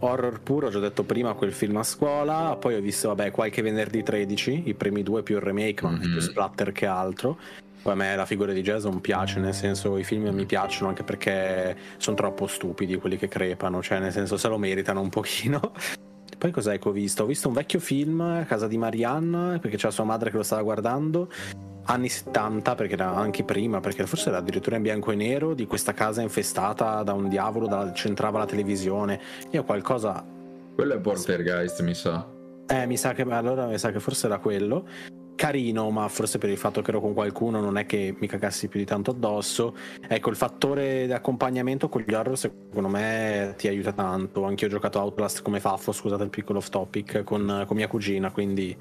Horror 0.00 0.40
puro, 0.40 0.68
ho 0.68 0.70
già 0.70 0.78
detto 0.78 1.02
prima 1.02 1.32
quel 1.34 1.52
film 1.52 1.76
a 1.78 1.82
scuola, 1.82 2.56
poi 2.58 2.76
ho 2.76 2.80
visto 2.80 3.08
vabbè 3.08 3.30
qualche 3.32 3.62
venerdì 3.62 4.02
13, 4.02 4.62
i 4.66 4.74
primi 4.74 5.02
due 5.02 5.22
più 5.22 5.36
il 5.36 5.42
remake, 5.42 5.84
ma 5.84 5.90
Mhm. 5.90 6.00
più 6.00 6.20
splatter 6.20 6.70
che 6.72 6.86
altro. 6.86 7.36
Poi 7.82 7.92
a 7.92 7.96
me 7.96 8.14
la 8.16 8.26
figura 8.26 8.52
di 8.52 8.60
Jason 8.62 9.00
piace, 9.00 9.40
nel 9.40 9.54
senso 9.54 9.96
i 9.98 10.04
film 10.04 10.28
mi 10.28 10.44
piacciono 10.46 10.88
anche 10.88 11.02
perché 11.02 11.76
sono 11.96 12.16
troppo 12.16 12.46
stupidi 12.46 12.96
quelli 12.96 13.16
che 13.16 13.28
crepano, 13.28 13.82
cioè 13.82 13.98
nel 13.98 14.12
senso 14.12 14.36
se 14.36 14.48
lo 14.48 14.58
meritano 14.58 15.00
un 15.00 15.08
pochino. 15.08 15.72
Poi 16.38 16.52
cos'è 16.52 16.78
che 16.78 16.88
ho 16.88 16.92
visto? 16.92 17.24
Ho 17.24 17.26
visto 17.26 17.48
un 17.48 17.54
vecchio 17.54 17.80
film, 17.80 18.46
Casa 18.46 18.68
di 18.68 18.78
Marianne, 18.78 19.58
perché 19.58 19.76
c'era 19.76 19.90
sua 19.90 20.04
madre 20.04 20.30
che 20.30 20.36
lo 20.36 20.44
stava 20.44 20.62
guardando, 20.62 21.28
anni 21.86 22.08
70, 22.08 22.76
perché 22.76 22.94
era 22.94 23.12
anche 23.12 23.42
prima, 23.42 23.80
perché 23.80 24.06
forse 24.06 24.28
era 24.28 24.38
addirittura 24.38 24.76
in 24.76 24.82
bianco 24.82 25.10
e 25.10 25.16
nero, 25.16 25.52
di 25.52 25.66
questa 25.66 25.92
casa 25.92 26.22
infestata 26.22 27.02
da 27.02 27.12
un 27.12 27.28
diavolo, 27.28 27.66
da, 27.66 27.90
c'entrava 27.90 28.38
la 28.38 28.46
televisione. 28.46 29.20
Io 29.50 29.64
qualcosa... 29.64 30.24
Quello 30.76 30.94
è 30.94 31.00
Poltergeist, 31.00 31.82
mi 31.82 31.94
sa. 31.94 32.24
Eh, 32.68 32.86
mi 32.86 32.96
sa 32.96 33.14
che 33.14 33.22
allora 33.22 33.66
mi 33.66 33.76
sa 33.76 33.90
che 33.90 33.98
forse 33.98 34.26
era 34.26 34.38
quello. 34.38 34.86
Carino, 35.38 35.88
ma 35.90 36.08
forse 36.08 36.38
per 36.38 36.50
il 36.50 36.56
fatto 36.56 36.82
che 36.82 36.90
ero 36.90 37.00
con 37.00 37.14
qualcuno 37.14 37.60
non 37.60 37.78
è 37.78 37.86
che 37.86 38.12
mi 38.18 38.26
cagassi 38.26 38.66
più 38.66 38.80
di 38.80 38.84
tanto 38.84 39.12
addosso. 39.12 39.76
Ecco, 40.08 40.30
il 40.30 40.36
fattore 40.36 41.06
di 41.06 41.12
accompagnamento 41.12 41.88
con 41.88 42.02
gli 42.04 42.12
horror 42.12 42.36
secondo 42.36 42.88
me 42.88 43.54
ti 43.56 43.68
aiuta 43.68 43.92
tanto. 43.92 44.42
Anche 44.42 44.64
io 44.64 44.70
ho 44.70 44.74
giocato 44.74 44.98
Outlast 44.98 45.42
come 45.42 45.60
Faffo, 45.60 45.92
scusate 45.92 46.24
il 46.24 46.30
piccolo 46.30 46.58
off 46.58 46.70
topic, 46.70 47.22
con, 47.22 47.62
con 47.68 47.76
mia 47.76 47.86
cugina, 47.86 48.32
quindi 48.32 48.76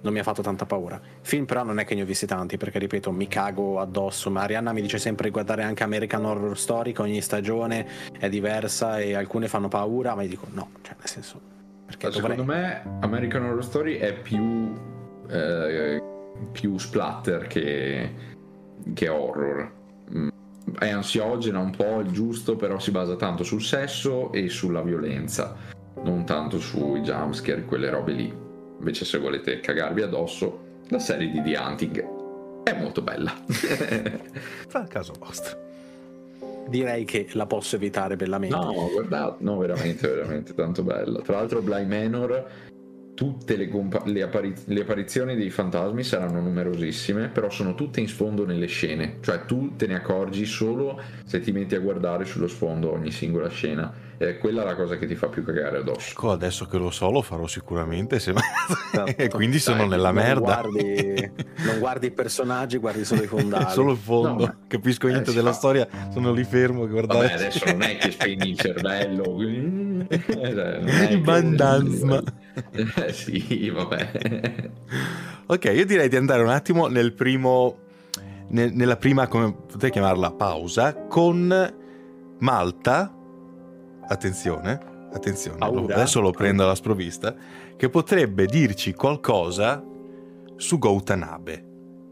non 0.00 0.14
mi 0.14 0.20
ha 0.20 0.22
fatto 0.22 0.40
tanta 0.40 0.64
paura. 0.64 0.98
Film 1.20 1.44
però 1.44 1.64
non 1.64 1.78
è 1.78 1.84
che 1.84 1.94
ne 1.94 2.00
ho 2.00 2.06
visti 2.06 2.24
tanti, 2.24 2.56
perché 2.56 2.78
ripeto, 2.78 3.12
mi 3.12 3.28
cago 3.28 3.78
addosso, 3.78 4.30
ma 4.30 4.40
Arianna 4.40 4.72
mi 4.72 4.80
dice 4.80 4.96
sempre 4.96 5.26
di 5.26 5.32
guardare 5.32 5.64
anche 5.64 5.82
American 5.82 6.24
Horror 6.24 6.58
Story, 6.58 6.92
che 6.92 7.02
ogni 7.02 7.20
stagione 7.20 7.86
è 8.18 8.30
diversa 8.30 8.98
e 9.00 9.14
alcune 9.14 9.48
fanno 9.48 9.68
paura, 9.68 10.14
ma 10.14 10.22
io 10.22 10.28
dico 10.28 10.46
no, 10.52 10.70
cioè 10.80 10.94
nel 10.98 11.08
senso... 11.08 11.58
Perché 11.84 12.10
Secondo 12.10 12.44
me 12.44 12.82
American 13.00 13.42
Horror 13.42 13.64
Story 13.64 13.96
è 13.96 14.14
più, 14.14 14.72
eh, 15.30 16.02
più 16.52 16.78
splatter 16.78 17.46
che, 17.46 18.10
che 18.94 19.08
horror. 19.08 19.72
Mm, 20.12 20.28
è 20.78 20.88
ansiogena 20.88 21.58
un 21.58 21.70
po' 21.70 22.00
il 22.00 22.10
giusto, 22.10 22.56
però 22.56 22.78
si 22.78 22.90
basa 22.90 23.16
tanto 23.16 23.44
sul 23.44 23.62
sesso 23.62 24.32
e 24.32 24.48
sulla 24.48 24.82
violenza, 24.82 25.56
non 26.02 26.24
tanto 26.24 26.58
sui 26.58 27.00
jumpscare, 27.00 27.64
quelle 27.64 27.90
robe 27.90 28.12
lì. 28.12 28.34
Invece 28.78 29.04
se 29.04 29.18
volete 29.18 29.60
cagarvi 29.60 30.02
addosso, 30.02 30.68
la 30.88 30.98
serie 30.98 31.30
di 31.30 31.42
The 31.42 31.56
Hunting 31.58 32.18
è 32.62 32.78
molto 32.78 33.02
bella. 33.02 33.32
Fa 33.46 34.80
il 34.80 34.88
caso 34.88 35.12
vostro. 35.18 35.68
Direi 36.68 37.04
che 37.04 37.28
la 37.32 37.46
posso 37.46 37.76
evitare 37.76 38.16
bellamente. 38.16 38.54
No, 38.54 38.88
guardate, 38.92 39.42
no, 39.42 39.58
veramente, 39.58 40.08
veramente 40.08 40.54
tanto 40.54 40.82
bella. 40.82 41.20
Tra 41.20 41.36
l'altro 41.36 41.62
Bly 41.62 41.84
Manor 41.84 42.46
tutte 43.14 43.56
le, 43.56 43.68
compa- 43.68 44.02
le, 44.06 44.22
appariz- 44.22 44.66
le, 44.66 44.80
apparizioni 44.80 45.36
dei 45.36 45.50
fantasmi 45.50 46.02
saranno 46.02 46.40
numerosissime, 46.40 47.28
però 47.28 47.50
sono 47.50 47.74
tutte 47.74 48.00
in 48.00 48.08
sfondo 48.08 48.46
nelle 48.46 48.66
scene, 48.66 49.18
cioè 49.20 49.44
tu 49.44 49.76
te 49.76 49.86
ne 49.86 49.94
accorgi 49.94 50.46
solo 50.46 51.00
se 51.24 51.40
ti 51.40 51.52
metti 51.52 51.74
a 51.74 51.80
guardare 51.80 52.24
sullo 52.24 52.48
sfondo 52.48 52.92
ogni 52.92 53.10
singola 53.10 53.48
scena. 53.48 54.08
E 54.22 54.36
quella 54.36 54.60
è 54.60 54.64
la 54.66 54.74
cosa 54.74 54.98
che 54.98 55.06
ti 55.06 55.14
fa 55.14 55.28
più 55.28 55.42
cagare 55.42 55.78
addosso. 55.78 56.10
Ecco, 56.10 56.30
adesso 56.30 56.66
che 56.66 56.76
lo 56.76 56.90
so 56.90 57.10
lo 57.10 57.22
farò 57.22 57.46
sicuramente, 57.46 58.18
se... 58.18 58.34
esatto. 58.34 59.06
e 59.16 59.28
quindi 59.28 59.56
Dai, 59.56 59.60
sono 59.60 59.86
nella 59.86 60.10
non 60.10 60.22
merda. 60.22 60.60
Guardi, 60.60 61.32
non 61.64 61.78
guardi 61.78 62.06
i 62.08 62.10
personaggi, 62.10 62.76
guardi 62.76 63.06
solo 63.06 63.22
i 63.22 63.26
fondali. 63.26 63.64
solo 63.72 63.92
il 63.92 63.96
fondo, 63.96 64.44
no, 64.44 64.56
capisco 64.66 65.06
eh, 65.08 65.12
niente 65.12 65.32
della 65.32 65.52
fa... 65.52 65.56
storia, 65.56 65.88
sono 66.10 66.34
lì 66.34 66.44
fermo 66.44 66.82
a 66.82 66.86
guardare. 66.86 67.28
Vabbè, 67.28 67.32
adesso 67.32 67.64
non 67.64 67.80
è 67.80 67.96
che 67.96 68.10
spegni 68.10 68.50
il 68.50 68.58
cervello. 68.58 69.36
Il 70.08 71.20
bandasma. 71.22 72.22
Eh, 72.72 73.12
sì, 73.12 73.70
vabbè. 73.70 74.70
ok, 75.46 75.64
io 75.74 75.86
direi 75.86 76.08
di 76.08 76.16
andare 76.16 76.42
un 76.42 76.48
attimo 76.48 76.86
nel 76.88 77.12
primo, 77.12 77.78
nel, 78.48 78.72
nella 78.72 78.96
prima, 78.96 79.28
come 79.28 79.52
potete 79.52 79.90
chiamarla, 79.90 80.32
pausa, 80.32 80.94
con 80.94 81.74
Malta, 82.38 83.14
attenzione, 84.08 84.80
attenzione, 85.12 85.58
Paura. 85.58 85.94
adesso 85.94 86.20
lo 86.20 86.30
prendo 86.30 86.64
alla 86.64 86.74
sprovvista, 86.74 87.34
che 87.76 87.88
potrebbe 87.88 88.46
dirci 88.46 88.92
qualcosa 88.94 89.82
su 90.56 90.78
Goutanabe. 90.78 91.69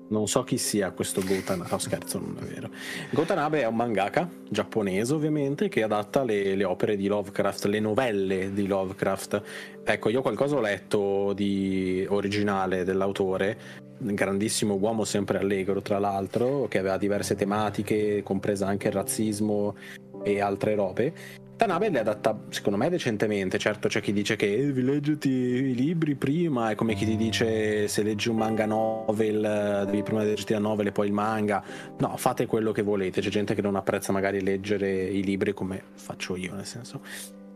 Non 0.08 0.26
so 0.26 0.42
chi 0.42 0.56
sia 0.56 0.90
questo 0.92 1.22
Gotanabe, 1.22 1.70
no 1.70 1.78
scherzo, 1.78 2.18
non 2.18 2.36
è 2.40 2.44
vero. 2.44 2.70
Gotanabe 3.10 3.60
è 3.60 3.66
un 3.66 3.76
mangaka 3.76 4.28
giapponese 4.48 5.12
ovviamente 5.12 5.68
che 5.68 5.82
adatta 5.82 6.24
le, 6.24 6.54
le, 6.54 6.64
opere 6.64 6.96
di 6.96 7.06
Lovecraft, 7.06 7.66
le 7.66 7.80
novelle 7.80 8.52
di 8.52 8.66
Lovecraft. 8.66 9.42
Ecco, 9.84 10.08
io 10.08 10.22
qualcosa 10.22 10.56
ho 10.56 10.60
letto 10.60 11.32
di 11.34 12.06
originale 12.08 12.84
dell'autore, 12.84 13.58
grandissimo 13.98 14.74
uomo 14.74 15.04
sempre 15.04 15.38
allegro 15.38 15.82
tra 15.82 15.98
l'altro, 15.98 16.68
che 16.68 16.78
aveva 16.78 16.96
diverse 16.96 17.34
tematiche, 17.34 18.22
compresa 18.22 18.66
anche 18.66 18.88
il 18.88 18.94
razzismo 18.94 19.76
e 20.24 20.40
altre 20.40 20.74
robe 20.74 21.46
Tanabe 21.58 21.88
le 21.88 21.98
adatta 21.98 22.38
secondo 22.50 22.78
me 22.78 22.88
decentemente, 22.88 23.58
certo 23.58 23.88
c'è 23.88 24.00
chi 24.00 24.12
dice 24.12 24.36
che 24.36 24.46
eh, 24.46 24.70
vi 24.70 24.80
leggiti 24.80 25.28
i 25.28 25.74
libri 25.74 26.14
prima, 26.14 26.70
è 26.70 26.76
come 26.76 26.94
chi 26.94 27.04
ti 27.04 27.16
dice 27.16 27.88
se 27.88 28.04
leggi 28.04 28.28
un 28.28 28.36
manga 28.36 28.64
novel 28.64 29.82
devi 29.84 30.04
prima 30.04 30.22
leggerti 30.22 30.52
la 30.52 30.60
novel 30.60 30.86
e 30.86 30.92
poi 30.92 31.08
il 31.08 31.12
manga, 31.12 31.60
no 31.98 32.16
fate 32.16 32.46
quello 32.46 32.70
che 32.70 32.82
volete, 32.82 33.20
c'è 33.20 33.28
gente 33.28 33.56
che 33.56 33.60
non 33.60 33.74
apprezza 33.74 34.12
magari 34.12 34.40
leggere 34.40 35.02
i 35.02 35.20
libri 35.24 35.52
come 35.52 35.82
faccio 35.94 36.36
io 36.36 36.54
nel 36.54 36.64
senso. 36.64 37.00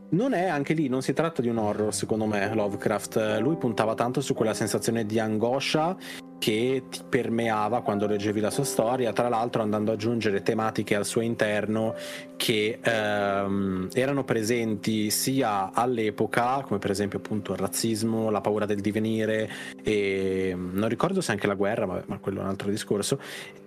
Non 0.09 0.33
è 0.33 0.49
anche 0.49 0.75
lì, 0.75 0.89
non 0.89 1.01
si 1.01 1.13
tratta 1.13 1.41
di 1.41 1.47
un 1.47 1.59
horror 1.59 1.95
secondo 1.95 2.27
me 2.27 2.53
Lovecraft, 2.53 3.39
lui 3.39 3.55
puntava 3.55 3.95
tanto 3.95 4.21
su 4.21 4.35
quella 4.35 4.53
sensazione 4.53 5.07
di 5.07 5.21
angoscia 5.21 5.97
che 6.43 6.83
ti 6.91 7.03
permeava 7.09 7.83
quando 7.83 8.09
leggevi 8.09 8.41
la 8.41 8.51
sua 8.51 8.65
storia, 8.65 9.13
tra 9.13 9.29
l'altro 9.29 9.63
andando 9.63 9.93
ad 9.93 9.99
aggiungere 9.99 10.43
tematiche 10.43 10.97
al 10.97 11.07
suo 11.07 11.21
interno 11.21 11.95
che 12.37 12.81
ehm, 12.83 13.91
erano 13.93 14.25
presenti 14.25 15.09
sia 15.11 15.71
all'epoca, 15.73 16.63
come 16.67 16.81
per 16.81 16.91
esempio 16.91 17.19
appunto 17.21 17.53
il 17.53 17.61
razzismo, 17.61 18.29
la 18.29 18.41
paura 18.41 18.67
del 18.67 18.81
divenire 18.81 19.49
e 19.85 20.53
non 20.57 20.89
ricordo 20.89 21.21
se 21.21 21.31
anche 21.31 21.47
la 21.47 21.55
guerra, 21.55 21.87
ma, 21.87 22.03
ma 22.07 22.19
quello 22.19 22.41
è 22.41 22.43
un 22.43 22.49
altro 22.49 22.71
discorso, 22.71 23.21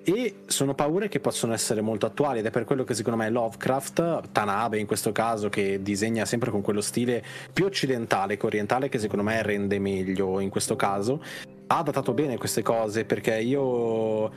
e 0.03 0.39
sono 0.45 0.75
paure 0.75 1.07
che 1.07 1.21
possono 1.21 1.53
essere 1.53 1.79
molto 1.79 2.05
attuali 2.05 2.39
ed 2.39 2.45
è 2.45 2.51
per 2.51 2.65
quello 2.65 2.83
che 2.83 2.93
secondo 2.93 3.17
me 3.17 3.29
Lovecraft, 3.29 4.31
Tanabe 4.33 4.79
in 4.79 4.85
questo 4.85 5.13
caso, 5.13 5.47
che 5.47 5.81
disegna 5.81 6.25
sempre 6.25 6.51
con 6.51 6.61
quello 6.61 6.81
stile 6.81 7.23
più 7.53 7.63
occidentale 7.63 8.35
che 8.35 8.45
orientale 8.45 8.89
che 8.89 8.99
secondo 8.99 9.23
me 9.23 9.41
rende 9.41 9.79
meglio 9.79 10.41
in 10.41 10.49
questo 10.49 10.75
caso, 10.75 11.21
ha 11.67 11.77
adattato 11.77 12.13
bene 12.13 12.37
queste 12.37 12.61
cose 12.61 13.05
perché 13.05 13.39
io 13.39 14.31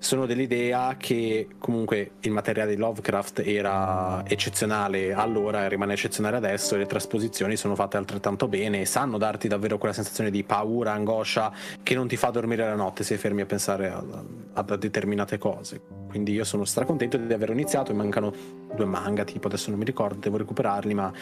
sono 0.00 0.26
dell'idea 0.26 0.96
che 0.96 1.48
comunque 1.58 2.12
il 2.20 2.30
materiale 2.30 2.74
di 2.74 2.80
Lovecraft 2.80 3.42
era 3.44 4.22
eccezionale 4.26 5.12
allora 5.12 5.64
e 5.64 5.68
rimane 5.68 5.94
eccezionale 5.94 6.36
adesso 6.36 6.76
e 6.76 6.78
le 6.78 6.86
trasposizioni 6.86 7.56
sono 7.56 7.74
fatte 7.74 7.96
altrettanto 7.96 8.46
bene 8.46 8.82
e 8.82 8.84
sanno 8.84 9.18
darti 9.18 9.48
davvero 9.48 9.76
quella 9.76 9.94
sensazione 9.94 10.30
di 10.30 10.44
paura, 10.44 10.92
angoscia 10.92 11.52
che 11.82 11.94
non 11.94 12.06
ti 12.06 12.16
fa 12.16 12.30
dormire 12.30 12.64
la 12.64 12.76
notte 12.76 13.02
se 13.02 13.18
fermi 13.18 13.40
a 13.40 13.46
pensare 13.46 13.88
a, 13.88 14.04
a, 14.52 14.64
a 14.66 14.76
determinate 14.76 15.36
cose. 15.36 15.80
Quindi 16.08 16.32
io 16.32 16.44
sono 16.44 16.64
stracontento 16.64 17.16
di 17.16 17.32
aver 17.32 17.50
iniziato, 17.50 17.90
mi 17.92 17.98
mancano 17.98 18.32
due 18.74 18.86
manga 18.86 19.24
tipo 19.24 19.48
adesso 19.48 19.70
non 19.70 19.80
mi 19.80 19.84
ricordo, 19.84 20.20
devo 20.20 20.36
recuperarli 20.36 20.94
ma 20.94 21.12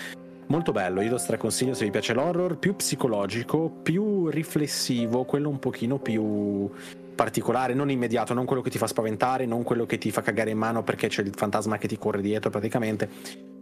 Molto 0.48 0.70
bello, 0.70 1.00
io 1.00 1.10
lo 1.10 1.18
straconsiglio 1.18 1.74
se 1.74 1.84
vi 1.84 1.90
piace 1.90 2.14
l'horror, 2.14 2.56
più 2.58 2.76
psicologico, 2.76 3.68
più 3.82 4.28
riflessivo, 4.28 5.24
quello 5.24 5.48
un 5.48 5.58
pochino 5.58 5.98
più 5.98 6.70
particolare, 7.16 7.74
non 7.74 7.90
immediato, 7.90 8.32
non 8.32 8.44
quello 8.44 8.62
che 8.62 8.70
ti 8.70 8.78
fa 8.78 8.86
spaventare, 8.86 9.44
non 9.44 9.64
quello 9.64 9.86
che 9.86 9.98
ti 9.98 10.12
fa 10.12 10.22
cagare 10.22 10.50
in 10.50 10.58
mano 10.58 10.84
perché 10.84 11.08
c'è 11.08 11.22
il 11.22 11.32
fantasma 11.34 11.78
che 11.78 11.88
ti 11.88 11.98
corre 11.98 12.20
dietro 12.20 12.50
praticamente. 12.50 13.08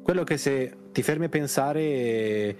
Quello 0.02 0.24
che 0.24 0.36
se 0.36 0.76
ti 0.92 1.02
fermi 1.02 1.24
a 1.24 1.28
pensare 1.30 2.56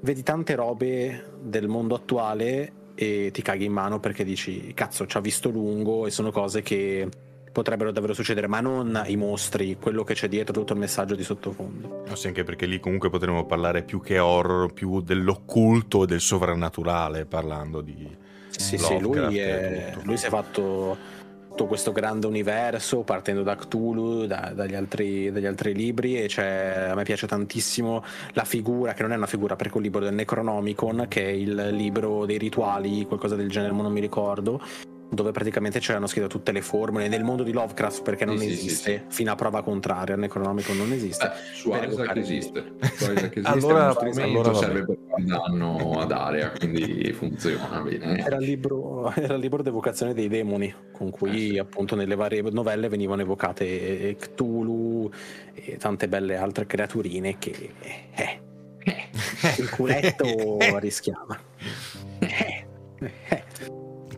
vedi 0.00 0.22
tante 0.22 0.54
robe 0.54 1.32
del 1.42 1.68
mondo 1.68 1.94
attuale 1.94 2.72
e 2.94 3.30
ti 3.32 3.42
caghi 3.42 3.66
in 3.66 3.72
mano 3.72 4.00
perché 4.00 4.24
dici 4.24 4.72
cazzo 4.72 5.06
ci 5.06 5.16
ha 5.16 5.20
visto 5.20 5.50
lungo 5.50 6.06
e 6.06 6.10
sono 6.10 6.30
cose 6.30 6.62
che 6.62 7.06
potrebbero 7.52 7.92
davvero 7.92 8.14
succedere, 8.14 8.48
ma 8.48 8.60
non 8.60 9.02
i 9.06 9.16
mostri, 9.16 9.76
quello 9.80 10.02
che 10.02 10.14
c'è 10.14 10.28
dietro, 10.28 10.52
tutto 10.52 10.72
il 10.72 10.78
messaggio 10.78 11.14
di 11.14 11.22
sottofondo. 11.22 12.04
No, 12.08 12.14
sì, 12.14 12.26
anche 12.26 12.42
perché 12.44 12.66
lì 12.66 12.80
comunque 12.80 13.10
potremmo 13.10 13.44
parlare 13.44 13.82
più 13.82 14.00
che 14.00 14.18
horror, 14.18 14.72
più 14.72 15.00
dell'occulto 15.00 16.04
e 16.04 16.06
del 16.06 16.20
sovrannaturale, 16.20 17.26
parlando 17.26 17.80
di... 17.80 18.20
Sì, 18.48 18.76
sì, 18.76 18.98
lui, 18.98 19.38
è, 19.38 19.94
lui 20.02 20.16
si 20.16 20.26
è 20.26 20.28
fatto 20.28 21.20
tutto 21.52 21.66
questo 21.66 21.92
grande 21.92 22.26
universo 22.26 23.02
partendo 23.02 23.42
da 23.42 23.54
Cthulhu, 23.54 24.26
da, 24.26 24.52
dagli, 24.54 24.74
altri, 24.74 25.30
dagli, 25.30 25.46
altri, 25.46 25.74
libri 25.74 26.16
e 26.16 26.28
a 26.42 26.94
me 26.94 27.02
piace 27.02 27.26
tantissimo 27.26 28.02
la 28.32 28.44
figura, 28.44 28.94
che 28.94 29.02
non 29.02 29.12
è 29.12 29.16
una 29.16 29.26
figura 29.26 29.54
perché 29.54 29.76
un 29.76 29.82
libro 29.82 30.00
del 30.00 30.14
Necronomicon, 30.14 31.06
che 31.08 31.24
è 31.24 31.30
il 31.30 31.68
libro 31.72 32.24
dei 32.24 32.38
rituali, 32.38 33.04
qualcosa 33.04 33.36
del 33.36 33.50
genere, 33.50 33.72
ma 33.72 33.82
non 33.82 33.92
mi 33.92 34.00
ricordo, 34.00 34.60
dove 35.12 35.30
praticamente 35.30 35.78
c'erano 35.78 36.06
scritte 36.06 36.26
tutte 36.26 36.52
le 36.52 36.62
formule. 36.62 37.06
Nel 37.08 37.22
mondo 37.22 37.42
di 37.42 37.52
Lovecraft 37.52 38.02
perché 38.02 38.24
non 38.24 38.38
sì, 38.38 38.46
esiste 38.46 38.92
sì, 38.92 39.04
sì, 39.08 39.14
fino 39.16 39.32
a 39.32 39.34
prova 39.34 39.62
contraria 39.62 40.16
Necronomicon 40.16 40.76
non 40.76 40.92
esiste. 40.92 41.28
Beh, 41.28 41.54
su 41.54 41.72
Isaac 41.74 42.16
esiste. 42.16 42.72
su 42.94 43.12
Isaac 43.12 43.36
esiste 43.36 43.40
allora, 43.44 43.94
allora 43.94 44.54
serve 44.54 44.84
per 44.84 44.96
un 45.08 45.26
danno 45.26 46.00
ad 46.00 46.12
area 46.12 46.50
quindi 46.50 47.12
funziona 47.12 47.80
bene. 47.80 48.24
Era 48.24 48.36
il 48.36 48.44
libro, 48.44 49.12
era 49.14 49.34
il 49.34 49.40
libro 49.40 49.62
d'evocazione 49.62 50.14
dei 50.14 50.28
demoni 50.28 50.72
con 50.92 51.10
cui 51.10 51.56
eh, 51.56 51.58
appunto 51.58 51.94
nelle 51.94 52.14
varie 52.14 52.42
novelle 52.50 52.88
venivano 52.88 53.20
evocate 53.20 54.16
Cthulhu 54.18 55.10
e 55.54 55.76
tante 55.76 56.08
belle 56.08 56.36
altre 56.36 56.66
creaturine 56.66 57.38
che 57.38 57.74
eh, 57.80 58.40
eh, 58.84 59.10
il 59.58 59.68
culetto 59.70 60.56
rischiava. 60.80 61.38
Eh, 62.18 62.64
eh. 63.28 63.44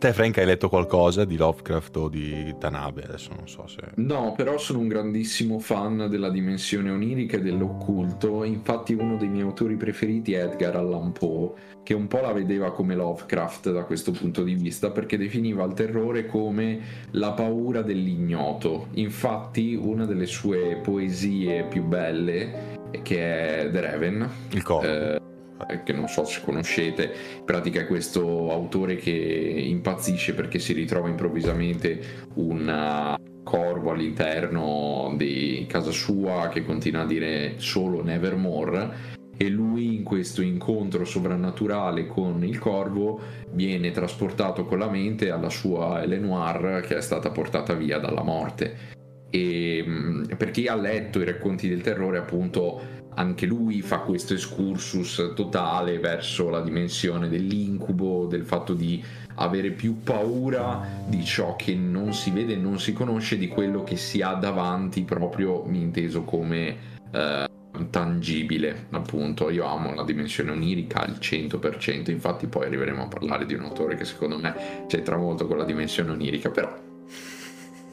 Te, 0.05 0.13
Frank, 0.13 0.37
hai 0.37 0.45
letto 0.45 0.69
qualcosa 0.69 1.25
di 1.25 1.35
Lovecraft 1.35 1.97
o 1.97 2.09
di 2.09 2.53
Tanabe? 2.59 3.05
Adesso 3.05 3.33
non 3.35 3.47
so 3.47 3.65
se. 3.65 3.81
No, 3.95 4.35
però 4.37 4.55
sono 4.59 4.77
un 4.77 4.87
grandissimo 4.87 5.57
fan 5.57 6.05
della 6.11 6.29
dimensione 6.29 6.91
onirica 6.91 7.37
e 7.37 7.41
dell'occulto. 7.41 8.43
Infatti, 8.43 8.93
uno 8.93 9.17
dei 9.17 9.29
miei 9.29 9.41
autori 9.41 9.75
preferiti 9.77 10.33
è 10.33 10.43
Edgar 10.43 10.75
Allan 10.75 11.11
Poe, 11.11 11.53
che 11.81 11.95
un 11.95 12.05
po' 12.05 12.19
la 12.19 12.33
vedeva 12.33 12.71
come 12.71 12.93
Lovecraft 12.93 13.71
da 13.71 13.83
questo 13.85 14.11
punto 14.11 14.43
di 14.43 14.53
vista, 14.53 14.91
perché 14.91 15.17
definiva 15.17 15.63
il 15.63 15.73
terrore 15.73 16.27
come 16.27 16.81
la 17.13 17.31
paura 17.31 17.81
dell'ignoto. 17.81 18.89
Infatti, 18.91 19.73
una 19.73 20.05
delle 20.05 20.27
sue 20.27 20.81
poesie 20.83 21.63
più 21.63 21.81
belle, 21.81 22.75
che 23.01 23.63
è 23.63 23.71
The 23.71 23.81
Raven, 23.81 24.29
il 24.51 24.61
corvo. 24.61 24.87
Eh, 24.87 25.15
eh, 25.15 25.34
che 25.83 25.93
non 25.93 26.07
so 26.07 26.25
se 26.25 26.41
conoscete, 26.43 27.13
in 27.37 27.45
pratica 27.45 27.81
è 27.81 27.87
questo 27.87 28.51
autore 28.51 28.95
che 28.95 29.11
impazzisce 29.11 30.33
perché 30.33 30.59
si 30.59 30.73
ritrova 30.73 31.07
improvvisamente 31.09 32.27
un 32.35 33.15
corvo 33.43 33.91
all'interno 33.91 35.13
di 35.17 35.65
casa 35.69 35.91
sua 35.91 36.49
che 36.51 36.65
continua 36.65 37.01
a 37.01 37.05
dire 37.05 37.53
solo 37.57 38.03
Nevermore 38.03 39.13
e 39.37 39.49
lui 39.49 39.95
in 39.95 40.03
questo 40.03 40.41
incontro 40.41 41.03
sovrannaturale 41.05 42.07
con 42.07 42.43
il 42.43 42.57
corvo 42.57 43.19
viene 43.51 43.91
trasportato 43.91 44.65
con 44.65 44.79
la 44.79 44.89
mente 44.89 45.29
alla 45.29 45.49
sua 45.49 46.01
Elenoir 46.01 46.81
che 46.85 46.97
è 46.97 47.01
stata 47.01 47.29
portata 47.29 47.73
via 47.73 47.99
dalla 47.99 48.23
morte. 48.23 48.93
E 49.29 49.83
mm, 49.85 50.23
per 50.37 50.51
chi 50.51 50.67
ha 50.67 50.75
letto 50.75 51.19
i 51.19 51.25
racconti 51.25 51.67
del 51.67 51.81
terrore, 51.81 52.17
appunto, 52.17 52.81
anche 53.15 53.45
lui 53.45 53.81
fa 53.81 53.99
questo 53.99 54.33
excursus 54.33 55.33
totale 55.35 55.99
verso 55.99 56.49
la 56.49 56.61
dimensione 56.61 57.27
dell'incubo, 57.29 58.25
del 58.25 58.43
fatto 58.43 58.73
di 58.73 59.03
avere 59.35 59.71
più 59.71 60.01
paura 60.01 61.03
di 61.07 61.23
ciò 61.23 61.55
che 61.55 61.75
non 61.75 62.13
si 62.13 62.31
vede 62.31 62.53
e 62.53 62.57
non 62.57 62.79
si 62.79 62.93
conosce, 62.93 63.37
di 63.37 63.47
quello 63.47 63.83
che 63.83 63.97
si 63.97 64.21
ha 64.21 64.33
davanti, 64.33 65.03
proprio 65.03 65.65
inteso 65.69 66.23
come 66.23 66.77
eh, 67.11 67.49
tangibile, 67.89 68.87
appunto. 68.91 69.49
Io 69.49 69.65
amo 69.65 69.93
la 69.93 70.03
dimensione 70.03 70.51
onirica 70.51 71.01
al 71.01 71.17
100%, 71.19 72.11
infatti 72.11 72.47
poi 72.47 72.65
arriveremo 72.65 73.03
a 73.03 73.07
parlare 73.07 73.45
di 73.45 73.53
un 73.53 73.63
autore 73.63 73.95
che 73.95 74.05
secondo 74.05 74.37
me 74.37 74.85
c'entra 74.87 75.17
molto 75.17 75.47
con 75.47 75.57
la 75.57 75.65
dimensione 75.65 76.11
onirica, 76.11 76.49
però 76.49 76.93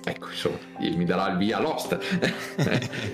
Ecco, 0.05 0.29
insomma, 0.31 0.59
mi 0.79 1.05
darà 1.05 1.31
il 1.31 1.37
via 1.37 1.61
Lost. 1.61 1.97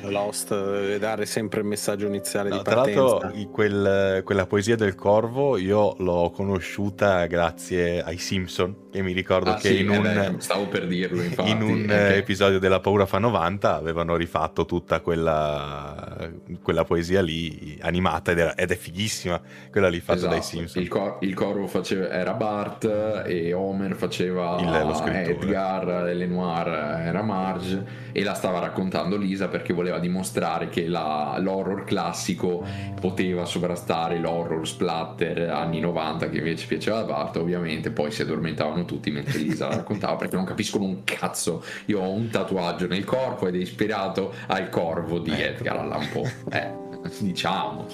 Lost 0.09 0.49
deve 0.49 0.99
dare 0.99 1.26
sempre 1.26 1.61
il 1.61 1.66
messaggio 1.66 2.07
iniziale 2.07 2.49
no, 2.49 2.57
di 2.57 2.62
partenza. 2.62 2.93
Tra 2.93 3.03
l'altro, 3.28 3.51
quel, 3.51 4.22
quella 4.24 4.47
poesia 4.47 4.76
del 4.76 4.95
corvo 4.95 5.59
io 5.59 5.95
l'ho 5.99 6.30
conosciuta 6.30 7.26
grazie 7.26 8.03
ai 8.03 8.16
Simpson. 8.16 8.88
E 8.91 9.03
mi 9.03 9.12
ricordo 9.12 9.51
ah, 9.51 9.55
che 9.57 9.68
sì, 9.68 9.80
in, 9.80 9.91
eh 9.91 9.97
un, 9.99 10.03
beh, 10.03 10.34
stavo 10.39 10.66
per 10.66 10.86
dirlo, 10.86 11.22
infatti, 11.22 11.51
in 11.51 11.61
un 11.61 11.84
okay. 11.84 12.16
episodio 12.16 12.59
della 12.59 12.80
Paura 12.80 13.05
fa 13.05 13.18
90 13.18 13.74
avevano 13.74 14.16
rifatto 14.16 14.64
tutta 14.64 15.01
quella, 15.01 16.30
quella 16.62 16.84
poesia 16.84 17.20
lì 17.20 17.76
animata 17.82 18.30
ed, 18.30 18.39
era, 18.39 18.55
ed, 18.55 18.70
è 18.70 18.76
fighissima 18.76 19.39
quella 19.70 19.91
lì 19.91 20.01
fatta 20.01 20.18
esatto. 20.18 20.32
dai 20.32 20.43
Simpson. 20.43 20.82
Il, 20.82 20.89
cor- 20.89 21.18
il 21.20 21.34
corvo 21.34 21.66
faceva, 21.66 22.09
era 22.09 22.32
Bart 22.32 23.24
e 23.26 23.53
Homer 23.53 23.95
faceva 23.95 24.57
il, 24.59 25.14
Edgar, 25.14 26.14
Lenoir 26.14 26.68
era 26.68 27.22
Marge 27.22 27.84
e 28.12 28.24
la 28.24 28.32
stava 28.32 28.59
raccontando 28.59 29.18
Lisa 29.18 29.49
perché 29.49 29.74
voleva 29.74 29.99
dimostrare 29.99 30.70
che 30.70 30.89
la, 30.89 31.36
l'horror 31.39 31.84
classico 31.84 32.64
poteva 32.99 33.45
sovrastare 33.45 34.18
l'horror 34.18 34.66
splatter 34.66 35.51
anni 35.51 35.80
90 35.80 36.30
che 36.30 36.39
invece 36.39 36.66
piaceva 36.66 36.99
a 36.99 37.05
Bart 37.05 37.36
ovviamente 37.36 37.91
poi 37.91 38.11
si 38.11 38.22
addormentavano 38.22 38.77
tutti 38.84 39.10
mentre 39.10 39.38
Lisa 39.38 39.68
la 39.68 39.76
raccontava 39.76 40.16
perché 40.16 40.36
non 40.36 40.44
capiscono 40.44 40.84
un 40.84 41.04
cazzo 41.04 41.62
io 41.86 42.00
ho 42.00 42.10
un 42.10 42.28
tatuaggio 42.28 42.86
nel 42.86 43.04
corpo 43.04 43.46
ed 43.46 43.54
è 43.54 43.58
ispirato 43.58 44.32
al 44.46 44.68
corvo 44.68 45.18
di 45.18 45.30
ecco. 45.30 45.58
Edgar 45.58 45.78
Allan 45.78 46.08
Poe 46.10 46.32
eh, 46.50 46.72
diciamo 47.20 47.86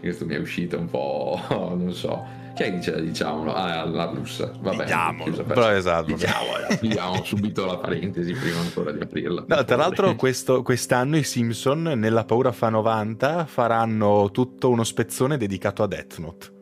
questo 0.00 0.26
mi 0.26 0.34
è 0.34 0.38
uscito 0.38 0.78
un 0.78 0.88
po' 0.88 1.40
non 1.50 1.92
so 1.92 2.40
chi 2.54 2.64
è 2.64 2.70
che 2.70 2.76
dice 2.76 3.02
diciamolo? 3.02 3.54
Ah, 3.54 3.84
la 3.84 4.04
russa. 4.04 4.52
Vabbè, 4.60 4.84
diciamolo. 4.84 5.42
Però 5.44 5.70
esatto. 5.70 6.06
Diciamolo, 6.06 6.66
apriamo 6.68 7.24
subito 7.24 7.64
la 7.64 7.78
parentesi 7.78 8.32
prima 8.32 8.60
ancora 8.60 8.92
di 8.92 9.00
aprirla. 9.00 9.44
No, 9.46 9.64
tra 9.64 9.76
l'altro 9.76 10.14
questo, 10.16 10.62
quest'anno 10.62 11.16
i 11.16 11.24
Simpson 11.24 11.82
nella 11.96 12.24
Paura 12.24 12.52
fa 12.52 12.68
90 12.68 13.46
faranno 13.46 14.30
tutto 14.30 14.68
uno 14.68 14.84
spezzone 14.84 15.36
dedicato 15.36 15.82
a 15.82 15.86
Death 15.86 16.18
Note. 16.18 16.61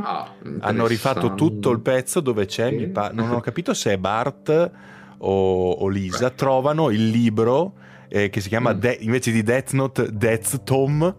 Ah, 0.00 0.34
Hanno 0.60 0.86
rifatto 0.86 1.34
tutto 1.34 1.70
il 1.70 1.80
pezzo 1.80 2.20
dove 2.20 2.46
c'è, 2.46 2.68
sì. 2.70 2.86
pa- 2.88 3.10
non 3.12 3.30
ho 3.32 3.40
capito 3.40 3.74
se 3.74 3.92
è 3.92 3.98
Bart 3.98 4.70
o, 5.18 5.70
o 5.70 5.88
Lisa, 5.88 6.28
Beh. 6.28 6.34
trovano 6.34 6.90
il 6.90 7.08
libro 7.08 7.74
eh, 8.08 8.30
che 8.30 8.40
si 8.40 8.48
chiama 8.48 8.74
mm. 8.74 8.78
De- 8.78 8.98
invece 9.00 9.30
di 9.30 9.42
Death 9.42 9.72
Note 9.72 10.08
Death 10.12 10.62
Tom 10.64 11.14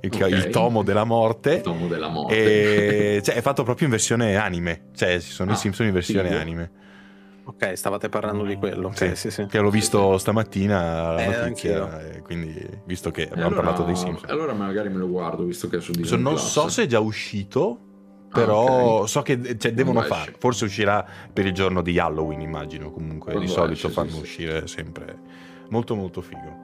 il, 0.00 0.10
okay. 0.12 0.32
il, 0.32 0.48
tomo 0.50 0.82
della 0.82 1.04
morte. 1.04 1.54
Il 1.54 1.60
tomo 1.62 1.86
della 1.86 2.08
morte. 2.08 3.16
E, 3.16 3.22
cioè, 3.24 3.36
è 3.36 3.40
fatto 3.40 3.62
proprio 3.62 3.86
in 3.86 3.92
versione 3.92 4.36
anime. 4.36 4.88
Cioè, 4.94 5.18
ci 5.20 5.30
sono 5.30 5.52
ah, 5.52 5.54
i 5.54 5.56
Simpson 5.56 5.86
in 5.86 5.92
versione 5.92 6.28
figo. 6.28 6.40
anime. 6.40 6.70
Ok, 7.44 7.76
stavate 7.76 8.08
parlando 8.08 8.44
di 8.44 8.56
quello. 8.56 8.90
Sì, 8.94 9.04
okay, 9.04 9.16
sì, 9.16 9.30
sì. 9.30 9.46
Che 9.46 9.58
l'ho 9.58 9.70
visto 9.70 10.16
stamattina 10.18 11.12
la 11.12 11.22
eh, 11.22 11.26
notizia, 11.26 12.20
quindi 12.22 12.54
visto 12.86 13.10
che 13.10 13.24
abbiamo 13.24 13.48
allora, 13.48 13.62
parlato 13.62 13.82
dei 13.84 13.96
Simpson. 13.96 14.30
Allora 14.30 14.54
magari 14.54 14.88
me 14.88 14.96
lo 14.96 15.08
guardo, 15.08 15.44
visto 15.44 15.68
che 15.68 15.76
è 15.76 15.80
su 15.80 15.92
Disney 15.92 16.20
Non 16.20 16.34
Plus. 16.34 16.50
so 16.50 16.68
se 16.68 16.84
è 16.84 16.86
già 16.86 17.00
uscito, 17.00 17.78
però 18.34 18.66
ah, 18.66 18.94
okay. 18.96 19.08
so 19.08 19.22
che 19.22 19.56
cioè, 19.56 19.72
devono 19.72 20.02
fare. 20.02 20.34
Forse 20.36 20.64
uscirà 20.64 21.06
per 21.32 21.46
il 21.46 21.52
giorno 21.52 21.80
di 21.80 21.98
Halloween, 21.98 22.40
immagino. 22.40 22.90
Comunque, 22.90 23.32
Quando 23.32 23.48
di 23.48 23.52
solito 23.54 23.86
esce, 23.86 23.88
fanno 23.88 24.16
uscire 24.18 24.66
sempre 24.66 25.16
molto 25.68 25.94
molto 25.94 26.20
figo. 26.20 26.62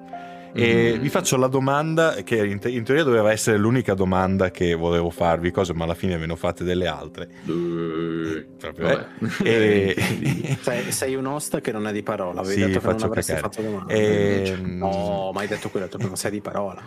E 0.53 0.97
mm. 0.97 1.01
vi 1.01 1.09
faccio 1.09 1.37
la 1.37 1.47
domanda 1.47 2.15
che 2.25 2.45
in, 2.45 2.59
te- 2.59 2.71
in, 2.71 2.83
teoria 2.83 3.05
doveva 3.05 3.31
essere 3.31 3.57
l'unica 3.57 3.95
domanda 3.95 4.51
che 4.51 4.75
volevo 4.75 5.11
farvi, 5.11 5.53
cose, 5.53 5.73
ma 5.75 5.85
alla 5.85 5.95
fine 5.95 6.17
ve 6.17 6.27
ne 6.27 6.33
ho 6.33 6.37
fatte 6.37 6.65
delle 6.65 6.89
altre. 6.89 7.29
Uh, 7.47 8.57
Proprio, 8.59 8.89
eh. 8.89 9.07
e... 9.95 10.59
sei, 10.61 10.91
sei, 10.91 11.15
un 11.15 11.27
host 11.27 11.61
che 11.61 11.71
non 11.71 11.87
è 11.87 11.93
di 11.93 12.03
parola, 12.03 12.41
avevi 12.41 12.63
sì, 12.63 12.67
detto 12.67 12.81
che 12.81 12.87
non 12.87 13.03
avresti 13.03 13.33
cacare. 13.33 13.55
fatto 13.55 13.63
domande. 13.63 13.95
E... 13.95 14.57
No, 14.57 15.31
ma 15.33 15.41
hai 15.41 15.47
detto 15.47 15.71
quello, 15.71 15.89
non 15.99 16.17
sei 16.17 16.33
di 16.33 16.41
parola. 16.41 16.83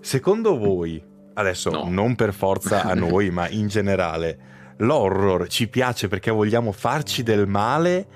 Secondo 0.00 0.56
voi, 0.56 1.02
adesso 1.36 1.70
no. 1.70 1.84
non 1.88 2.14
per 2.14 2.32
forza 2.32 2.82
a 2.82 2.92
noi, 2.94 3.30
ma 3.30 3.48
in 3.48 3.68
generale, 3.68 4.38
l'horror 4.78 5.48
ci 5.48 5.68
piace 5.68 6.08
perché 6.08 6.30
vogliamo 6.30 6.72
farci 6.72 7.22
del 7.22 7.46
male? 7.46 8.06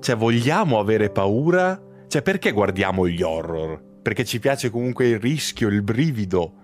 Cioè 0.00 0.16
vogliamo 0.16 0.78
avere 0.78 1.10
paura? 1.10 1.80
Cioè, 2.08 2.22
perché 2.22 2.50
guardiamo 2.50 3.06
gli 3.06 3.22
horror? 3.22 3.80
Perché 4.02 4.24
ci 4.24 4.40
piace 4.40 4.68
comunque 4.68 5.06
il 5.06 5.18
rischio, 5.18 5.68
il 5.68 5.82
brivido 5.82 6.54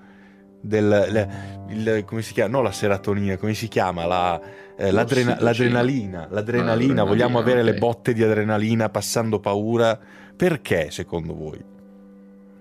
del... 0.61 1.29
Il, 1.69 1.87
il, 1.87 2.05
come 2.05 2.23
si 2.23 2.33
chiama? 2.33 2.57
No, 2.57 2.63
la 2.63 2.73
serotonina, 2.73 3.37
come 3.37 3.55
si 3.55 3.69
chiama? 3.69 4.07
La, 4.07 4.41
eh, 4.77 4.91
l'adrena, 4.91 5.37
l'adrenalina. 5.41 6.27
L'adrenalina, 6.31 7.05
vogliamo 7.05 7.39
avere 7.39 7.61
okay. 7.61 7.73
le 7.73 7.79
botte 7.79 8.13
di 8.13 8.23
adrenalina 8.25 8.89
passando 8.89 9.39
paura. 9.39 9.99
Perché, 10.37 10.91
secondo 10.91 11.35
voi? 11.35 11.77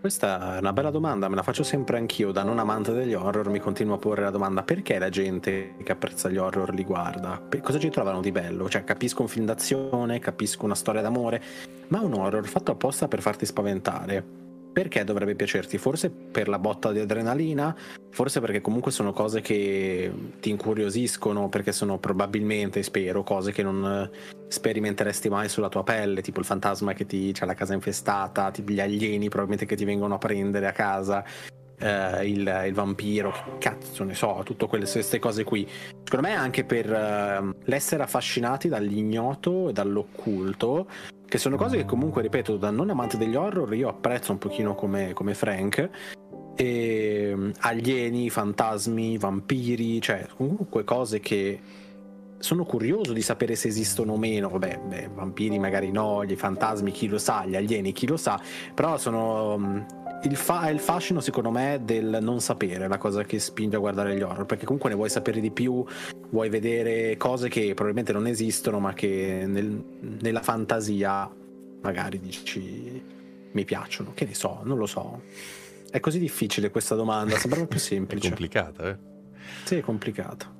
Questa 0.07 0.55
è 0.55 0.59
una 0.59 0.71
bella 0.71 0.89
domanda, 0.89 1.27
me 1.27 1.35
la 1.35 1.43
faccio 1.43 1.63
sempre 1.63 1.97
anch'io, 1.97 2.31
da 2.31 2.41
non 2.41 2.59
amante 2.59 2.93
degli 2.93 3.13
horror 3.13 3.49
mi 3.49 3.59
continuo 3.59 3.95
a 3.95 3.97
porre 3.97 4.21
la 4.21 4.29
domanda 4.29 4.63
perché 4.63 4.97
la 4.99 5.09
gente 5.09 5.73
che 5.83 5.91
apprezza 5.91 6.29
gli 6.29 6.37
horror 6.37 6.73
li 6.73 6.85
guarda? 6.85 7.41
Cosa 7.61 7.77
ci 7.77 7.89
trovano 7.89 8.21
di 8.21 8.31
bello? 8.31 8.69
Cioè 8.69 8.85
capisco 8.85 9.23
un 9.23 9.27
film 9.27 9.43
d'azione, 9.43 10.19
capisco 10.19 10.63
una 10.63 10.75
storia 10.75 11.01
d'amore, 11.01 11.43
ma 11.89 11.99
un 11.99 12.13
horror 12.13 12.47
fatto 12.47 12.71
apposta 12.71 13.09
per 13.09 13.19
farti 13.19 13.45
spaventare 13.45 14.46
perché 14.77 15.03
dovrebbe 15.03 15.33
piacerti? 15.33 15.79
Forse 15.79 16.11
per 16.11 16.47
la 16.47 16.59
botta 16.59 16.91
di 16.91 16.99
adrenalina, 16.99 17.75
forse 18.11 18.39
perché 18.39 18.61
comunque 18.61 18.91
sono 18.91 19.11
cose 19.11 19.41
che 19.41 20.11
ti 20.39 20.51
incuriosiscono, 20.51 21.49
perché 21.49 21.71
sono 21.71 21.97
probabilmente, 21.97 22.83
spero, 22.83 23.23
cose 23.23 23.51
che 23.51 23.63
non 23.63 24.07
sperimenteresti 24.47 25.29
mai 25.29 25.49
sulla 25.49 25.69
tua 25.69 25.81
pelle, 25.81 26.21
tipo 26.21 26.37
il 26.41 26.45
fantasma 26.45 26.93
che 26.93 27.07
ti 27.07 27.31
c'ha 27.33 27.47
la 27.47 27.55
casa 27.55 27.73
infestata, 27.73 28.51
tipo 28.51 28.71
gli 28.71 28.79
alieni 28.79 29.29
probabilmente 29.29 29.65
che 29.65 29.75
ti 29.75 29.83
vengono 29.83 30.13
a 30.13 30.19
prendere 30.19 30.67
a 30.67 30.71
casa. 30.73 31.25
Uh, 31.79 32.23
il, 32.23 32.63
il, 32.67 32.73
vampiro, 32.73 33.31
che 33.31 33.69
cazzo 33.69 34.03
ne 34.03 34.13
so, 34.13 34.41
tutte 34.43 34.67
queste 34.67 35.17
cose 35.17 35.43
qui. 35.43 35.67
Secondo 36.03 36.27
me 36.27 36.35
anche 36.35 36.63
per 36.63 36.87
uh, 36.87 37.55
l'essere 37.65 38.03
affascinati 38.03 38.67
dall'ignoto 38.67 39.69
e 39.69 39.73
dall'occulto, 39.73 40.87
che 41.27 41.37
sono 41.37 41.57
cose 41.57 41.77
che 41.77 41.85
comunque, 41.85 42.21
ripeto, 42.21 42.57
da 42.57 42.69
non 42.69 42.89
amante 42.89 43.17
degli 43.17 43.35
horror 43.35 43.73
io 43.75 43.89
apprezzo 43.89 44.31
un 44.31 44.37
pochino 44.37 44.75
come, 44.75 45.13
come 45.13 45.33
Frank. 45.33 45.89
E, 46.55 47.31
um, 47.35 47.51
alieni, 47.59 48.29
fantasmi, 48.29 49.17
vampiri, 49.17 50.01
cioè 50.01 50.25
comunque 50.35 50.83
cose 50.83 51.19
che 51.19 51.59
sono 52.39 52.65
curioso 52.65 53.13
di 53.13 53.21
sapere 53.21 53.55
se 53.55 53.67
esistono 53.67 54.13
o 54.13 54.17
meno. 54.17 54.49
Vabbè, 54.49 54.79
beh, 54.87 55.09
vampiri 55.13 55.59
magari 55.59 55.91
no, 55.91 56.23
gli 56.23 56.35
fantasmi 56.35 56.91
chi 56.91 57.07
lo 57.07 57.17
sa, 57.17 57.45
gli 57.45 57.55
alieni 57.55 57.91
chi 57.91 58.07
lo 58.07 58.17
sa, 58.17 58.39
però 58.73 58.97
sono 58.97 59.85
il, 60.23 60.35
fa- 60.35 60.69
il, 60.69 60.79
fascino 60.79 61.19
secondo 61.19 61.51
me 61.51 61.81
del 61.83 62.17
non 62.21 62.41
sapere, 62.41 62.87
la 62.87 62.97
cosa 62.97 63.23
che 63.23 63.39
spinge 63.39 63.75
a 63.75 63.79
guardare 63.79 64.15
gli 64.15 64.21
horror, 64.21 64.45
perché 64.45 64.65
comunque 64.65 64.89
ne 64.89 64.95
vuoi 64.95 65.09
sapere 65.09 65.39
di 65.39 65.51
più, 65.51 65.85
vuoi 66.29 66.49
vedere 66.49 67.17
cose 67.17 67.49
che 67.49 67.73
probabilmente 67.73 68.13
non 68.13 68.27
esistono, 68.27 68.79
ma 68.79 68.93
che 68.93 69.43
nel, 69.45 69.83
nella 70.21 70.41
fantasia 70.41 71.29
magari 71.81 72.19
dici 72.19 73.01
mi 73.51 73.65
piacciono, 73.65 74.11
che 74.13 74.25
ne 74.25 74.33
so, 74.33 74.59
non 74.63 74.77
lo 74.77 74.85
so. 74.85 75.21
È 75.89 75.99
così 75.99 76.19
difficile 76.19 76.69
questa 76.69 76.95
domanda, 76.95 77.37
sembra 77.37 77.65
più 77.65 77.79
semplice. 77.79 78.27
è 78.27 78.29
complicata, 78.29 78.89
eh? 78.89 78.97
Sì, 79.63 79.75
è 79.75 79.81
complicata. 79.81 80.53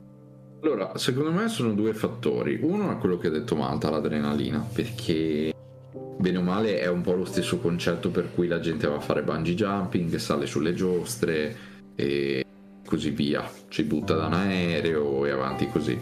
Allora, 0.61 0.97
secondo 0.97 1.31
me 1.31 1.47
sono 1.49 1.73
due 1.73 1.93
fattori. 1.93 2.59
Uno 2.61 2.91
è 2.91 2.97
quello 2.97 3.17
che 3.17 3.27
ha 3.27 3.29
detto 3.29 3.55
Malta, 3.55 3.89
l'adrenalina, 3.89 4.65
perché 4.73 5.53
bene 6.17 6.37
o 6.37 6.41
male 6.41 6.79
è 6.79 6.87
un 6.87 7.01
po' 7.01 7.13
lo 7.13 7.25
stesso 7.25 7.59
concetto 7.59 8.09
per 8.09 8.33
cui 8.33 8.47
la 8.47 8.59
gente 8.59 8.87
va 8.87 8.95
a 8.95 8.99
fare 8.99 9.23
bungee 9.23 9.55
jumping, 9.55 10.15
sale 10.15 10.45
sulle 10.45 10.73
giostre 10.73 11.55
e 11.95 12.45
così 12.85 13.11
via, 13.11 13.49
ci 13.67 13.83
butta 13.83 14.15
da 14.15 14.27
un 14.27 14.33
aereo 14.33 15.25
e 15.25 15.31
avanti 15.31 15.67
così. 15.67 15.99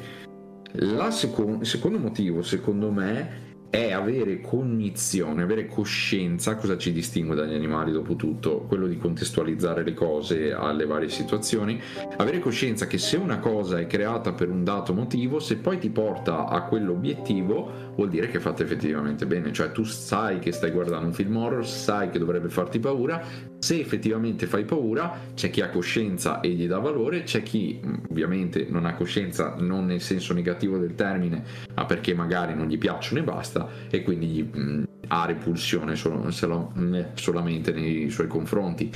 La 0.74 1.11
seco- 1.11 1.57
il 1.61 1.66
secondo 1.66 1.97
motivo, 1.97 2.41
secondo 2.41 2.91
me, 2.91 3.43
è 3.76 3.91
avere 3.91 4.39
cognizione, 4.39 5.41
avere 5.41 5.68
coscienza, 5.68 6.55
cosa 6.55 6.78
ci 6.78 6.93
distingue 6.93 7.36
dagli 7.36 7.53
animali 7.53 7.91
dopo 7.91 8.16
tutto, 8.16 8.61
quello 8.61 8.88
di 8.88 8.97
contestualizzare 8.97 9.84
le 9.84 9.93
cose 9.93 10.53
alle 10.53 10.86
varie 10.86 11.09
situazioni, 11.09 11.82
avere 12.18 12.39
coscienza 12.39 12.88
che 12.88 12.97
se 12.97 13.18
una 13.18 13.39
cosa 13.39 13.80
è 13.80 13.86
creata 13.86 14.32
per 14.32 14.49
un 14.49 14.63
dato 14.63 14.93
motivo, 14.93 15.39
se 15.39 15.57
poi 15.57 15.78
ti 15.78 15.89
porta 15.89 16.47
a 16.47 16.63
quell'obiettivo, 16.63 17.84
vuol 17.96 18.10
dire 18.10 18.28
che 18.28 18.38
è 18.38 18.39
fatta 18.39 18.64
effettivamente 18.64 19.26
bene, 19.26 19.52
cioè 19.52 19.72
tu 19.72 19.84
sai 19.84 20.39
che 20.39 20.52
stai 20.52 20.72
guardando 20.72 21.08
un 21.08 21.14
film 21.14 21.36
horror, 21.38 21.66
sai 21.66 22.10
che 22.10 22.20
dovrebbe 22.20 22.50
farti 22.50 22.80
paura, 22.80 23.24
se 23.58 23.80
effettivamente 23.80 24.46
fai 24.46 24.66
paura, 24.66 25.18
c'è 25.34 25.50
chi 25.50 25.62
ha 25.62 25.70
coscienza 25.70 26.39
e 26.41 26.50
gli 26.50 26.68
dà 26.68 26.80
valore, 26.80 27.24
c'è 27.24 27.41
chi 27.41 27.80
ovviamente 28.10 28.68
non 28.70 28.86
ha 28.86 28.96
coscienza 28.96 29.56
non 29.58 29.86
nel 29.86 30.02
senso 30.02 30.34
negativo 30.34 30.78
del 30.78 30.96
termine, 30.96 31.43
ma 31.74 31.86
perché 31.86 32.14
magari 32.14 32.54
non 32.54 32.68
gli 32.68 32.78
piacciono 32.78 33.22
e 33.22 33.24
basta 33.24 33.70
e 33.89 34.04
quindi 34.04 34.28
gli, 34.28 34.43
mh, 34.43 34.84
ha 35.08 35.26
repulsione 35.26 35.96
solo, 35.96 36.30
solo, 36.32 36.74
solamente 37.14 37.72
nei 37.72 38.10
suoi 38.10 38.28
confronti. 38.28 38.91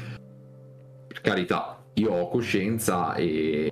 Per 1.07 1.21
carità, 1.21 1.83
io 1.93 2.11
ho 2.11 2.29
coscienza 2.29 3.13
e 3.15 3.71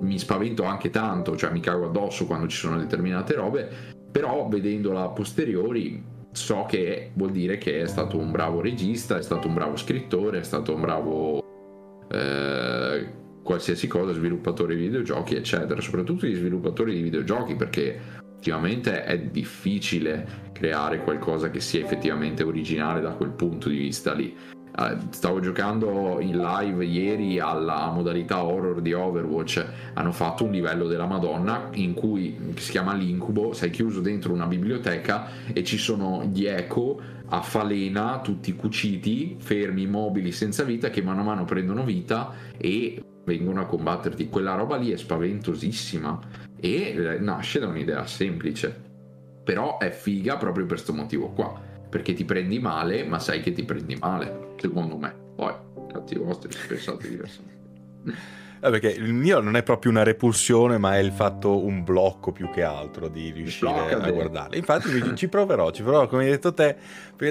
mi 0.00 0.18
spavento 0.18 0.64
anche 0.64 0.90
tanto, 0.90 1.36
cioè 1.36 1.50
mi 1.50 1.60
cago 1.60 1.86
addosso 1.86 2.26
quando 2.26 2.46
ci 2.46 2.56
sono 2.56 2.78
determinate 2.78 3.34
robe, 3.34 3.93
però 4.14 4.46
vedendola 4.46 5.02
a 5.02 5.08
posteriori 5.08 6.00
so 6.30 6.66
che 6.68 7.10
vuol 7.14 7.32
dire 7.32 7.58
che 7.58 7.80
è 7.80 7.88
stato 7.88 8.16
un 8.16 8.30
bravo 8.30 8.60
regista, 8.60 9.18
è 9.18 9.22
stato 9.22 9.48
un 9.48 9.54
bravo 9.54 9.74
scrittore, 9.74 10.38
è 10.38 10.44
stato 10.44 10.72
un 10.72 10.80
bravo 10.80 11.42
eh, 12.08 13.08
qualsiasi 13.42 13.88
cosa, 13.88 14.12
sviluppatore 14.12 14.76
di 14.76 14.82
videogiochi, 14.82 15.34
eccetera. 15.34 15.80
Soprattutto 15.80 16.26
gli 16.26 16.34
sviluppatori 16.36 16.94
di 16.94 17.02
videogiochi, 17.02 17.56
perché 17.56 18.00
effettivamente 18.34 19.02
è 19.02 19.18
difficile 19.18 20.50
creare 20.52 21.02
qualcosa 21.02 21.50
che 21.50 21.58
sia 21.58 21.80
effettivamente 21.80 22.44
originale 22.44 23.00
da 23.00 23.14
quel 23.14 23.30
punto 23.30 23.68
di 23.68 23.78
vista 23.78 24.12
lì. 24.12 24.32
Eh, 24.76 24.96
stavo 25.10 25.38
giocando 25.38 26.18
in 26.18 26.36
live 26.36 26.84
ieri 26.84 27.38
alla 27.38 27.90
modalità 27.92 28.42
horror 28.44 28.80
di 28.80 28.92
Overwatch. 28.92 29.64
Hanno 29.94 30.10
fatto 30.10 30.44
un 30.44 30.50
livello 30.50 30.88
della 30.88 31.06
Madonna 31.06 31.68
in 31.74 31.94
cui 31.94 32.54
si 32.56 32.72
chiama 32.72 32.92
l'incubo 32.92 33.52
sei 33.52 33.70
chiuso 33.70 34.00
dentro 34.00 34.32
una 34.32 34.46
biblioteca 34.46 35.28
e 35.52 35.62
ci 35.62 35.78
sono 35.78 36.24
gli 36.24 36.46
eco 36.46 37.00
a 37.26 37.40
falena 37.40 38.20
tutti 38.20 38.54
cuciti 38.56 39.36
fermi 39.38 39.82
immobili 39.82 40.32
senza 40.32 40.64
vita 40.64 40.90
che 40.90 41.02
mano 41.02 41.20
a 41.20 41.24
mano 41.24 41.44
prendono 41.44 41.84
vita 41.84 42.32
e 42.56 43.00
vengono 43.24 43.60
a 43.60 43.66
combatterti. 43.66 44.28
Quella 44.28 44.56
roba 44.56 44.76
lì 44.76 44.90
è 44.90 44.96
spaventosissima 44.96 46.18
e 46.58 47.18
nasce 47.20 47.60
da 47.60 47.68
un'idea 47.68 48.04
semplice. 48.06 48.82
Però 49.44 49.78
è 49.78 49.90
figa 49.90 50.36
proprio 50.36 50.64
per 50.64 50.74
questo 50.74 50.92
motivo 50.92 51.28
qua 51.28 51.72
perché 51.94 52.12
ti 52.12 52.24
prendi 52.24 52.58
male 52.58 53.04
ma 53.04 53.20
sai 53.20 53.40
che 53.40 53.52
ti 53.52 53.62
prendi 53.62 53.94
male 53.94 54.54
secondo 54.56 54.96
me. 54.96 55.14
Poi, 55.36 55.52
cazzi 55.92 56.16
vostri, 56.16 56.50
pensate 56.66 57.08
diversamente. 57.08 57.62
Eh, 58.64 58.70
perché 58.70 58.88
il 58.88 59.12
mio 59.12 59.40
non 59.40 59.56
è 59.56 59.62
proprio 59.62 59.90
una 59.90 60.04
repulsione, 60.04 60.78
ma 60.78 60.96
è 60.96 60.98
il 60.98 61.12
fatto 61.12 61.62
un 61.62 61.84
blocco 61.84 62.32
più 62.32 62.48
che 62.48 62.62
altro 62.62 63.08
di 63.08 63.30
riuscire 63.30 63.92
a 63.92 64.10
guardare. 64.10 64.56
Infatti 64.56 64.88
ci 65.16 65.28
proverò, 65.28 65.70
ci 65.70 65.82
proverò, 65.82 66.08
come 66.08 66.24
hai 66.24 66.30
detto 66.30 66.54
te, 66.54 66.74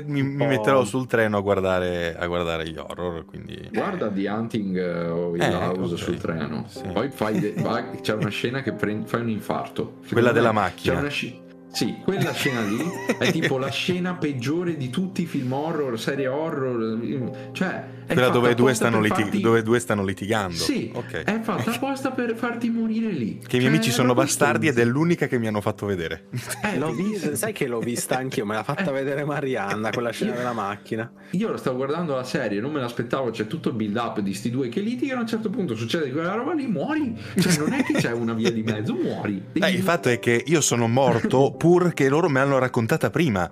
mi, 0.05 0.21
mi 0.21 0.45
metterò 0.45 0.83
sul 0.83 1.07
treno 1.07 1.37
a 1.37 1.41
guardare, 1.41 2.15
a 2.15 2.27
guardare 2.27 2.69
gli 2.69 2.77
horror. 2.77 3.25
Quindi... 3.25 3.67
Guarda 3.71 4.11
The 4.11 4.29
Hunting 4.29 4.75
uh, 4.75 5.11
o 5.11 5.35
il 5.35 5.41
eh, 5.41 5.55
House 5.55 5.97
sul 5.97 6.19
treno. 6.19 6.65
Sì. 6.67 6.83
Poi 6.93 7.09
fai 7.09 7.39
de- 7.39 7.55
vai, 7.63 7.99
c'è 8.01 8.13
una 8.13 8.29
scena 8.29 8.61
che 8.61 8.73
prendi, 8.73 9.07
fai 9.07 9.21
un 9.21 9.29
infarto. 9.29 10.01
Quella 10.11 10.31
della 10.31 10.51
macchina. 10.51 10.93
C'è 10.93 10.99
una 10.99 11.09
scena 11.09 11.42
sì, 11.73 11.97
quella 12.03 12.31
scena 12.33 12.61
lì 12.61 12.77
è 13.17 13.31
tipo 13.31 13.57
la 13.57 13.71
scena 13.71 14.13
peggiore 14.13 14.77
di 14.77 14.91
tutti 14.91 15.23
i 15.23 15.25
film 15.25 15.51
horror, 15.53 15.99
serie 15.99 16.27
horror. 16.27 17.49
Cioè, 17.51 17.83
quella 18.05 18.29
dove 18.29 18.53
due, 18.53 18.73
farti... 18.73 19.39
dove 19.39 19.63
due, 19.63 19.79
stanno 19.79 20.03
litigando. 20.03 20.55
Sì, 20.55 20.91
okay. 20.93 21.23
è 21.23 21.39
fatta 21.41 21.71
apposta 21.71 22.11
per 22.11 22.35
farti 22.35 22.69
morire 22.69 23.11
lì. 23.11 23.39
Che 23.45 23.57
i 23.57 23.59
miei 23.59 23.71
cioè, 23.71 23.79
amici 23.79 23.91
sono 23.91 24.13
bastardi 24.13 24.67
ed 24.67 24.77
è 24.77 24.85
l'unica 24.85 25.27
che 25.27 25.37
mi 25.37 25.47
hanno 25.47 25.61
fatto 25.61 25.85
vedere. 25.85 26.25
Eh, 26.63 26.77
l'ho 26.77 26.91
vista, 26.91 27.35
sai 27.35 27.53
che 27.53 27.67
l'ho 27.67 27.79
vista 27.79 28.17
anch'io, 28.17 28.45
me 28.45 28.55
l'ha 28.55 28.63
fatta 28.63 28.89
eh. 28.89 28.93
vedere 28.93 29.25
Marianna, 29.25 29.89
quella 29.91 30.11
scena 30.11 30.31
io, 30.31 30.37
della 30.37 30.53
macchina. 30.53 31.11
Io 31.31 31.49
lo 31.49 31.57
stavo 31.57 31.77
guardando 31.77 32.15
la 32.15 32.23
serie, 32.23 32.59
non 32.59 32.71
me 32.71 32.79
l'aspettavo, 32.79 33.29
c'è 33.31 33.47
tutto 33.47 33.69
il 33.69 33.75
build 33.75 33.95
up 33.95 34.19
di 34.19 34.33
sti 34.33 34.49
due 34.49 34.69
che 34.69 34.79
litigano, 34.81 35.19
a 35.19 35.21
un 35.23 35.27
certo 35.27 35.49
punto 35.49 35.75
succede 35.75 36.11
quella 36.11 36.33
roba 36.33 36.53
lì, 36.53 36.67
muori. 36.67 37.15
Cioè, 37.39 37.57
non 37.57 37.73
è 37.73 37.83
che 37.83 37.93
c'è 37.93 38.11
una 38.11 38.33
via 38.33 38.51
di 38.51 38.63
mezzo, 38.63 38.93
muori. 38.93 39.43
Eh, 39.53 39.71
il 39.71 39.81
fatto 39.81 40.09
è 40.09 40.19
che 40.19 40.43
io 40.45 40.61
sono 40.61 40.87
morto 40.87 41.51
pur 41.57 41.93
che 41.93 42.09
loro 42.09 42.29
me 42.29 42.39
l'hanno 42.39 42.57
raccontata 42.59 43.09
prima. 43.09 43.49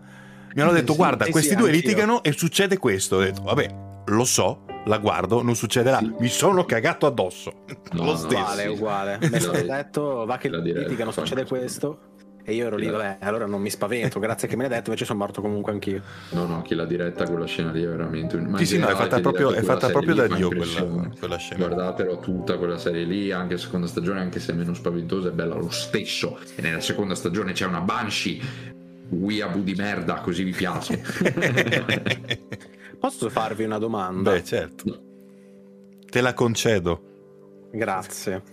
Mi 0.54 0.62
hanno 0.62 0.72
detto, 0.72 0.91
sì, 0.91 0.97
guarda, 0.97 1.26
eh 1.26 1.32
questi 1.32 1.52
sì, 1.52 1.56
due 1.56 1.72
litigano 1.72 2.24
e 2.24 2.34
succede 2.34 2.78
questo. 2.78 3.18
Ho 3.18 3.20
detto, 3.22 3.41
vabbè, 3.43 3.91
lo 4.06 4.24
so, 4.26 4.66
la 4.86 4.97
guardo, 4.97 5.41
non 5.41 5.56
succederà. 5.56 5.99
Sì. 5.99 6.14
Mi 6.20 6.28
sono 6.28 6.66
cagato 6.66 7.06
addosso. 7.06 7.64
No, 7.91 8.06
lo 8.06 8.16
stesso. 8.16 8.38
Uguale, 8.38 8.68
uguale. 8.68 9.20
Mi 9.22 9.39
sono 9.39 9.62
detto, 9.62 10.26
va 10.26 10.38
che 10.38 10.49
litigano, 10.49 11.12
succede 11.12 11.45
questo. 11.45 12.10
E 12.43 12.56
io 12.56 12.66
ero 12.66 12.76
lì, 12.76 12.88
vabbè, 12.88 13.18
allora 13.22 13.45
non 13.45 13.62
mi 13.62 13.70
spavento, 13.70 14.20
grazie 14.20 14.47
che 14.47 14.56
me 14.56 14.64
l'hai 14.64 14.72
detto, 14.72 14.89
invece 14.89 15.06
sono 15.06 15.20
morto 15.20 15.41
comunque 15.41 15.72
anch'io. 15.72 16.02
No, 16.32 16.47
no, 16.47 16.64
chi 16.64 16.74
l'ha 16.74 16.86
diretta 16.86 17.26
quella 17.26 17.45
scena 17.45 17.72
lì 17.72 17.84
è 17.84 17.88
veramente 17.88 18.36
un... 18.36 18.58
sì, 18.58 18.66
sì, 18.66 18.80
no, 18.80 18.88
è 18.88 18.95
fatta 18.95 19.20
proprio, 19.20 19.52
è 19.52 19.62
fatta 19.62 19.89
proprio 19.89 20.16
da 20.16 20.28
Dio 20.28 20.47
quella, 20.47 21.08
quella, 21.20 21.38
scena. 21.38 21.68
Guardatelo 21.68 22.18
tutta 22.18 22.58
quella 22.58 22.80
serie 22.80 23.04
lì, 23.04 23.32
anche 23.32 23.54
la 23.54 23.60
seconda 23.60 23.86
stagione, 23.86 24.22
anche 24.22 24.39
se 24.39 24.54
è 24.54 24.56
meno 24.56 24.74
spaventosa, 24.74 25.30
è 25.30 25.32
bella 25.32 25.54
lo 25.54 25.70
stesso. 25.70 26.39
E 26.56 26.64
nella 26.64 26.80
seconda 26.80 27.14
stagione 27.14 27.52
c'è 27.52 27.68
una 27.68 27.82
Banshee, 27.82 28.41
Weeaboo 29.10 29.62
di 29.62 29.76
merda, 29.76 30.16
così 30.16 30.43
vi 30.43 30.52
piace. 30.52 30.99
Posso 33.02 33.32
farvi 33.32 33.64
una 33.64 33.80
domanda? 33.80 34.32
Beh, 34.32 34.43
certo. 34.43 35.02
Te 36.08 36.22
la 36.22 36.36
concedo. 36.36 37.02
Grazie. 37.72 38.43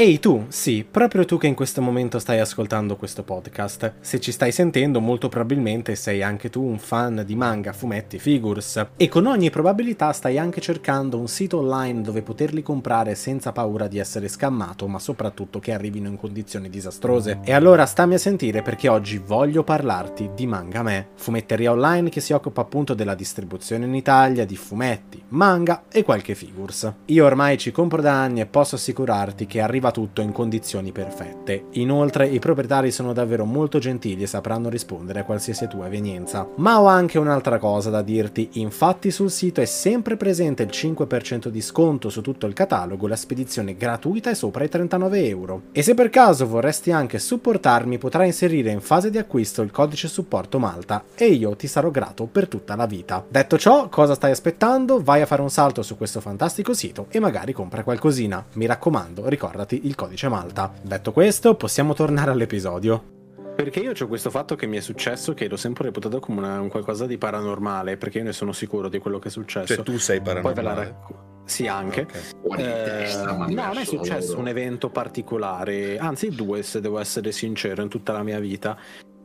Ehi 0.00 0.20
tu, 0.20 0.44
sì, 0.46 0.86
proprio 0.88 1.24
tu 1.24 1.38
che 1.38 1.48
in 1.48 1.56
questo 1.56 1.82
momento 1.82 2.20
stai 2.20 2.38
ascoltando 2.38 2.94
questo 2.94 3.24
podcast. 3.24 3.94
Se 3.98 4.20
ci 4.20 4.30
stai 4.30 4.52
sentendo, 4.52 5.00
molto 5.00 5.28
probabilmente 5.28 5.96
sei 5.96 6.22
anche 6.22 6.50
tu 6.50 6.62
un 6.62 6.78
fan 6.78 7.24
di 7.26 7.34
manga, 7.34 7.72
fumetti, 7.72 8.20
figures 8.20 8.90
e 8.96 9.08
con 9.08 9.26
ogni 9.26 9.50
probabilità 9.50 10.12
stai 10.12 10.38
anche 10.38 10.60
cercando 10.60 11.18
un 11.18 11.26
sito 11.26 11.58
online 11.58 12.02
dove 12.02 12.22
poterli 12.22 12.62
comprare 12.62 13.16
senza 13.16 13.50
paura 13.50 13.88
di 13.88 13.98
essere 13.98 14.28
scammato, 14.28 14.86
ma 14.86 15.00
soprattutto 15.00 15.58
che 15.58 15.72
arrivino 15.72 16.06
in 16.06 16.16
condizioni 16.16 16.70
disastrose. 16.70 17.40
E 17.42 17.52
allora 17.52 17.84
stammi 17.84 18.14
a 18.14 18.18
sentire 18.18 18.62
perché 18.62 18.86
oggi 18.86 19.18
voglio 19.18 19.64
parlarti 19.64 20.30
di 20.32 20.46
Manga 20.46 20.84
Me, 20.84 21.08
fumetteria 21.16 21.72
online 21.72 22.08
che 22.08 22.20
si 22.20 22.32
occupa 22.32 22.60
appunto 22.60 22.94
della 22.94 23.16
distribuzione 23.16 23.86
in 23.86 23.96
Italia 23.96 24.46
di 24.46 24.54
fumetti, 24.54 25.20
manga 25.30 25.86
e 25.90 26.04
qualche 26.04 26.36
figures. 26.36 26.92
Io 27.06 27.24
ormai 27.24 27.58
ci 27.58 27.72
compro 27.72 28.00
da 28.00 28.12
anni 28.12 28.38
e 28.38 28.46
posso 28.46 28.76
assicurarti 28.76 29.46
che 29.48 29.60
arriva 29.60 29.86
va 29.88 29.90
tutto 29.90 30.20
in 30.20 30.32
condizioni 30.32 30.92
perfette. 30.92 31.64
Inoltre 31.72 32.28
i 32.28 32.38
proprietari 32.38 32.90
sono 32.90 33.12
davvero 33.12 33.44
molto 33.44 33.78
gentili 33.78 34.22
e 34.22 34.26
sapranno 34.26 34.68
rispondere 34.68 35.20
a 35.20 35.24
qualsiasi 35.24 35.66
tua 35.66 35.86
evenienza. 35.86 36.46
Ma 36.56 36.80
ho 36.80 36.86
anche 36.86 37.18
un'altra 37.18 37.58
cosa 37.58 37.90
da 37.90 38.02
dirti, 38.02 38.50
infatti 38.54 39.10
sul 39.10 39.30
sito 39.30 39.60
è 39.60 39.64
sempre 39.64 40.16
presente 40.16 40.62
il 40.62 40.70
5% 40.70 41.48
di 41.48 41.60
sconto 41.60 42.10
su 42.10 42.20
tutto 42.20 42.46
il 42.46 42.52
catalogo, 42.52 43.06
la 43.06 43.16
spedizione 43.16 43.76
gratuita 43.76 44.30
è 44.30 44.34
sopra 44.34 44.64
i 44.64 44.68
39 44.68 45.26
euro. 45.26 45.62
E 45.72 45.82
se 45.82 45.94
per 45.94 46.10
caso 46.10 46.46
vorresti 46.46 46.92
anche 46.92 47.18
supportarmi 47.18 47.98
potrai 47.98 48.26
inserire 48.26 48.70
in 48.70 48.80
fase 48.80 49.10
di 49.10 49.18
acquisto 49.18 49.62
il 49.62 49.70
codice 49.70 50.08
supporto 50.08 50.58
Malta 50.58 51.04
e 51.14 51.26
io 51.26 51.56
ti 51.56 51.66
sarò 51.66 51.90
grato 51.90 52.26
per 52.26 52.48
tutta 52.48 52.76
la 52.76 52.86
vita. 52.86 53.24
Detto 53.28 53.58
ciò, 53.58 53.88
cosa 53.88 54.14
stai 54.14 54.30
aspettando? 54.32 55.02
Vai 55.02 55.22
a 55.22 55.26
fare 55.26 55.42
un 55.42 55.50
salto 55.50 55.82
su 55.82 55.96
questo 55.96 56.20
fantastico 56.20 56.74
sito 56.74 57.06
e 57.10 57.20
magari 57.20 57.52
compra 57.52 57.82
qualcosina. 57.82 58.44
Mi 58.54 58.66
raccomando, 58.66 59.28
ricordati 59.28 59.77
il 59.84 59.94
codice 59.94 60.28
Malta. 60.28 60.72
Detto 60.82 61.12
questo, 61.12 61.54
possiamo 61.54 61.94
tornare 61.94 62.30
all'episodio. 62.30 63.16
Perché 63.58 63.80
io 63.80 63.92
ho 63.98 64.06
questo 64.06 64.30
fatto 64.30 64.54
che 64.54 64.66
mi 64.66 64.76
è 64.76 64.80
successo 64.80 65.34
che 65.34 65.48
l'ho 65.48 65.56
sempre 65.56 65.86
reputato 65.86 66.20
come 66.20 66.38
una, 66.38 66.60
un 66.60 66.68
qualcosa 66.68 67.06
di 67.06 67.18
paranormale, 67.18 67.96
perché 67.96 68.18
io 68.18 68.24
ne 68.24 68.32
sono 68.32 68.52
sicuro 68.52 68.88
di 68.88 68.98
quello 68.98 69.18
che 69.18 69.28
è 69.28 69.30
successo. 69.32 69.74
Cioè 69.74 69.84
tu 69.84 69.98
sei 69.98 70.20
paranormale. 70.20 70.84
Rac- 70.84 71.14
sì, 71.44 71.66
anche. 71.66 72.06
Okay. 72.42 72.62
Eh, 72.62 73.16
no, 73.24 73.46
non 73.48 73.78
è 73.78 73.84
successo 73.84 74.38
un 74.38 74.46
evento 74.46 74.90
particolare, 74.90 75.98
anzi 75.98 76.28
due 76.28 76.62
se 76.62 76.80
devo 76.80 76.98
essere 76.98 77.32
sincero 77.32 77.82
in 77.82 77.88
tutta 77.88 78.12
la 78.12 78.22
mia 78.22 78.38
vita. 78.38 78.78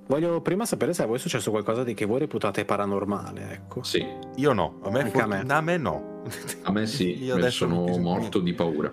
Voglio 0.08 0.42
prima 0.42 0.66
sapere 0.66 0.94
se 0.94 1.04
a 1.04 1.06
voi 1.06 1.18
è 1.18 1.20
successo 1.20 1.52
qualcosa 1.52 1.84
di 1.84 1.94
che 1.94 2.06
voi 2.06 2.20
reputate 2.20 2.66
paranormale, 2.66 3.52
ecco. 3.52 3.84
Sì. 3.84 4.06
Io 4.38 4.54
no, 4.54 4.80
a 4.84 4.90
me, 4.90 5.06
for- 5.10 5.22
a 5.22 5.28
me. 5.28 5.44
A 5.48 5.62
me 5.62 5.78
no. 5.78 6.24
A 6.64 6.72
me 6.72 6.88
sì, 6.88 7.22
io 7.24 7.36
adesso 7.36 7.68
sono 7.68 7.86
morto 7.98 8.40
di 8.40 8.54
paura. 8.54 8.92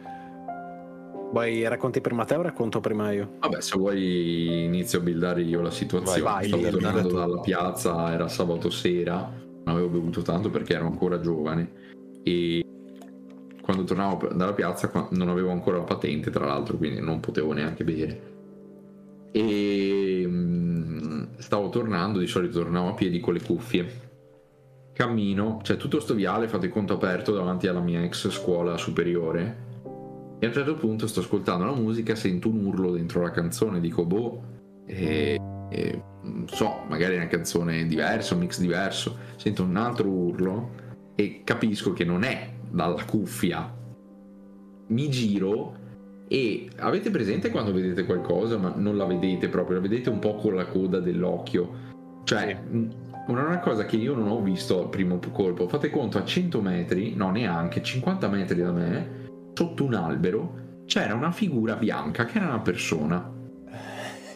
Vuoi 1.31 1.67
racconti 1.69 2.01
prima 2.01 2.25
te 2.25 2.35
o 2.35 2.43
racconto 2.43 2.81
prima 2.81 3.13
io? 3.13 3.37
Vabbè, 3.39 3.61
se 3.61 3.79
vuoi 3.79 4.65
inizio 4.65 4.99
a 4.99 5.03
buildare 5.03 5.43
io 5.43 5.61
la 5.61 5.71
situazione. 5.71 6.21
Vai, 6.21 6.49
vai, 6.49 6.61
Stavo 6.61 6.79
tornando 6.79 7.09
dalla 7.13 7.41
piazza, 7.41 8.13
era 8.13 8.27
sabato 8.27 8.69
sera, 8.69 9.31
non 9.65 9.75
avevo 9.75 9.89
bevuto 9.89 10.23
tanto 10.23 10.51
perché 10.51 10.75
ero 10.75 10.87
ancora 10.87 11.21
giovane 11.21 11.89
e 12.25 12.65
quando 13.63 13.85
tornavo 13.85 14.29
dalla 14.35 14.53
piazza 14.53 14.91
non 15.11 15.29
avevo 15.29 15.51
ancora 15.51 15.79
la 15.79 15.85
patente, 15.85 16.31
tra 16.31 16.47
l'altro, 16.47 16.77
quindi 16.77 17.01
non 17.01 17.21
potevo 17.21 17.53
neanche 17.53 17.85
bere. 17.85 18.29
E 19.31 20.25
mm, 20.27 21.23
stavo 21.37 21.69
tornando, 21.69 22.19
di 22.19 22.27
solito 22.27 22.59
tornavo 22.59 22.89
a 22.89 22.95
piedi 22.95 23.21
con 23.21 23.35
le 23.35 23.43
cuffie. 23.43 24.09
Cammino, 24.93 25.61
c'è 25.63 25.77
tutto 25.77 26.01
sto 26.01 26.15
viale, 26.15 26.49
fate 26.49 26.69
conto 26.69 26.95
aperto 26.95 27.33
davanti 27.33 27.69
alla 27.69 27.81
mia 27.81 28.03
ex 28.03 28.29
scuola 28.31 28.77
superiore. 28.77 29.69
E 30.43 30.47
a 30.47 30.49
un 30.49 30.55
certo 30.55 30.75
punto 30.75 31.07
sto 31.07 31.21
ascoltando 31.21 31.67
la 31.67 31.75
musica, 31.75 32.15
sento 32.15 32.49
un 32.49 32.65
urlo 32.65 32.93
dentro 32.93 33.21
la 33.21 33.31
canzone, 33.31 33.79
dico 33.79 34.07
boh, 34.07 34.43
e, 34.87 35.39
e 35.69 36.03
non 36.23 36.49
so, 36.49 36.83
magari 36.89 37.15
è 37.15 37.17
una 37.19 37.27
canzone 37.27 37.87
diversa, 37.87 38.33
un 38.33 38.41
mix 38.41 38.59
diverso. 38.59 39.19
Sento 39.37 39.63
un 39.63 39.77
altro 39.77 40.09
urlo 40.09 40.71
e 41.15 41.43
capisco 41.45 41.93
che 41.93 42.05
non 42.05 42.23
è 42.23 42.55
dalla 42.71 43.05
cuffia. 43.05 43.71
Mi 44.87 45.11
giro 45.11 45.77
e 46.27 46.71
avete 46.77 47.11
presente 47.11 47.51
quando 47.51 47.73
vedete 47.73 48.07
qualcosa 48.07 48.57
ma 48.57 48.73
non 48.75 48.97
la 48.97 49.05
vedete 49.05 49.49
proprio, 49.49 49.77
la 49.77 49.83
vedete 49.83 50.09
un 50.09 50.21
po' 50.21 50.37
con 50.37 50.55
la 50.55 50.65
coda 50.65 51.01
dell'occhio. 51.01 51.89
Cioè, 52.25 52.59
una 53.27 53.59
cosa 53.59 53.85
che 53.85 53.97
io 53.97 54.15
non 54.15 54.29
ho 54.29 54.41
visto 54.41 54.83
al 54.83 54.89
primo 54.89 55.19
colpo. 55.33 55.69
Fate 55.69 55.91
conto 55.91 56.17
a 56.17 56.25
100 56.25 56.63
metri, 56.63 57.15
no 57.15 57.31
neanche, 57.31 57.83
50 57.83 58.29
metri 58.29 58.63
da 58.63 58.73
me, 58.73 59.20
sotto 59.61 59.85
un 59.85 59.93
albero, 59.93 60.55
c'era 60.87 61.15
una 61.15 61.33
figura 61.33 61.75
bianca 61.75 62.25
che 62.25 62.39
era 62.39 62.47
una 62.47 62.61
persona. 62.61 63.31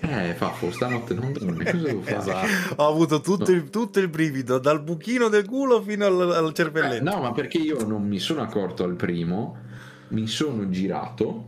Eh, 0.00 0.34
Faffo, 0.34 0.70
stanotte 0.70 1.14
non 1.14 1.32
dormi, 1.32 1.64
cosa 1.64 1.76
devo 1.78 2.02
fare? 2.02 2.16
Esatto. 2.18 2.74
Ho 2.82 2.88
avuto 2.88 3.20
tutto, 3.22 3.50
il, 3.50 3.70
tutto 3.70 4.00
il 4.00 4.08
brivido, 4.08 4.58
dal 4.58 4.82
buchino 4.82 5.28
del 5.30 5.46
culo 5.46 5.80
fino 5.80 6.04
al, 6.04 6.30
al 6.30 6.48
Eh, 6.50 6.52
cervelletto. 6.52 7.04
no, 7.04 7.20
ma 7.22 7.32
perché 7.32 7.56
io 7.56 7.86
non 7.86 8.06
mi 8.06 8.18
sono 8.18 8.42
accorto 8.42 8.84
al 8.84 8.96
primo, 8.96 9.56
mi 10.08 10.26
sono 10.26 10.68
girato, 10.68 11.44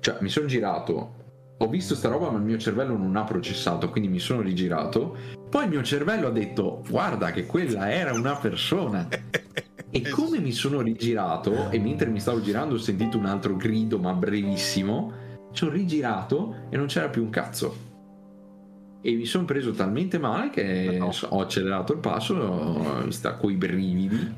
cioè 0.00 0.18
mi 0.20 0.28
sono 0.28 0.44
girato, 0.44 1.14
ho 1.56 1.68
visto 1.68 1.94
sta 1.94 2.10
roba 2.10 2.28
ma 2.30 2.36
il 2.36 2.44
mio 2.44 2.58
cervello 2.58 2.98
non 2.98 3.16
ha 3.16 3.24
processato, 3.24 3.88
quindi 3.88 4.10
mi 4.10 4.18
sono 4.18 4.42
rigirato, 4.42 5.16
poi 5.48 5.64
il 5.64 5.70
mio 5.70 5.82
cervello 5.82 6.26
ha 6.26 6.32
detto 6.32 6.82
guarda 6.86 7.30
che 7.30 7.46
quella 7.46 7.90
era 7.90 8.12
una 8.12 8.36
persona. 8.36 9.08
E 9.92 10.08
come 10.08 10.38
mi 10.38 10.52
sono 10.52 10.80
rigirato, 10.80 11.68
e 11.70 11.78
mentre 11.80 12.08
mi 12.10 12.20
stavo 12.20 12.40
girando 12.40 12.76
ho 12.76 12.78
sentito 12.78 13.18
un 13.18 13.26
altro 13.26 13.56
grido 13.56 13.98
ma 13.98 14.12
brevissimo, 14.12 15.12
sono 15.52 15.72
rigirato 15.72 16.54
e 16.70 16.76
non 16.76 16.86
c'era 16.86 17.08
più 17.08 17.22
un 17.24 17.30
cazzo. 17.30 17.88
E 19.02 19.12
mi 19.14 19.24
sono 19.24 19.46
preso 19.46 19.72
talmente 19.72 20.18
male 20.18 20.50
che 20.50 20.96
No. 20.98 21.10
ho 21.30 21.40
accelerato 21.40 21.92
il 21.92 21.98
passo, 21.98 22.34
mi 23.04 23.10
sta 23.12 23.34
coi 23.34 23.54
brividi. 23.56 24.34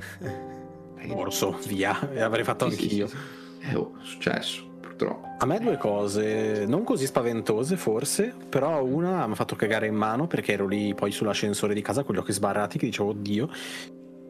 Corso, 1.09 1.59
via, 1.67 1.99
avrei 2.21 2.45
fatto 2.45 2.71
Sì, 2.71 2.83
anch'io. 2.83 3.07
sì, 3.09 3.17
sì. 3.61 3.71
Eh, 3.71 3.75
oh, 3.75 3.93
è 4.01 4.05
successo, 4.05 4.65
purtroppo. 4.81 5.27
A 5.39 5.45
me 5.47 5.59
due 5.59 5.77
cose, 5.77 6.65
non 6.67 6.85
così 6.85 7.07
spaventose 7.07 7.77
forse, 7.77 8.33
però 8.49 8.83
una 8.85 9.27
mi 9.27 9.33
ha 9.33 9.35
fatto 9.37 9.57
cagare 9.57 9.89
in 9.89 9.95
mano 9.97 10.27
perché 10.29 10.53
ero 10.53 10.67
lì 10.69 10.95
poi 10.95 11.11
sull'ascensore 11.11 11.75
di 11.75 11.83
casa 11.83 12.05
con 12.05 12.15
gli 12.15 12.19
occhi 12.19 12.33
sbarrati 12.33 12.79
che 12.79 12.87
dicevo 12.87 13.11
oddio. 13.11 13.49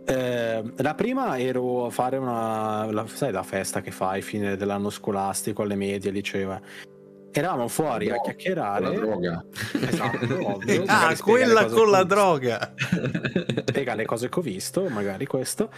Eh, 0.04 0.62
la 0.76 0.94
prima 0.94 1.38
ero 1.38 1.86
a 1.86 1.90
fare 1.90 2.16
una, 2.16 2.90
la, 2.90 3.06
sai 3.06 3.30
la 3.32 3.42
festa 3.42 3.80
che 3.80 3.90
fai 3.90 4.20
fine 4.22 4.56
dell'anno 4.56 4.90
scolastico 4.90 5.62
alle 5.62 5.76
medie, 5.76 6.10
liceo. 6.10 6.52
eh. 6.54 6.90
Eravamo 7.34 7.68
fuori 7.68 8.10
a 8.10 8.16
No, 8.16 8.20
chiacchierare. 8.20 8.84
con 8.84 8.92
la 8.94 9.00
droga. 9.00 9.44
Esatto, 9.80 10.48
ovvio. 10.54 10.82
ah, 10.88 11.16
quella 11.18 11.64
con 11.66 11.90
la 11.90 12.02
droga. 12.04 12.74
spiega 13.64 13.94
le 13.94 14.04
cose 14.04 14.28
che 14.28 14.38
ho 14.38 14.42
visto, 14.42 14.86
magari 14.88 15.24
questo. 15.24 15.70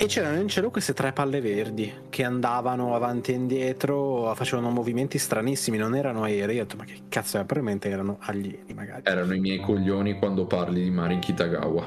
E 0.00 0.06
c'erano 0.06 0.40
in 0.40 0.48
cielo 0.48 0.70
queste 0.70 0.94
tre 0.94 1.12
palle 1.12 1.40
verdi 1.40 1.92
che 2.08 2.22
andavano 2.24 2.94
avanti 2.94 3.32
e 3.32 3.34
indietro, 3.34 4.32
facevano 4.36 4.70
movimenti 4.70 5.18
stranissimi, 5.18 5.76
non 5.76 5.94
erano 5.94 6.22
aerei. 6.22 6.56
Io 6.56 6.62
ho 6.62 6.64
detto, 6.64 6.76
ma 6.76 6.84
che 6.84 6.94
cazzo 7.08 7.36
è? 7.38 7.44
Probabilmente 7.44 7.88
erano 7.88 8.18
alieni, 8.20 8.74
magari. 8.74 9.02
Erano 9.04 9.34
i 9.34 9.40
miei 9.40 9.60
coglioni 9.60 10.14
quando 10.18 10.46
parli 10.46 10.82
di 10.84 10.90
Marin 10.90 11.18
Kitagawa. 11.20 11.86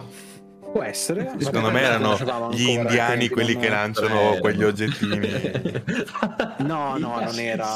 Può 0.71 0.83
essere. 0.83 1.31
Secondo 1.39 1.69
me 1.71 1.81
erano 1.81 2.17
gli 2.53 2.67
indiani 2.69 3.27
quelli 3.29 3.57
che 3.57 3.67
lanciano 3.69 4.19
Erano. 4.19 4.39
quegli 4.39 4.63
oggettini. 4.63 5.29
No, 6.59 6.95
no, 6.97 7.19
non 7.19 7.39
era. 7.39 7.67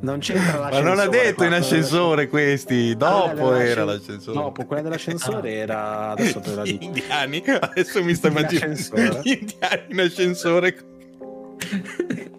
Non 0.00 0.18
c'entra 0.18 0.52
Ma 0.52 0.58
l'ascensore. 0.68 0.82
non 0.82 0.98
ha 0.98 1.06
detto 1.08 1.44
in 1.44 1.52
ascensore 1.52 2.28
questi, 2.28 2.94
dopo 2.96 3.34
dell'ascen- 3.50 3.66
era 3.68 3.84
l'ascensore. 3.84 4.36
Dopo, 4.38 4.64
quella 4.66 4.82
dell'ascensore 4.82 5.52
era. 5.54 6.10
Adesso 6.10 6.40
te 6.40 6.54
la 6.54 6.62
Gli 6.64 6.72
dico. 6.78 6.84
indiani, 6.84 7.42
adesso 7.60 8.04
mi 8.04 8.14
sto 8.14 8.26
In 8.28 8.32
immaginando 8.36 9.20
gli 9.22 9.38
indiani 9.40 9.82
in 9.88 10.00
ascensore. 10.00 10.76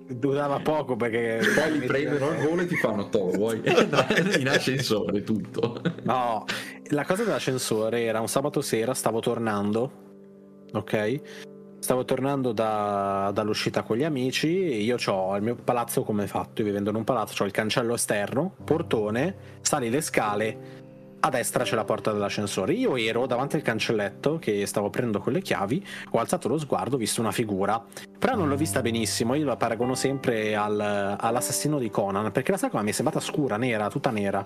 Durava 0.08 0.60
poco 0.60 0.96
perché. 0.96 1.40
Poi 1.56 1.80
li 1.80 1.86
prendono 1.86 2.30
al 2.30 2.38
volo 2.38 2.62
e 2.62 2.68
ti 2.68 2.76
fanno 2.76 3.10
to, 3.10 3.32
vuoi? 3.32 3.62
In 4.40 4.48
ascensore 4.48 5.24
tutto. 5.24 5.82
No, 6.04 6.46
la 6.90 7.06
cosa 7.06 7.24
dell'ascensore 7.24 8.04
era 8.04 8.20
un 8.20 8.28
sabato 8.28 8.62
sera, 8.62 8.94
stavo 8.94 9.20
tornando, 9.20 9.92
ok? 10.74 11.22
Stavo 11.80 12.06
tornando 12.06 12.52
da- 12.52 13.32
dall'uscita 13.34 13.84
con 13.84 13.98
gli 13.98 14.04
amici, 14.04 14.50
io 14.50 14.98
ho 15.08 15.36
il 15.36 15.44
mio 15.44 15.56
palazzo 15.56 16.04
come 16.04 16.28
fatto, 16.28 16.62
io 16.62 16.68
vivendo 16.68 16.90
in 16.90 16.96
un 16.96 17.04
palazzo, 17.04 17.44
ho 17.44 17.46
il 17.46 17.52
cancello 17.52 17.94
esterno, 17.94 18.56
portone, 18.64 19.36
sali 19.62 19.90
le 19.90 20.02
scale, 20.02 20.84
a 21.20 21.30
destra 21.30 21.64
c'è 21.64 21.76
la 21.76 21.84
porta 21.84 22.12
dell'ascensore. 22.12 22.74
Io 22.74 22.96
ero 22.98 23.26
davanti 23.26 23.56
al 23.56 23.64
cancelletto 23.64 24.38
che 24.38 24.66
stavo 24.68 24.90
prendendo 24.90 25.20
con 25.20 25.34
le 25.34 25.42
chiavi, 25.42 25.86
ho 26.12 26.20
alzato 26.20 26.48
lo 26.48 26.58
sguardo, 26.58 26.96
ho 26.96 27.00
visto 27.00 27.22
una 27.22 27.32
figura, 27.32 27.84
però 28.18 28.36
non 28.36 28.48
l'ho 28.48 28.56
vista 28.56 28.82
benissimo, 28.82 29.34
io 29.34 29.46
la 29.46 29.56
paragono 29.56 29.96
sempre 29.96 30.56
al- 30.56 31.16
all'assassino 31.20 31.80
di 31.80 31.90
Conan, 31.90 32.32
perché 32.32 32.52
la 32.52 32.58
sagoma 32.58 32.84
mi 32.84 32.90
è 32.90 32.94
sembrata 32.94 33.20
scura, 33.20 33.58
nera, 33.58 33.90
tutta 33.90 34.12
nera. 34.12 34.46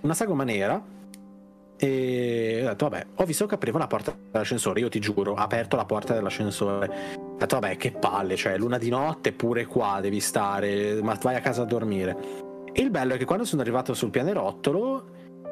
Una 0.00 0.14
sagoma 0.14 0.44
nera 0.44 0.82
e 1.76 2.60
ho 2.64 2.68
detto 2.68 2.88
vabbè 2.88 3.06
ho 3.16 3.24
visto 3.24 3.46
che 3.46 3.56
apriva 3.56 3.78
la 3.78 3.86
porta 3.86 4.16
dell'ascensore 4.30 4.80
io 4.80 4.88
ti 4.88 5.00
giuro 5.00 5.32
ho 5.32 5.34
aperto 5.34 5.76
la 5.76 5.84
porta 5.84 6.14
dell'ascensore. 6.14 7.16
Ho 7.16 7.36
detto 7.38 7.58
vabbè 7.58 7.76
che 7.76 7.92
palle 7.92 8.36
cioè 8.36 8.56
luna 8.56 8.78
di 8.78 8.88
notte 8.88 9.32
pure 9.32 9.66
qua 9.66 9.98
devi 10.00 10.20
stare 10.20 11.00
ma 11.02 11.18
vai 11.20 11.36
a 11.36 11.40
casa 11.40 11.62
a 11.62 11.66
dormire. 11.66 12.16
E 12.72 12.80
il 12.80 12.90
bello 12.90 13.14
è 13.14 13.18
che 13.18 13.24
quando 13.24 13.44
sono 13.44 13.62
arrivato 13.62 13.94
sul 13.94 14.10
pianerottolo 14.10 15.04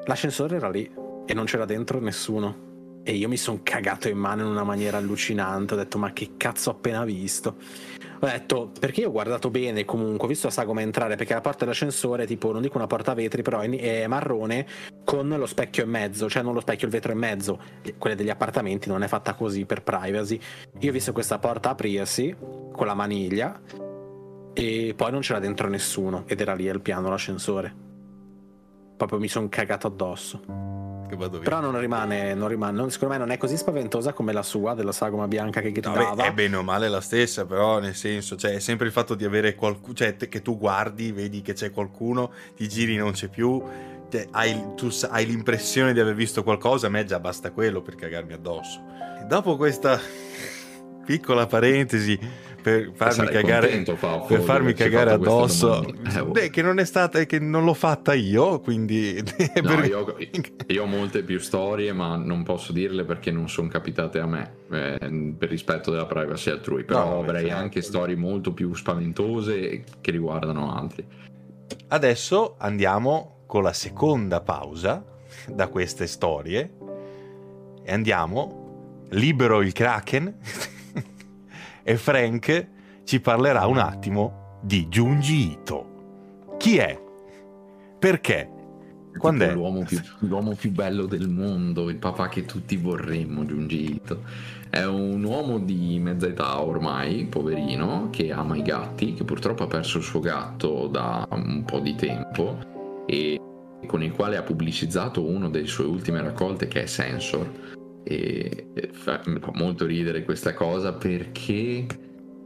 l'ascensore 0.04 0.56
era 0.56 0.70
lì 0.70 0.90
e 1.24 1.34
non 1.34 1.44
c'era 1.44 1.64
dentro 1.64 2.00
nessuno 2.00 2.70
e 3.02 3.14
io 3.14 3.28
mi 3.28 3.36
sono 3.36 3.60
cagato 3.62 4.08
in 4.08 4.18
mano 4.18 4.42
in 4.42 4.48
una 4.48 4.64
maniera 4.64 4.98
allucinante 4.98 5.74
ho 5.74 5.76
detto 5.76 5.98
ma 5.98 6.12
che 6.12 6.32
cazzo 6.36 6.70
ho 6.70 6.72
appena 6.74 7.04
visto 7.04 7.56
ho 8.20 8.26
detto 8.26 8.70
perché 8.78 9.00
io 9.00 9.08
ho 9.08 9.12
guardato 9.12 9.50
bene 9.50 9.84
comunque 9.84 10.26
ho 10.26 10.28
visto 10.28 10.46
la 10.46 10.52
sagoma 10.52 10.82
entrare 10.82 11.16
perché 11.16 11.34
la 11.34 11.40
porta 11.40 11.64
dell'ascensore 11.64 12.26
tipo 12.26 12.52
non 12.52 12.62
dico 12.62 12.76
una 12.76 12.86
porta 12.86 13.10
a 13.10 13.14
vetri 13.14 13.42
però 13.42 13.60
è 13.60 14.06
marrone 14.06 14.66
con 15.04 15.28
lo 15.28 15.46
specchio 15.46 15.84
in 15.84 15.90
mezzo, 15.90 16.28
cioè 16.28 16.42
non 16.42 16.54
lo 16.54 16.60
specchio, 16.60 16.86
il 16.86 16.92
vetro 16.92 17.12
in 17.12 17.18
mezzo. 17.18 17.60
Quella 17.98 18.16
degli 18.16 18.30
appartamenti 18.30 18.88
non 18.88 19.02
è 19.02 19.08
fatta 19.08 19.34
così 19.34 19.64
per 19.66 19.82
privacy. 19.82 20.38
Io 20.78 20.90
ho 20.90 20.92
visto 20.92 21.12
questa 21.12 21.38
porta 21.38 21.70
aprirsi 21.70 22.34
con 22.72 22.86
la 22.86 22.94
maniglia 22.94 23.60
e 24.54 24.94
poi 24.96 25.10
non 25.10 25.20
c'era 25.20 25.38
dentro 25.38 25.68
nessuno 25.68 26.24
ed 26.26 26.40
era 26.40 26.54
lì 26.54 26.68
al 26.68 26.80
piano 26.80 27.08
l'ascensore. 27.08 27.74
Proprio 28.96 29.18
mi 29.18 29.28
sono 29.28 29.48
cagato 29.48 29.86
addosso. 29.86 30.81
Che 31.12 31.18
vado 31.18 31.38
via. 31.38 31.46
Però 31.50 31.60
non 31.60 31.78
rimane, 31.78 32.32
non 32.32 32.48
rimane, 32.48 32.74
non- 32.74 32.90
secondo 32.90 33.12
me 33.12 33.20
non 33.20 33.30
è 33.30 33.36
così 33.36 33.58
spaventosa 33.58 34.14
come 34.14 34.32
la 34.32 34.42
sua 34.42 34.72
della 34.72 34.92
sagoma 34.92 35.28
bianca 35.28 35.60
che 35.60 35.66
No, 35.66 35.72
gridava. 35.92 36.14
beh, 36.14 36.24
è 36.28 36.32
bene 36.32 36.56
o 36.56 36.62
male 36.62 36.88
la 36.88 37.02
stessa, 37.02 37.44
però 37.44 37.80
nel 37.80 37.94
senso, 37.94 38.34
cioè, 38.36 38.52
è 38.54 38.58
sempre 38.60 38.86
il 38.86 38.92
fatto 38.92 39.14
di 39.14 39.26
avere 39.26 39.54
qualcuno, 39.54 39.92
cioè 39.92 40.16
te- 40.16 40.28
che 40.28 40.40
tu 40.40 40.56
guardi, 40.56 41.12
vedi 41.12 41.42
che 41.42 41.52
c'è 41.52 41.70
qualcuno, 41.70 42.32
ti 42.56 42.66
giri 42.66 42.96
non 42.96 43.12
c'è 43.12 43.28
più, 43.28 43.62
te- 44.08 44.26
hai, 44.30 44.58
tu 44.74 44.88
hai 45.10 45.26
l'impressione 45.26 45.92
di 45.92 46.00
aver 46.00 46.14
visto 46.14 46.42
qualcosa, 46.42 46.86
a 46.86 46.90
me 46.90 47.04
già 47.04 47.20
basta 47.20 47.50
quello 47.50 47.82
per 47.82 47.94
cagarmi 47.94 48.32
addosso. 48.32 48.80
Dopo 49.28 49.56
questa 49.56 50.00
piccola 51.04 51.46
parentesi 51.46 52.18
per 52.62 52.90
farmi 52.94 53.26
cagare 53.26 53.84
Fausto, 53.96 54.26
per 54.34 54.40
farmi 54.40 54.72
cagare 54.72 55.10
addosso. 55.10 55.84
Eh, 55.84 56.24
beh, 56.24 56.50
che 56.50 56.62
non 56.62 56.78
è 56.78 56.84
stata 56.84 57.24
che 57.24 57.38
non 57.38 57.64
l'ho 57.64 57.74
fatta 57.74 58.14
io 58.14 58.60
quindi 58.60 59.20
No, 59.62 59.74
per- 59.74 59.84
io, 59.84 60.16
io 60.68 60.82
ho 60.82 60.86
molte 60.86 61.22
più 61.22 61.38
storie, 61.38 61.92
ma 61.92 62.16
non 62.16 62.42
posso 62.44 62.72
dirle 62.72 63.04
perché 63.04 63.30
non 63.30 63.48
sono 63.48 63.68
capitate 63.68 64.18
a 64.20 64.26
me, 64.26 64.52
eh, 64.70 65.34
per 65.36 65.48
rispetto 65.48 65.90
della 65.90 66.06
privacy 66.06 66.50
altrui. 66.50 66.84
Però 66.84 67.04
No, 67.04 67.18
avrei 67.20 67.46
certo. 67.46 67.56
anche 67.62 67.82
storie 67.82 68.16
molto 68.16 68.52
più 68.52 68.72
spaventose 68.74 69.84
che 70.00 70.10
riguardano 70.10 70.74
altri. 70.74 71.04
Adesso 71.88 72.54
andiamo 72.58 73.42
con 73.46 73.62
la 73.62 73.72
seconda 73.72 74.40
pausa 74.40 75.04
da 75.48 75.66
queste 75.68 76.06
storie 76.06 76.70
e 77.84 77.92
andiamo, 77.92 79.04
libero 79.10 79.60
il 79.60 79.72
Kraken 79.72 80.38
e 81.82 81.96
Frank 81.96 82.68
ci 83.04 83.20
parlerà 83.20 83.66
un 83.66 83.78
attimo 83.78 84.58
di 84.62 84.86
Junji 84.86 85.52
Ito. 85.52 86.54
Chi 86.58 86.76
è? 86.76 87.00
Perché? 87.98 88.50
Quando 89.18 89.44
è? 89.44 89.52
L'uomo 89.52 89.84
più, 89.84 90.00
l'uomo 90.20 90.54
più 90.54 90.70
bello 90.70 91.06
del 91.06 91.28
mondo, 91.28 91.90
il 91.90 91.96
papà 91.96 92.28
che 92.28 92.44
tutti 92.44 92.76
vorremmo, 92.76 93.44
Junji 93.44 93.94
Ito. 93.94 94.22
È 94.70 94.84
un 94.84 95.22
uomo 95.22 95.58
di 95.58 95.98
mezza 95.98 96.28
età 96.28 96.62
ormai, 96.62 97.26
poverino, 97.26 98.08
che 98.10 98.32
ama 98.32 98.56
i 98.56 98.62
gatti, 98.62 99.12
che 99.12 99.24
purtroppo 99.24 99.64
ha 99.64 99.66
perso 99.66 99.98
il 99.98 100.04
suo 100.04 100.20
gatto 100.20 100.86
da 100.86 101.26
un 101.30 101.64
po' 101.64 101.80
di 101.80 101.94
tempo 101.94 102.58
e 103.06 103.38
con 103.86 104.02
il 104.02 104.12
quale 104.12 104.36
ha 104.36 104.42
pubblicizzato 104.42 105.22
una 105.22 105.48
delle 105.48 105.66
sue 105.66 105.84
ultime 105.84 106.22
raccolte 106.22 106.68
che 106.68 106.84
è 106.84 106.86
Sensor. 106.86 107.81
E 108.04 108.66
fa, 108.92 109.20
mi 109.26 109.38
fa 109.40 109.50
molto 109.54 109.86
ridere 109.86 110.24
questa 110.24 110.54
cosa 110.54 110.92
perché 110.92 111.86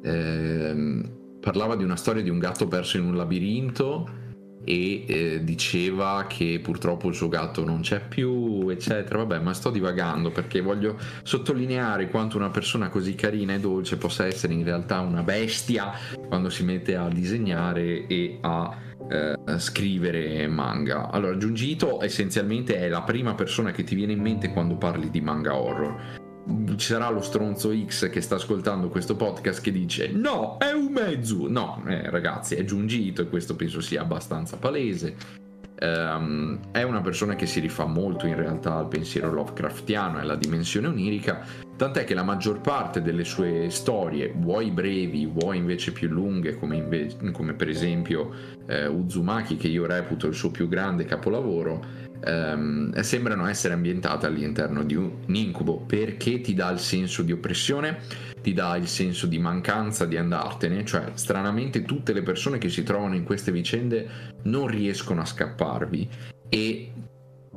ehm, 0.02 1.10
parlava 1.40 1.76
di 1.76 1.84
una 1.84 1.96
storia 1.96 2.22
di 2.22 2.30
un 2.30 2.38
gatto 2.38 2.68
perso 2.68 2.96
in 2.96 3.04
un 3.04 3.16
labirinto 3.16 4.24
e 4.68 5.04
eh, 5.06 5.44
diceva 5.44 6.26
che 6.28 6.58
purtroppo 6.60 7.08
il 7.08 7.14
suo 7.14 7.28
gatto 7.28 7.64
non 7.64 7.82
c'è 7.82 8.00
più, 8.00 8.68
eccetera. 8.68 9.18
Vabbè, 9.18 9.38
ma 9.38 9.54
sto 9.54 9.70
divagando 9.70 10.32
perché 10.32 10.60
voglio 10.60 10.98
sottolineare 11.22 12.08
quanto 12.08 12.36
una 12.36 12.50
persona 12.50 12.88
così 12.88 13.14
carina 13.14 13.54
e 13.54 13.60
dolce 13.60 13.96
possa 13.96 14.26
essere 14.26 14.54
in 14.54 14.64
realtà 14.64 15.00
una 15.00 15.22
bestia 15.22 15.92
quando 16.26 16.50
si 16.50 16.64
mette 16.64 16.96
a 16.96 17.08
disegnare 17.08 18.08
e 18.08 18.38
a 18.40 18.76
eh, 19.08 19.58
scrivere 19.58 20.46
manga. 20.48 21.10
Allora, 21.10 21.36
Junji 21.36 21.70
Ito 21.72 22.02
essenzialmente 22.02 22.76
è 22.76 22.88
la 22.88 23.02
prima 23.02 23.34
persona 23.34 23.70
che 23.70 23.84
ti 23.84 23.94
viene 23.94 24.12
in 24.12 24.20
mente 24.20 24.50
quando 24.50 24.76
parli 24.76 25.10
di 25.10 25.20
manga 25.20 25.56
horror. 25.56 26.24
Ci 26.76 26.86
sarà 26.86 27.10
lo 27.10 27.22
stronzo 27.22 27.72
X 27.74 28.08
che 28.08 28.20
sta 28.20 28.36
ascoltando 28.36 28.88
questo 28.88 29.16
podcast 29.16 29.60
che 29.60 29.72
dice 29.72 30.12
no, 30.12 30.58
è 30.58 30.70
un 30.70 30.92
mezzo. 30.92 31.48
No, 31.48 31.82
eh, 31.86 32.08
ragazzi, 32.10 32.54
è 32.54 32.64
Junji 32.64 33.06
Ito 33.06 33.22
e 33.22 33.28
questo 33.28 33.56
penso 33.56 33.80
sia 33.80 34.02
abbastanza 34.02 34.56
palese. 34.56 35.44
Ehm, 35.78 36.58
è 36.72 36.82
una 36.82 37.00
persona 37.00 37.34
che 37.34 37.46
si 37.46 37.60
rifà 37.60 37.84
molto 37.84 38.26
in 38.26 38.36
realtà 38.36 38.76
al 38.76 38.88
pensiero 38.88 39.32
Lovecraftiano 39.32 40.18
e 40.18 40.22
alla 40.22 40.36
dimensione 40.36 40.86
onirica, 40.86 41.44
tant'è 41.76 42.04
che 42.04 42.14
la 42.14 42.22
maggior 42.22 42.60
parte 42.60 43.02
delle 43.02 43.24
sue 43.24 43.68
storie, 43.70 44.32
vuoi 44.34 44.70
brevi, 44.70 45.26
vuoi 45.26 45.58
invece 45.58 45.92
più 45.92 46.08
lunghe, 46.08 46.56
come, 46.56 46.76
inve- 46.76 47.16
come 47.32 47.52
per 47.52 47.68
esempio 47.68 48.32
eh, 48.66 48.86
Uzumaki, 48.86 49.56
che 49.56 49.68
io 49.68 49.86
reputo 49.86 50.26
il 50.26 50.34
suo 50.34 50.50
più 50.50 50.68
grande 50.68 51.04
capolavoro, 51.04 51.84
ehm, 52.24 52.98
sembrano 53.00 53.46
essere 53.46 53.74
ambientate 53.74 54.26
all'interno 54.26 54.82
di 54.82 54.94
un 54.94 55.12
incubo. 55.26 55.78
Perché 55.78 56.40
ti 56.40 56.54
dà 56.54 56.70
il 56.70 56.78
senso 56.78 57.22
di 57.22 57.32
oppressione, 57.32 57.98
ti 58.42 58.52
dà 58.52 58.76
il 58.76 58.88
senso 58.88 59.26
di 59.26 59.38
mancanza 59.38 60.06
di 60.06 60.16
andartene, 60.16 60.84
cioè 60.84 61.10
stranamente 61.14 61.82
tutte 61.82 62.12
le 62.12 62.22
persone 62.22 62.58
che 62.58 62.68
si 62.68 62.82
trovano 62.82 63.14
in 63.14 63.24
queste 63.24 63.52
vicende 63.52 64.34
non 64.42 64.66
riescono 64.66 65.20
a 65.20 65.24
scapparvi 65.24 66.08
e 66.48 66.92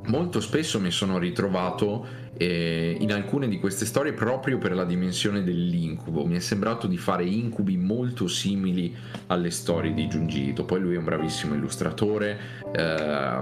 molto 0.07 0.39
spesso 0.39 0.79
mi 0.79 0.91
sono 0.91 1.17
ritrovato 1.17 2.27
eh, 2.37 2.95
in 2.99 3.11
alcune 3.11 3.47
di 3.47 3.59
queste 3.59 3.85
storie 3.85 4.13
proprio 4.13 4.57
per 4.57 4.73
la 4.73 4.85
dimensione 4.85 5.43
dell'incubo. 5.43 6.25
Mi 6.25 6.35
è 6.35 6.39
sembrato 6.39 6.87
di 6.87 6.97
fare 6.97 7.25
incubi 7.25 7.77
molto 7.77 8.27
simili 8.27 8.95
alle 9.27 9.51
storie 9.51 9.93
di 9.93 10.07
Junji 10.07 10.49
Ito. 10.49 10.63
Poi 10.65 10.79
lui 10.79 10.95
è 10.95 10.97
un 10.97 11.03
bravissimo 11.03 11.53
illustratore, 11.53 12.39
eh, 12.73 13.37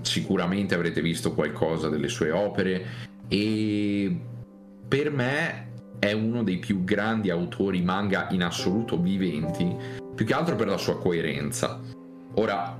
sicuramente 0.00 0.74
avrete 0.74 1.02
visto 1.02 1.32
qualcosa 1.32 1.88
delle 1.88 2.08
sue 2.08 2.30
opere 2.30 2.84
e 3.28 4.18
per 4.88 5.10
me 5.10 5.64
è 5.98 6.12
uno 6.12 6.42
dei 6.42 6.58
più 6.58 6.84
grandi 6.84 7.30
autori 7.30 7.82
manga 7.82 8.28
in 8.30 8.42
assoluto 8.42 9.00
viventi, 9.00 9.74
più 10.14 10.24
che 10.24 10.34
altro 10.34 10.56
per 10.56 10.68
la 10.68 10.76
sua 10.76 10.98
coerenza. 10.98 11.80
Ora, 12.34 12.78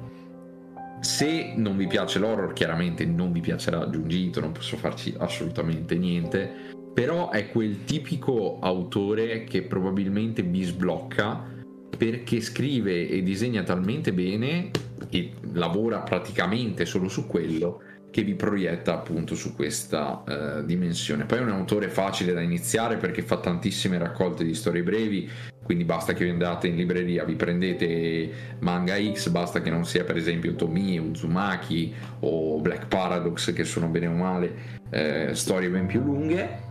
se 1.01 1.53
non 1.57 1.77
vi 1.77 1.87
piace 1.87 2.19
l'horror, 2.19 2.53
chiaramente 2.53 3.05
non 3.05 3.33
vi 3.33 3.41
piacerà 3.41 3.87
Junji 3.87 4.27
Ito, 4.27 4.41
non 4.41 4.53
posso 4.53 4.77
farci 4.77 5.15
assolutamente 5.19 5.97
niente, 5.97 6.75
però 6.93 7.31
è 7.31 7.51
quel 7.51 7.85
tipico 7.85 8.59
autore 8.61 9.45
che 9.45 9.63
probabilmente 9.63 10.43
vi 10.43 10.63
sblocca 10.63 11.55
perché 11.97 12.41
scrive 12.41 13.09
e 13.09 13.23
disegna 13.23 13.63
talmente 13.63 14.13
bene 14.13 14.71
e 15.11 15.33
lavora 15.53 16.01
praticamente 16.01 16.85
solo 16.85 17.09
su 17.09 17.27
quello 17.27 17.81
che 18.11 18.23
vi 18.23 18.35
proietta 18.35 18.95
appunto 18.95 19.35
su 19.35 19.55
questa 19.55 20.25
eh, 20.27 20.65
dimensione. 20.65 21.27
Poi 21.27 21.39
è 21.39 21.43
un 21.43 21.51
autore 21.51 21.89
facile 21.89 22.33
da 22.33 22.41
iniziare 22.41 22.97
perché 22.97 23.23
fa 23.23 23.39
tantissime 23.39 23.99
raccolte 23.99 24.45
di 24.45 24.55
storie 24.55 24.83
brevi, 24.83 25.29
quindi 25.63 25.85
basta 25.85 26.13
che 26.13 26.29
andate 26.29 26.69
in 26.69 26.77
libreria, 26.77 27.25
vi 27.25 27.35
prendete 27.35 28.31
Manga 28.61 28.95
X, 29.13 29.29
basta 29.29 29.61
che 29.61 29.71
non 29.71 29.85
sia 29.85 30.05
per 30.05 30.17
esempio 30.17 30.55
Tomi, 30.55 30.99
Uzumaki 30.99 31.93
o 32.21 32.61
Black 32.61 32.87
Paradox 32.87 33.53
che 33.53 33.65
sono 33.65 33.89
bene 33.89 34.07
o 34.07 34.13
male 34.13 34.55
eh, 34.91 35.35
storie 35.35 35.69
ben 35.69 35.87
più 35.87 36.03
lunghe 36.03 36.65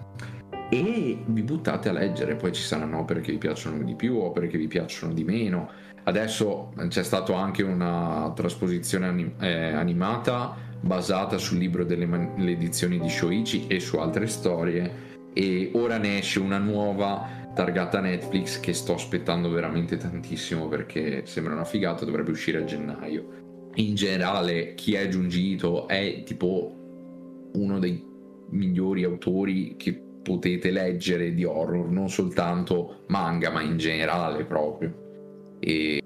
e 0.69 1.19
vi 1.25 1.43
buttate 1.43 1.89
a 1.89 1.91
leggere, 1.91 2.35
poi 2.35 2.51
ci 2.51 2.63
saranno 2.63 2.99
opere 2.99 3.21
che 3.21 3.31
vi 3.31 3.37
piacciono 3.37 3.83
di 3.83 3.93
più, 3.93 4.17
opere 4.17 4.47
che 4.47 4.57
vi 4.57 4.67
piacciono 4.67 5.13
di 5.13 5.23
meno. 5.23 5.69
Adesso 6.03 6.73
c'è 6.87 7.03
stata 7.03 7.35
anche 7.35 7.63
una 7.63 8.31
trasposizione 8.35 9.07
anim- 9.07 9.41
eh, 9.41 9.73
animata 9.73 10.55
basata 10.85 11.39
sul 11.39 11.57
libro 11.57 11.83
delle 11.83 12.05
man- 12.05 12.33
le 12.37 12.51
edizioni 12.51 12.99
di 12.99 13.09
Shoichi 13.09 13.65
e 13.67 13.79
su 13.79 13.97
altre 13.97 14.27
storie 14.27 15.13
e 15.33 15.71
ora 15.73 15.97
ne 15.97 16.19
esce 16.19 16.39
una 16.39 16.59
nuova 16.59 17.49
targata 17.55 17.99
Netflix 17.99 18.59
che 18.59 18.73
sto 18.73 18.93
aspettando 18.93 19.49
veramente 19.49 19.97
tantissimo 19.97 20.67
perché 20.67 21.25
sembra 21.25 21.53
una 21.53 21.65
figata, 21.65 22.05
dovrebbe 22.05 22.31
uscire 22.31 22.59
a 22.59 22.63
gennaio. 22.65 23.43
In 23.75 23.95
generale, 23.95 24.75
chi 24.75 24.93
è 24.93 25.07
Junji 25.07 25.53
Ito 25.53 25.87
è 25.87 26.23
tipo 26.23 27.49
uno 27.53 27.79
dei 27.79 28.03
migliori 28.51 29.03
autori 29.03 29.75
che 29.77 29.99
potete 30.21 30.71
leggere 30.71 31.33
di 31.33 31.43
horror, 31.43 31.89
non 31.89 32.09
soltanto 32.09 33.05
manga, 33.07 33.49
ma 33.49 33.61
in 33.61 33.77
generale 33.77 34.45
proprio. 34.45 35.57
E, 35.59 36.01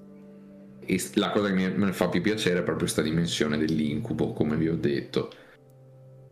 e 0.90 1.00
la 1.16 1.30
cosa 1.30 1.50
che 1.50 1.54
mi, 1.54 1.70
me 1.70 1.94
fa 1.94 2.10
più 2.10 2.20
piacere 2.20 2.60
è 2.60 2.64
proprio 2.64 2.78
questa 2.78 3.04
dimensione 3.04 3.60
dell'incubo, 3.60 4.34
come 4.34 4.56
vi 4.56 4.70
ho 4.70 4.76
detto. 4.76 5.32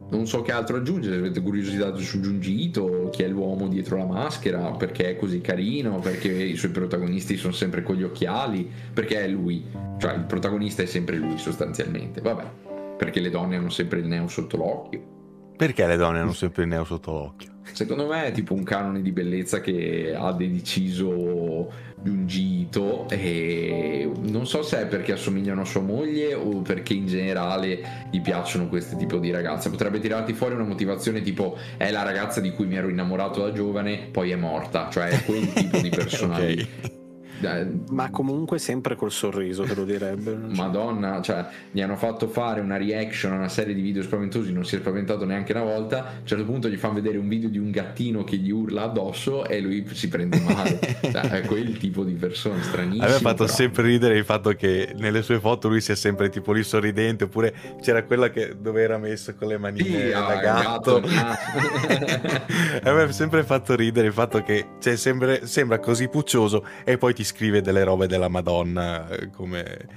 Non 0.09 0.25
so 0.25 0.41
che 0.41 0.51
altro 0.51 0.77
aggiungere, 0.77 1.13
se 1.13 1.19
avete 1.19 1.41
curiosità 1.41 1.95
su 1.95 2.19
Junji 2.19 2.63
Ito, 2.63 3.09
chi 3.11 3.21
è 3.21 3.27
l'uomo 3.27 3.67
dietro 3.67 3.97
la 3.97 4.05
maschera, 4.05 4.71
perché 4.71 5.11
è 5.11 5.15
così 5.15 5.41
carino, 5.41 5.99
perché 5.99 6.31
i 6.31 6.55
suoi 6.55 6.71
protagonisti 6.71 7.37
sono 7.37 7.53
sempre 7.53 7.83
con 7.83 7.97
gli 7.97 8.03
occhiali, 8.03 8.67
perché 8.93 9.25
è 9.25 9.27
lui, 9.27 9.63
cioè 9.99 10.15
il 10.15 10.23
protagonista 10.23 10.81
è 10.81 10.87
sempre 10.87 11.17
lui 11.17 11.37
sostanzialmente, 11.37 12.21
vabbè, 12.21 12.45
perché 12.97 13.19
le 13.19 13.29
donne 13.29 13.57
hanno 13.57 13.69
sempre 13.69 13.99
il 13.99 14.07
neo 14.07 14.27
sotto 14.27 14.57
l'occhio. 14.57 15.15
Perché 15.55 15.85
le 15.85 15.97
donne 15.97 16.19
hanno 16.19 16.33
sempre 16.33 16.63
il 16.63 16.69
neo 16.69 16.83
sotto 16.83 17.11
l'occhio? 17.11 17.51
Secondo 17.73 18.07
me 18.07 18.25
è 18.25 18.31
tipo 18.31 18.53
un 18.53 18.63
canone 18.63 19.01
di 19.01 19.11
bellezza 19.11 19.59
che 19.59 20.15
ha 20.15 20.31
deciso 20.31 21.71
Ito 22.07 23.07
e 23.09 24.09
non 24.21 24.45
so 24.47 24.61
se 24.61 24.81
è 24.81 24.85
perché 24.87 25.13
assomigliano 25.13 25.61
a 25.61 25.65
sua 25.65 25.81
moglie 25.81 26.33
o 26.33 26.61
perché 26.61 26.93
in 26.93 27.07
generale 27.07 28.07
gli 28.11 28.21
piacciono 28.21 28.67
questo 28.67 28.95
tipo 28.97 29.17
di 29.17 29.31
ragazze. 29.31 29.69
Potrebbe 29.69 29.99
tirarti 29.99 30.33
fuori 30.33 30.55
una 30.55 30.63
motivazione 30.63 31.21
tipo 31.21 31.57
è 31.77 31.91
la 31.91 32.03
ragazza 32.03 32.39
di 32.41 32.51
cui 32.51 32.65
mi 32.65 32.75
ero 32.75 32.89
innamorato 32.89 33.41
da 33.41 33.51
giovane, 33.51 34.07
poi 34.11 34.31
è 34.31 34.35
morta, 34.35 34.89
cioè 34.91 35.09
è 35.09 35.23
quel 35.23 35.51
tipo 35.53 35.79
di 35.79 35.89
persona 35.95 36.37
lì. 36.39 36.95
Ma 37.89 38.09
comunque 38.09 38.59
sempre 38.59 38.95
col 38.95 39.11
sorriso, 39.11 39.63
te 39.63 39.75
lo 39.75 39.85
direbbe. 39.85 40.35
Madonna, 40.35 41.21
cioè, 41.21 41.45
gli 41.71 41.81
hanno 41.81 41.95
fatto 41.95 42.27
fare 42.27 42.61
una 42.61 42.77
reaction 42.77 43.33
a 43.33 43.35
una 43.35 43.49
serie 43.49 43.73
di 43.73 43.81
video 43.81 44.01
spaventosi, 44.01 44.51
non 44.51 44.65
si 44.65 44.75
è 44.75 44.79
spaventato 44.79 45.25
neanche 45.25 45.51
una 45.51 45.63
volta. 45.63 46.05
A 46.05 46.11
un 46.19 46.25
certo 46.25 46.45
punto 46.45 46.69
gli 46.69 46.77
fanno 46.77 46.95
vedere 46.95 47.17
un 47.17 47.27
video 47.27 47.49
di 47.49 47.57
un 47.57 47.71
gattino 47.71 48.23
che 48.23 48.37
gli 48.37 48.49
urla 48.49 48.83
addosso 48.83 49.45
e 49.45 49.59
lui 49.59 49.85
si 49.91 50.07
prende 50.07 50.39
male. 50.39 50.79
cioè, 51.01 51.21
è 51.29 51.41
quel 51.41 51.77
tipo 51.77 52.03
di 52.03 52.13
persona 52.13 52.61
stranissima. 52.61 53.05
A 53.05 53.09
me 53.09 53.15
ha 53.15 53.19
fatto 53.19 53.43
però. 53.43 53.53
sempre 53.53 53.83
ridere 53.83 54.17
il 54.17 54.25
fatto 54.25 54.51
che 54.51 54.93
nelle 54.95 55.21
sue 55.21 55.39
foto 55.39 55.67
lui 55.67 55.81
sia 55.81 55.95
sempre 55.95 56.29
tipo 56.29 56.51
lì 56.51 56.63
sorridente, 56.63 57.25
oppure 57.25 57.53
c'era 57.81 58.03
quella 58.03 58.29
che 58.29 58.55
dove 58.59 58.81
era 58.81 58.97
messo 58.97 59.35
con 59.35 59.47
le 59.47 59.57
manine 59.57 60.05
Sì, 60.05 60.09
da 60.09 60.27
ah, 60.27 60.35
gatto. 60.35 60.99
gatto, 61.01 61.07
a 62.83 62.93
me 62.93 63.01
ha 63.03 63.11
sempre 63.11 63.43
fatto 63.43 63.75
ridere 63.75 64.07
il 64.07 64.13
fatto 64.13 64.41
che 64.41 64.65
cioè, 64.79 64.95
sembra, 64.95 65.45
sembra 65.45 65.79
così 65.79 66.07
puccioso 66.07 66.65
e 66.83 66.97
poi 66.97 67.13
ti 67.13 67.23
scrive 67.27 67.61
delle 67.61 67.83
robe 67.83 68.07
della 68.07 68.27
Madonna 68.29 69.07
eh, 69.09 69.29
come 69.29 69.87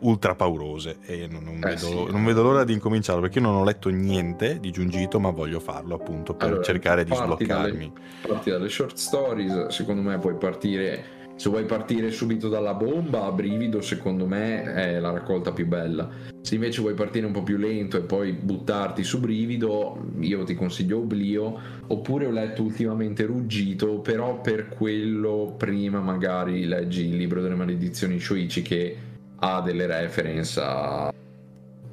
ultra 0.00 0.34
paurose 0.34 0.98
e 1.02 1.28
non, 1.28 1.44
non 1.44 1.56
Eh, 1.56 1.74
vedo, 1.74 1.76
sì. 1.76 2.06
non 2.10 2.24
vedo 2.24 2.42
l'ora 2.42 2.64
di 2.64 2.72
incominciarlo 2.72 3.20
perché 3.20 3.38
io 3.38 3.44
non 3.46 3.56
ho 3.56 3.64
letto 3.64 3.88
niente 3.88 4.58
di 4.58 4.70
Giungito 4.72 5.20
ma 5.20 5.30
voglio 5.30 5.60
farlo 5.60 5.94
appunto 5.94 6.34
per 6.34 6.48
Allora, 6.48 6.62
cercare 6.62 7.04
di 7.04 7.14
sbloccarmi 7.14 7.92
dalle- 7.92 8.26
parti 8.26 8.50
dalle 8.50 8.68
short 8.68 8.96
stories, 8.96 9.66
secondo 9.68 10.02
me 10.02 10.18
puoi 10.18 10.34
partire. 10.34 11.20
Se 11.34 11.48
vuoi 11.48 11.64
partire 11.64 12.10
subito 12.10 12.48
dalla 12.48 12.74
bomba, 12.74 13.24
a 13.24 13.32
brivido, 13.32 13.80
secondo 13.80 14.26
me 14.26 14.62
è 14.62 15.00
la 15.00 15.10
raccolta 15.10 15.52
più 15.52 15.66
bella. 15.66 16.08
Se 16.40 16.54
invece 16.54 16.80
vuoi 16.80 16.94
partire 16.94 17.26
un 17.26 17.32
po' 17.32 17.42
più 17.42 17.56
lento 17.56 17.96
e 17.96 18.02
poi 18.02 18.32
buttarti 18.32 19.02
su 19.02 19.18
brivido, 19.18 20.12
io 20.20 20.44
ti 20.44 20.54
consiglio 20.54 20.98
Oblio. 20.98 21.58
Oppure 21.88 22.26
ho 22.26 22.30
letto 22.30 22.62
ultimamente 22.62 23.24
Ruggito, 23.24 24.00
però 24.00 24.40
per 24.40 24.68
quello 24.68 25.54
prima 25.56 26.00
magari 26.00 26.64
leggi 26.64 27.06
il 27.06 27.16
libro 27.16 27.40
delle 27.40 27.54
maledizioni 27.54 28.20
Shoichi 28.20 28.62
che 28.62 28.96
ha 29.36 29.60
delle 29.62 29.86
reference 29.86 30.60
a- 30.60 31.12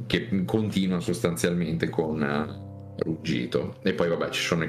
che 0.06 0.46
continuano 0.46 1.02
sostanzialmente 1.02 1.90
con 1.90 2.22
eh, 2.22 3.04
Ruggito. 3.04 3.78
E 3.82 3.94
poi 3.94 4.10
vabbè 4.10 4.30
ci 4.30 4.42
sono 4.42 4.68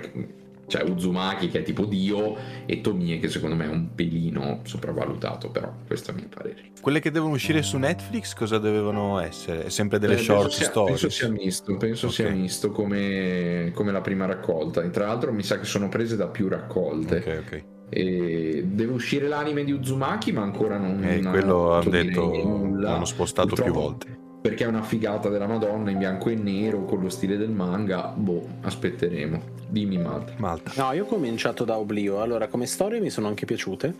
c'è 0.70 0.82
Uzumaki 0.88 1.48
che 1.48 1.58
è 1.58 1.62
tipo 1.64 1.84
Dio 1.84 2.36
e 2.64 2.80
Tomie 2.80 3.18
che 3.18 3.28
secondo 3.28 3.56
me 3.56 3.64
è 3.64 3.68
un 3.68 3.88
pelino 3.92 4.60
sopravvalutato, 4.62 5.50
però 5.50 5.72
questo 5.84 6.12
è 6.12 6.14
il 6.14 6.20
mio 6.20 6.28
parere. 6.32 6.70
Quelle 6.80 7.00
che 7.00 7.10
devono 7.10 7.34
uscire 7.34 7.60
su 7.62 7.76
Netflix 7.76 8.34
cosa 8.34 8.58
dovevano 8.58 9.18
essere? 9.18 9.64
È 9.64 9.68
sempre 9.68 9.98
delle 9.98 10.14
Eh, 10.14 10.18
short 10.18 10.50
sia, 10.50 10.66
stories. 10.66 11.00
Penso 11.00 11.10
sia 11.16 11.28
misto, 11.28 11.76
penso 11.76 12.06
Ok. 12.06 12.12
sia 12.12 12.30
misto 12.30 12.70
come, 12.70 13.72
come 13.74 13.90
la 13.90 14.00
prima 14.00 14.26
raccolta. 14.26 14.82
E 14.82 14.90
tra 14.90 15.06
l'altro 15.06 15.32
mi 15.32 15.42
sa 15.42 15.58
che 15.58 15.64
sono 15.64 15.88
prese 15.88 16.14
da 16.16 16.28
più 16.28 16.46
raccolte. 16.48 17.16
Ok, 17.16 17.42
ok. 17.44 17.64
E 17.92 18.62
deve 18.66 18.92
uscire 18.92 19.26
l'anime 19.26 19.64
di 19.64 19.72
Uzumaki, 19.72 20.30
ma 20.30 20.42
ancora 20.42 20.78
non 20.78 21.02
Eh, 21.02 21.20
quello 21.20 21.72
hanno 21.72 21.80
hanno 21.80 21.90
detto 21.90 22.26
nulla. 22.32 22.90
l'hanno 22.92 23.04
spostato 23.04 23.48
più 23.48 23.64
Purtroppo, 23.64 23.80
volte. 23.80 24.18
Perché 24.40 24.64
è 24.64 24.68
una 24.68 24.82
figata 24.82 25.28
della 25.28 25.46
Madonna 25.48 25.90
in 25.90 25.98
bianco 25.98 26.28
e 26.30 26.34
nero 26.36 26.84
con 26.84 27.00
lo 27.02 27.08
stile 27.08 27.36
del 27.36 27.50
manga. 27.50 28.14
Boh, 28.16 28.46
aspetteremo. 28.62 29.58
Dimmi, 29.70 29.98
Matt. 29.98 30.36
Malta. 30.36 30.72
No, 30.74 30.92
io 30.92 31.04
ho 31.04 31.06
cominciato 31.06 31.64
da 31.64 31.78
Oblio, 31.78 32.20
allora 32.20 32.48
come 32.48 32.66
storie 32.66 33.00
mi 33.00 33.08
sono 33.08 33.28
anche 33.28 33.46
piaciute, 33.46 33.94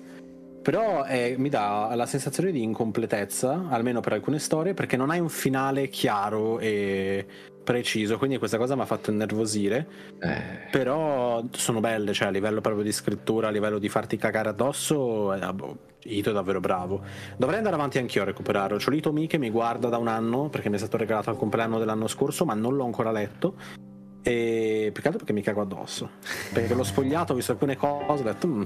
però 0.62 1.06
eh, 1.06 1.36
mi 1.38 1.48
dà 1.48 1.92
la 1.94 2.06
sensazione 2.06 2.50
di 2.50 2.62
incompletezza, 2.62 3.66
almeno 3.70 4.00
per 4.00 4.14
alcune 4.14 4.40
storie, 4.40 4.74
perché 4.74 4.96
non 4.96 5.10
hai 5.10 5.20
un 5.20 5.28
finale 5.28 5.88
chiaro 5.88 6.58
e 6.58 7.24
preciso, 7.62 8.18
quindi 8.18 8.38
questa 8.38 8.58
cosa 8.58 8.74
mi 8.74 8.80
ha 8.80 8.86
fatto 8.86 9.10
innervosire, 9.10 9.86
Eh, 10.18 10.68
però 10.72 11.44
sono 11.52 11.78
belle, 11.78 12.12
cioè 12.12 12.28
a 12.28 12.30
livello 12.30 12.60
proprio 12.60 12.82
di 12.82 12.90
scrittura, 12.90 13.48
a 13.48 13.50
livello 13.50 13.78
di 13.78 13.88
farti 13.88 14.16
cagare 14.16 14.48
addosso, 14.48 15.32
eh, 15.32 15.52
boh, 15.52 15.76
Ito 16.02 16.30
è 16.30 16.32
davvero 16.32 16.58
bravo. 16.58 17.02
Dovrei 17.36 17.58
andare 17.58 17.76
avanti 17.76 17.98
anch'io 17.98 18.22
a 18.22 18.24
recuperarlo, 18.24 18.78
c'ho 18.78 18.90
l'Ito 18.90 19.12
Mi 19.12 19.28
che 19.28 19.38
mi 19.38 19.50
guarda 19.50 19.88
da 19.88 19.98
un 19.98 20.08
anno, 20.08 20.48
perché 20.48 20.68
mi 20.68 20.74
è 20.74 20.78
stato 20.78 20.96
regalato 20.96 21.30
al 21.30 21.36
compleanno 21.36 21.78
dell'anno 21.78 22.08
scorso, 22.08 22.44
ma 22.44 22.54
non 22.54 22.74
l'ho 22.74 22.84
ancora 22.84 23.12
letto. 23.12 23.54
E 24.22 24.90
più 24.92 25.00
che 25.02 25.08
altro 25.08 25.18
perché 25.24 25.32
mi 25.32 25.42
cago 25.42 25.60
addosso. 25.62 26.10
Perché 26.52 26.74
l'ho 26.74 26.84
spogliato, 26.84 27.32
ho 27.32 27.36
visto 27.36 27.52
alcune 27.52 27.76
cose, 27.76 28.22
ho 28.22 28.24
detto. 28.24 28.46
"Mm, 28.46 28.62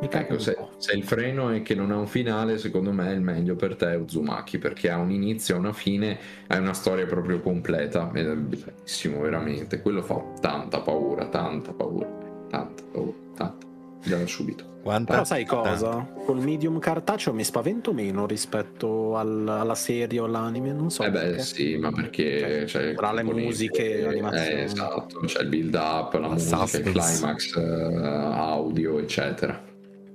mi 0.00 0.08
cago 0.08 0.24
ecco, 0.34 0.38
se, 0.38 0.54
po'." 0.54 0.70
se 0.78 0.92
il 0.94 1.04
freno 1.04 1.50
è 1.50 1.62
che 1.62 1.74
non 1.74 1.90
ha 1.90 1.96
un 1.96 2.06
finale, 2.06 2.58
secondo 2.58 2.92
me 2.92 3.12
il 3.12 3.20
meglio 3.20 3.54
per 3.56 3.76
te 3.76 3.92
è 3.92 3.96
Uzumaki, 3.96 4.58
perché 4.58 4.90
ha 4.90 4.98
un 4.98 5.10
inizio 5.10 5.54
e 5.54 5.58
una 5.58 5.72
fine, 5.72 6.18
è 6.46 6.56
una 6.56 6.74
storia 6.74 7.06
proprio 7.06 7.40
completa. 7.40 8.10
Ed 8.12 8.28
è 8.28 8.34
bellissimo, 8.34 9.20
veramente. 9.20 9.80
Quello 9.80 10.02
fa 10.02 10.22
tanta 10.40 10.80
paura, 10.80 11.26
tanta 11.28 11.72
paura, 11.72 12.08
tanta 12.48 12.82
paura, 12.90 13.14
tanta. 13.36 13.65
Da 14.06 14.26
subito. 14.26 14.74
Quanta? 14.82 15.12
Però 15.14 15.24
sai 15.24 15.44
cosa? 15.44 16.08
Col 16.24 16.38
medium 16.38 16.78
cartaceo 16.78 17.32
mi 17.32 17.42
spavento 17.42 17.92
meno 17.92 18.24
rispetto 18.26 19.16
al- 19.16 19.48
alla 19.48 19.74
serie 19.74 20.20
o 20.20 20.24
all'anime, 20.26 20.72
non 20.72 20.90
so. 20.90 21.02
Eh 21.02 21.10
beh, 21.10 21.18
perché. 21.20 21.42
sì, 21.42 21.76
ma 21.76 21.90
perché 21.90 22.38
Cioè, 22.38 22.64
c'è 22.64 22.82
il 22.90 22.96
tra 22.96 23.12
le 23.12 23.22
musiche, 23.24 24.00
l'animazione. 24.02 24.60
Eh, 24.60 24.62
esatto, 24.62 25.18
c'è 25.26 25.40
il 25.42 25.48
build 25.48 25.74
up, 25.74 26.12
la, 26.14 26.20
La 26.20 26.28
musica, 26.28 26.54
il 26.62 26.68
suspense. 26.68 26.92
climax, 27.18 27.56
eh, 27.56 28.06
audio, 28.36 28.98
eccetera. 29.00 29.64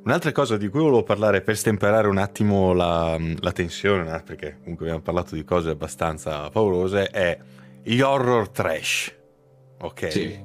Un'altra 0.04 0.32
cosa 0.32 0.56
di 0.58 0.68
cui 0.70 0.80
volevo 0.80 1.04
parlare 1.04 1.42
per 1.42 1.58
stemperare 1.58 2.08
un 2.08 2.18
attimo 2.18 2.72
la, 2.74 3.18
la 3.39 3.52
tensione, 3.52 4.16
eh, 4.16 4.22
perché 4.24 4.58
comunque 4.62 4.86
abbiamo 4.86 5.04
parlato 5.04 5.36
di 5.36 5.44
cose 5.44 5.70
abbastanza 5.70 6.50
paurose, 6.50 7.08
è 7.10 7.38
gli 7.84 8.00
horror 8.00 8.50
trash. 8.50 9.14
Ok? 9.82 10.12
Sì. 10.12 10.39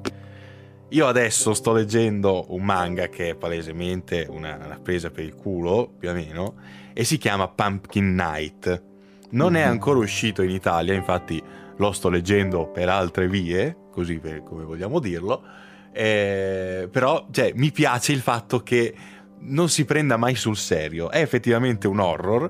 Io 0.89 1.05
adesso 1.05 1.53
sto 1.53 1.73
leggendo 1.73 2.45
un 2.53 2.63
manga 2.63 3.09
che 3.09 3.29
è 3.29 3.35
palesemente 3.35 4.25
una, 4.29 4.55
una 4.63 4.79
presa 4.81 5.09
per 5.11 5.25
il 5.25 5.35
culo, 5.35 5.91
più 5.99 6.09
o 6.09 6.13
meno, 6.13 6.55
e 6.93 7.03
si 7.03 7.17
chiama 7.17 7.49
Pumpkin 7.49 8.15
Night. 8.15 8.83
Non 9.31 9.55
è 9.57 9.63
Mhm. 9.65 9.69
ancora 9.71 9.99
uscito 9.99 10.41
in 10.41 10.49
Italia, 10.49 10.93
infatti 10.93 11.43
lo 11.75 11.91
sto 11.91 12.07
leggendo 12.09 12.67
per 12.67 12.87
altre 12.87 13.27
vie, 13.27 13.75
così 13.91 14.17
per- 14.19 14.43
come 14.43 14.63
vogliamo 14.63 14.99
dirlo, 14.99 15.43
eh, 15.91 16.87
però 16.89 17.27
cioè, 17.31 17.51
mi 17.55 17.71
piace 17.71 18.13
il 18.13 18.21
fatto 18.21 18.61
che 18.63 18.93
non 19.39 19.67
si 19.69 19.83
prenda 19.83 20.15
mai 20.15 20.35
sul 20.35 20.55
serio. 20.55 21.11
È 21.11 21.19
effettivamente 21.19 21.87
un 21.87 21.99
horror, 21.99 22.49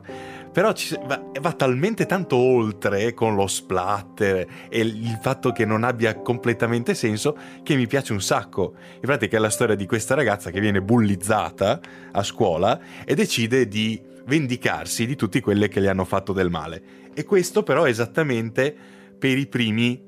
però 0.58 0.74
ci- 0.74 0.98
va, 1.06 1.24
va 1.40 1.54
talmente 1.54 2.08
tanto 2.08 2.36
oltre 2.36 3.14
con 3.14 3.36
lo 3.36 3.46
splatter 3.46 4.48
e 4.70 4.80
il 4.80 5.20
fatto 5.22 5.52
che 5.52 5.66
non 5.66 5.84
abbia 5.84 6.20
completamente 6.20 6.96
senso 6.96 7.38
che 7.62 7.76
mi 7.76 7.86
piace 7.86 8.12
un 8.12 8.22
sacco. 8.22 8.74
In 8.96 9.02
pratica 9.02 9.38
è 9.38 9.40
la 9.40 9.52
storia 9.52 9.76
di 9.76 9.86
questa 9.86 10.16
ragazza 10.16 10.50
che 10.50 10.60
viene 10.60 10.82
bullizzata 10.82 11.80
a 12.12 12.24
scuola 12.24 12.80
e 13.06 13.14
decide 13.14 13.68
di 13.68 14.02
vendicarsi 14.26 15.06
di 15.06 15.16
tutti 15.16 15.42
quelli 15.42 15.68
che 15.68 15.80
le 15.80 15.90
hanno 15.90 16.06
fatto 16.06 16.34
del 16.34 16.50
male. 16.50 16.82
E 17.14 17.24
questo 17.24 17.62
però 17.62 17.84
è 17.84 17.90
esattamente 17.90 18.76
per 19.16 19.38
i 19.38 19.46
primi 19.46 20.04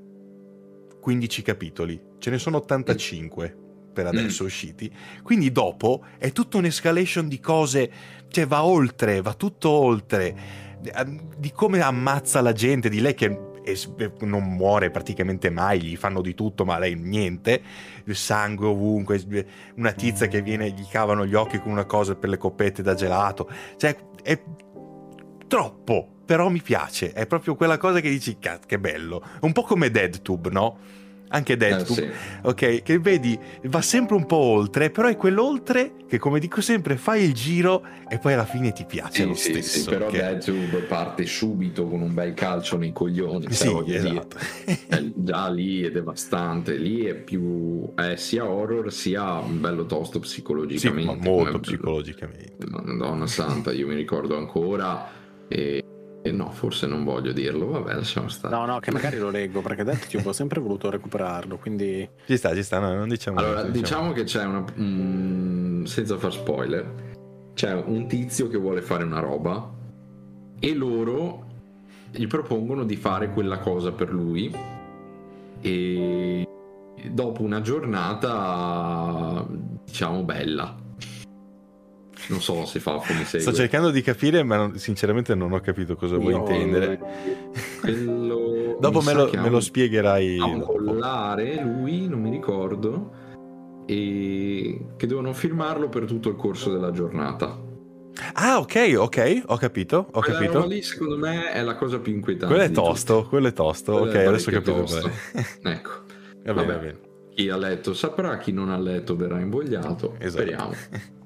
15 0.99 1.41
capitoli. 1.43 2.01
Ce 2.17 2.31
ne 2.31 2.39
sono 2.39 2.57
85 2.57 3.68
per 3.91 4.05
adesso 4.07 4.43
usciti. 4.43 4.91
Quindi 5.23 5.51
dopo 5.51 6.03
è 6.17 6.31
tutta 6.31 6.57
un'escalation 6.57 7.27
di 7.27 7.39
cose, 7.39 7.91
cioè 8.29 8.47
va 8.47 8.63
oltre, 8.63 9.21
va 9.21 9.33
tutto 9.33 9.69
oltre, 9.69 10.35
eh, 10.83 11.19
di 11.37 11.51
come 11.51 11.81
ammazza 11.81 12.41
la 12.41 12.53
gente, 12.53 12.89
di 12.89 13.01
lei 13.01 13.13
che 13.13 13.47
es- 13.63 13.91
non 14.21 14.43
muore 14.43 14.89
praticamente 14.91 15.49
mai, 15.49 15.81
gli 15.81 15.95
fanno 15.95 16.21
di 16.21 16.33
tutto, 16.33 16.65
ma 16.65 16.77
lei 16.77 16.95
niente, 16.95 17.61
il 18.05 18.15
sangue 18.15 18.67
ovunque, 18.67 19.21
una 19.75 19.91
tizia 19.91 20.27
che 20.27 20.41
viene, 20.41 20.69
gli 20.71 20.85
cavano 20.89 21.25
gli 21.25 21.35
occhi 21.35 21.59
con 21.59 21.71
una 21.71 21.85
cosa 21.85 22.15
per 22.15 22.29
le 22.29 22.37
coppette 22.37 22.81
da 22.81 22.93
gelato, 22.93 23.49
cioè 23.77 23.95
è 24.23 24.41
troppo, 25.47 26.07
però 26.25 26.49
mi 26.49 26.61
piace, 26.61 27.11
è 27.11 27.25
proprio 27.25 27.55
quella 27.55 27.77
cosa 27.77 27.99
che 27.99 28.09
dici, 28.09 28.37
"Cazzo, 28.39 28.67
che 28.67 28.79
bello, 28.79 29.23
un 29.41 29.51
po' 29.51 29.63
come 29.63 29.89
DeadTube, 29.89 30.49
no? 30.49 30.77
Anche 31.31 31.53
Eh, 31.53 31.57
DeadTube, 31.57 32.01
sì. 32.01 32.09
ok, 32.41 32.81
che 32.81 32.97
vedi, 32.99 33.37
va 33.65 33.81
sempre 33.81 34.15
un 34.15 34.25
po' 34.25 34.37
oltre, 34.37 34.89
però 34.89 35.07
è 35.07 35.15
quell'oltre 35.15 35.93
che 36.07 36.17
come 36.17 36.39
dico 36.39 36.59
sempre 36.59 36.97
fai 36.97 37.23
il 37.23 37.33
giro 37.33 37.83
e 38.09 38.17
poi 38.17 38.33
alla 38.33 38.45
fine 38.45 38.71
ti 38.71 38.83
piace 38.83 39.21
Sì, 39.21 39.27
lo 39.27 39.35
sì, 39.35 39.51
stesso. 39.51 39.79
sì, 39.79 39.89
però 39.89 40.07
che- 40.07 40.17
DeadTube 40.17 40.79
parte 40.87 41.25
subito 41.27 41.85
con 41.87 42.01
un 42.01 42.13
bel 42.15 42.33
calcio 42.33 42.77
nei 42.77 42.91
coglioni. 42.91 43.43
cioè, 43.45 43.53
Sì, 43.53 43.83
dire, 43.85 43.97
esatto. 43.97 44.37
è- 44.87 45.03
già 45.13 45.47
lì 45.49 45.83
è 45.83 45.91
devastante. 45.91 46.75
Lì 46.77 47.03
è 47.05 47.13
più 47.13 47.93
è 47.93 48.15
sia 48.15 48.49
horror 48.49 48.91
sia 48.91 49.33
un 49.37 49.61
bello 49.61 49.85
tosto 49.85 50.13
sì, 50.15 50.21
psicologicamente. 50.21 51.05
ma 51.13 51.29
molto 51.29 51.51
come- 51.51 51.59
psicologicamente. 51.61 52.65
Madonna 52.67 53.27
santa, 53.27 53.71
io 53.71 53.85
mi 53.87 53.93
ricordo 53.95 54.35
ancora. 54.35 55.07
E, 55.47 55.83
e 56.21 56.31
no, 56.31 56.51
forse 56.51 56.85
non 56.85 57.03
voglio 57.03 57.31
dirlo. 57.31 57.67
Vabbè, 57.67 57.93
lasciamo 57.93 58.27
stare. 58.27 58.55
No, 58.55 58.65
no, 58.65 58.79
che 58.79 58.91
magari 58.91 59.17
lo 59.17 59.29
leggo 59.29 59.61
perché 59.61 59.83
DeadTube 59.83 60.27
ho 60.27 60.33
sempre 60.33 60.59
voluto 60.59 60.89
recuperarlo, 60.89 61.57
quindi 61.57 62.07
Ci 62.25 62.37
sta, 62.37 62.53
ci 62.53 62.63
sta, 62.63 62.79
no, 62.79 62.93
non 62.93 63.07
diciamo 63.07 63.37
Allora, 63.39 63.61
niente, 63.61 63.79
diciamo 63.79 64.11
che 64.11 64.23
c'è 64.23 64.43
una. 64.45 64.63
mm, 64.79 65.83
senza 65.85 66.17
far 66.17 66.31
spoiler, 66.33 66.93
c'è 67.53 67.73
un 67.73 68.07
tizio 68.07 68.47
che 68.47 68.57
vuole 68.57 68.81
fare 68.81 69.03
una 69.03 69.19
roba 69.19 69.69
e 70.59 70.73
loro 70.73 71.45
gli 72.11 72.27
propongono 72.27 72.83
di 72.83 72.95
fare 72.95 73.31
quella 73.31 73.59
cosa 73.59 73.91
per 73.91 74.11
lui. 74.11 74.53
E 75.61 76.45
dopo 77.11 77.41
una 77.43 77.61
giornata, 77.61 79.45
diciamo, 79.85 80.23
bella. 80.23 80.75
Non 82.27 82.41
so 82.41 82.65
se 82.65 82.79
fa 82.79 82.93
come 83.05 83.23
segue. 83.23 83.39
Sto 83.39 83.53
cercando 83.53 83.89
di 83.89 84.01
capire, 84.01 84.43
ma 84.43 84.55
non- 84.57 84.77
sinceramente 84.77 85.33
non 85.35 85.51
ho 85.53 85.59
capito 85.61 85.95
cosa 85.95 86.17
vuoi 86.17 86.33
Io- 86.33 86.39
intendere. 86.39 86.99
Quello- 87.79 88.77
Dopo 88.81 89.01
me 89.01 89.13
lo, 89.13 89.29
me 89.33 89.39
un- 89.39 89.49
lo 89.51 89.59
spiegherai. 89.59 90.37
ha 90.39 90.45
un 90.45 90.63
collare 90.63 91.61
lui 91.63 92.07
non 92.07 92.21
mi 92.21 92.29
ricordo 92.29 93.11
e 93.85 94.85
che 94.95 95.07
devono 95.07 95.33
firmarlo 95.33 95.89
per 95.89 96.05
tutto 96.05 96.29
il 96.29 96.35
corso 96.35 96.71
della 96.71 96.91
giornata 96.91 97.67
Ah, 98.33 98.59
ok, 98.59 98.93
ok, 98.97 99.43
ho 99.47 99.55
capito, 99.57 100.07
ho 100.11 100.19
quella 100.21 100.39
capito. 100.39 100.65
lì 100.67 100.81
secondo 100.81 101.17
me 101.17 101.51
è 101.51 101.61
la 101.63 101.75
cosa 101.75 101.99
più 101.99 102.13
inquietante 102.13 102.53
Quello 102.53 102.69
è 102.69 102.73
tosto, 102.73 103.25
quello 103.27 103.47
è 103.47 103.53
tosto. 103.53 103.93
Quello 103.97 104.09
ok, 104.11 104.15
è 104.17 104.25
adesso 104.25 104.49
ho 104.49 104.53
capito 104.53 104.85
ecco 105.63 105.89
Va 106.43 106.53
bene, 106.53 106.65
va 106.67 106.77
bene. 106.79 106.99
chi 107.33 107.49
ha 107.49 107.55
letto 107.57 107.93
saprà 107.93 108.37
chi 108.37 108.51
non 108.51 108.69
ha 108.69 108.77
letto 108.77 109.15
verrà 109.15 109.39
invogliato 109.39 110.15
Esatto. 110.19 110.29
speriamo 110.43 110.71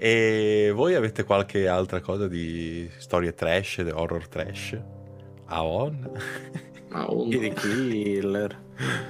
E 0.00 0.70
voi 0.72 0.94
avete 0.94 1.24
qualche 1.24 1.66
altra 1.66 2.00
cosa 2.00 2.28
di 2.28 2.88
storie 2.98 3.34
trash, 3.34 3.84
horror 3.92 4.28
trash? 4.28 4.80
Aon? 5.46 6.10
ma 6.90 7.10
on- 7.10 7.28
Kiri 7.28 7.52
Killer. 7.52 8.58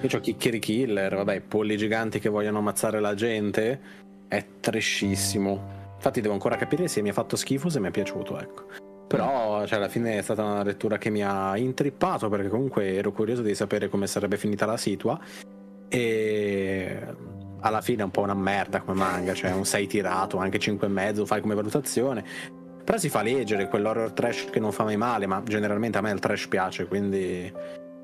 Io 0.01 0.09
ho 0.11 0.21
Kiri 0.21 0.59
Killer, 0.59 1.15
vabbè, 1.15 1.43
polli 1.43 1.77
giganti 1.77 2.19
che 2.19 2.31
vogliono 2.31 2.59
ammazzare 2.59 3.01
la 3.01 3.15
gente. 3.15 3.81
È 4.29 4.43
trashissimo. 4.61 5.93
Infatti 5.97 6.23
devo 6.23 6.33
ancora 6.33 6.57
capire 6.57 6.89
se 6.89 7.03
mi 7.03 7.11
ha 7.11 7.13
fatto 7.13 7.37
schifo 7.37 7.67
o 7.67 7.71
se 7.71 7.81
mi 7.81 7.89
è 7.89 7.91
piaciuto, 7.91 8.41
ecco. 8.41 8.67
Però, 9.09 9.67
cioè, 9.67 9.77
alla 9.77 9.89
fine 9.89 10.17
è 10.17 10.23
stata 10.23 10.43
una 10.43 10.63
lettura 10.63 10.97
che 10.97 11.11
mi 11.11 11.23
ha 11.23 11.55
intrippato 11.59 12.31
perché 12.31 12.49
comunque 12.49 12.95
ero 12.95 13.13
curioso 13.13 13.43
di 13.43 13.55
sapere 13.55 13.89
come 13.89 14.07
sarebbe 14.07 14.39
finita 14.39 14.65
la 14.65 14.79
situa. 14.79 15.21
E 15.87 17.07
alla 17.61 17.81
fine 17.81 18.03
è 18.03 18.05
un 18.05 18.11
po' 18.11 18.23
una 18.23 18.35
merda 18.35 18.81
come 18.81 18.99
manga, 18.99 19.35
cioè 19.35 19.53
un 19.53 19.65
6 19.65 19.87
tirato, 19.87 20.39
anche 20.39 20.59
5 20.59 20.87
e 20.87 20.91
mezzo, 20.91 21.27
fai 21.27 21.41
come 21.41 21.55
valutazione. 21.55 22.25
Però 22.85 22.99
si 22.99 23.09
fa 23.09 23.23
leggere 23.23 23.69
quell'horror 23.69 24.13
trash 24.13 24.47
che 24.51 24.61
non 24.61 24.73
fa 24.73 24.85
mai 24.85 24.97
male, 24.97 25.27
ma 25.27 25.43
generalmente 25.45 25.99
a 25.99 26.01
me 26.01 26.11
il 26.11 26.21
trash 26.21 26.47
piace, 26.49 26.87
quindi 26.87 27.53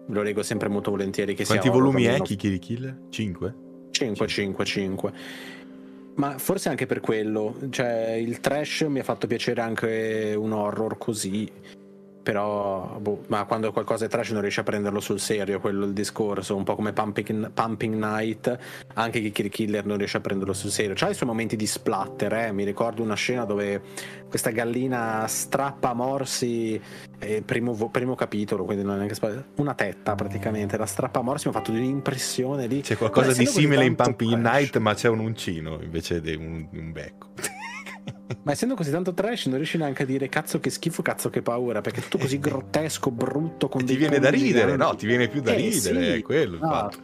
lo 0.06 0.22
leggo 0.22 0.42
sempre 0.42 0.68
molto 0.68 0.90
volentieri 0.90 1.34
che 1.34 1.46
Quanti 1.46 1.70
volumi 1.70 2.04
è 2.04 2.20
Kikiri 2.20 2.58
Killer? 2.58 2.98
5? 3.08 3.54
5, 3.90 4.26
5, 4.26 4.64
5. 4.64 5.12
Ma 6.16 6.38
forse 6.38 6.68
anche 6.68 6.86
per 6.86 7.00
quello, 7.00 7.56
cioè 7.70 8.12
il 8.12 8.40
trash 8.40 8.82
mi 8.82 9.00
ha 9.00 9.02
fatto 9.02 9.26
piacere 9.26 9.60
anche 9.62 10.34
un 10.36 10.52
horror 10.52 10.98
così. 10.98 11.50
Però, 12.24 12.96
boh, 13.00 13.24
ma 13.26 13.44
quando 13.44 13.70
qualcosa 13.70 14.06
è 14.06 14.08
trash 14.08 14.30
non 14.30 14.40
riesci 14.40 14.58
a 14.58 14.62
prenderlo 14.62 14.98
sul 14.98 15.20
serio, 15.20 15.60
quello 15.60 15.84
è 15.84 15.88
il 15.88 15.92
discorso, 15.92 16.56
un 16.56 16.64
po' 16.64 16.74
come 16.74 16.94
Pumping, 16.94 17.50
Pumping 17.50 17.94
Night, 17.94 18.58
anche 18.94 19.20
Kikiri 19.20 19.50
Killer 19.50 19.84
non 19.84 19.98
riesce 19.98 20.16
a 20.16 20.20
prenderlo 20.20 20.54
sul 20.54 20.70
serio. 20.70 20.94
C'ha 20.96 21.10
i 21.10 21.14
suoi 21.14 21.28
momenti 21.28 21.54
di 21.54 21.66
splatter, 21.66 22.32
eh? 22.32 22.52
mi 22.52 22.64
ricordo 22.64 23.02
una 23.02 23.14
scena 23.14 23.44
dove 23.44 23.82
questa 24.26 24.48
gallina 24.48 25.26
strappa 25.28 25.92
morsi, 25.92 26.80
eh, 27.18 27.42
primo, 27.42 27.74
primo 27.90 28.14
capitolo, 28.14 28.64
quindi 28.64 28.84
non 28.84 28.94
è 28.94 29.04
neanche 29.04 29.44
una 29.56 29.74
tetta 29.74 30.14
praticamente, 30.14 30.78
la 30.78 30.86
strappa 30.86 31.20
morsi, 31.20 31.48
mi 31.48 31.54
ha 31.54 31.58
fatto 31.58 31.72
un'impressione 31.72 32.66
lì. 32.66 32.80
C'è 32.80 32.96
qualcosa 32.96 33.34
di 33.34 33.44
simile 33.44 33.84
in 33.84 33.96
Pumping 33.96 34.40
Night, 34.40 34.78
ma 34.78 34.94
c'è 34.94 35.10
un 35.10 35.18
uncino 35.18 35.78
invece 35.82 36.22
di 36.22 36.34
un, 36.34 36.66
un 36.72 36.90
becco. 36.90 37.32
Ma 38.42 38.52
essendo 38.52 38.74
così 38.74 38.90
tanto 38.90 39.12
trash 39.12 39.46
non 39.46 39.56
riesci 39.56 39.76
neanche 39.78 40.02
a 40.04 40.06
dire 40.06 40.28
cazzo 40.28 40.58
che 40.60 40.70
schifo, 40.70 41.02
cazzo 41.02 41.28
che 41.30 41.42
paura, 41.42 41.80
perché 41.80 42.00
è 42.00 42.02
tutto 42.02 42.18
così 42.18 42.38
grottesco, 42.40 43.10
brutto, 43.10 43.68
con 43.68 43.84
ti 43.84 43.96
viene 43.96 44.18
da 44.18 44.30
ridere, 44.30 44.72
giganti. 44.72 44.76
no? 44.82 44.94
Ti 44.96 45.06
viene 45.06 45.28
più 45.28 45.40
da 45.42 45.52
Eh, 45.52 45.56
ridere, 45.56 46.02
sì, 46.04 46.10
è 46.18 46.22
quello 46.22 46.54
il 46.54 46.60
fatto. 46.60 46.98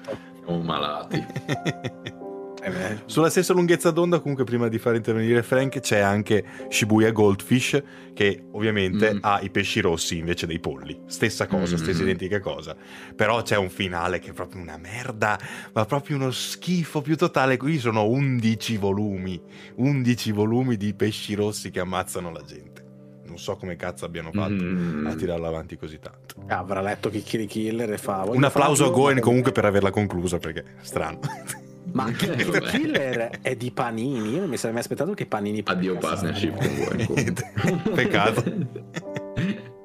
Siamo 0.44 0.62
malati. 0.62 1.26
Eh 2.62 2.98
Sulla 3.06 3.30
stessa 3.30 3.52
lunghezza 3.52 3.90
d'onda, 3.90 4.20
comunque, 4.20 4.44
prima 4.44 4.68
di 4.68 4.78
far 4.78 4.94
intervenire 4.94 5.42
Frank, 5.42 5.80
c'è 5.80 5.98
anche 5.98 6.44
Shibuya 6.68 7.10
Goldfish, 7.10 7.82
che 8.12 8.42
ovviamente 8.52 9.14
Mm. 9.14 9.18
ha 9.22 9.40
i 9.40 9.50
pesci 9.50 9.80
rossi 9.80 10.18
invece 10.18 10.46
dei 10.46 10.58
polli. 10.60 11.00
Stessa 11.06 11.46
cosa, 11.46 11.74
Mm. 11.76 11.78
stessa 11.78 12.02
identica 12.02 12.38
cosa. 12.40 12.76
Però 13.16 13.40
c'è 13.42 13.56
un 13.56 13.70
finale 13.70 14.18
che 14.18 14.30
è 14.30 14.32
proprio 14.32 14.60
una 14.60 14.76
merda, 14.76 15.38
ma 15.72 15.84
proprio 15.86 16.16
uno 16.16 16.30
schifo 16.30 17.00
più 17.00 17.16
totale. 17.16 17.56
Qui 17.56 17.78
sono 17.78 18.06
11 18.06 18.76
volumi, 18.76 19.40
11 19.76 20.32
volumi 20.32 20.76
di 20.76 20.92
pesci 20.94 21.34
rossi 21.34 21.70
che 21.70 21.80
ammazzano 21.80 22.30
la 22.30 22.42
gente. 22.46 22.84
Non 23.26 23.38
so 23.38 23.56
come 23.56 23.76
cazzo 23.76 24.04
abbiano 24.04 24.32
fatto 24.32 24.52
Mm. 24.62 25.06
a 25.06 25.14
tirarla 25.14 25.46
avanti 25.48 25.76
così 25.76 25.98
tanto. 25.98 26.18
avrà 26.48 26.80
letto 26.82 27.08
Kikiri 27.10 27.46
Killer 27.46 27.92
e 27.92 27.96
fa 27.98 28.24
Un 28.26 28.42
applauso 28.44 28.86
a 28.86 28.90
Goen 28.90 29.20
comunque 29.20 29.52
per 29.52 29.64
averla 29.64 29.90
conclusa 29.90 30.38
perché 30.38 30.60
è 30.62 30.64
strano. 30.82 31.20
Ma 31.92 32.08
Eh, 32.08 32.12
Kikiri 32.12 32.44
vabbè. 32.44 32.60
Killer 32.70 33.30
è 33.42 33.56
di 33.56 33.70
Panini. 33.70 34.32
Io 34.34 34.40
non 34.40 34.48
mi 34.48 34.56
sarei 34.56 34.72
mai 34.72 34.82
aspettato 34.82 35.12
che 35.14 35.26
Panini. 35.26 35.62
Addio 35.64 35.96
partnership 35.98 36.56
con 36.56 36.74
voi. 37.06 37.34
Peccato. 37.94 38.44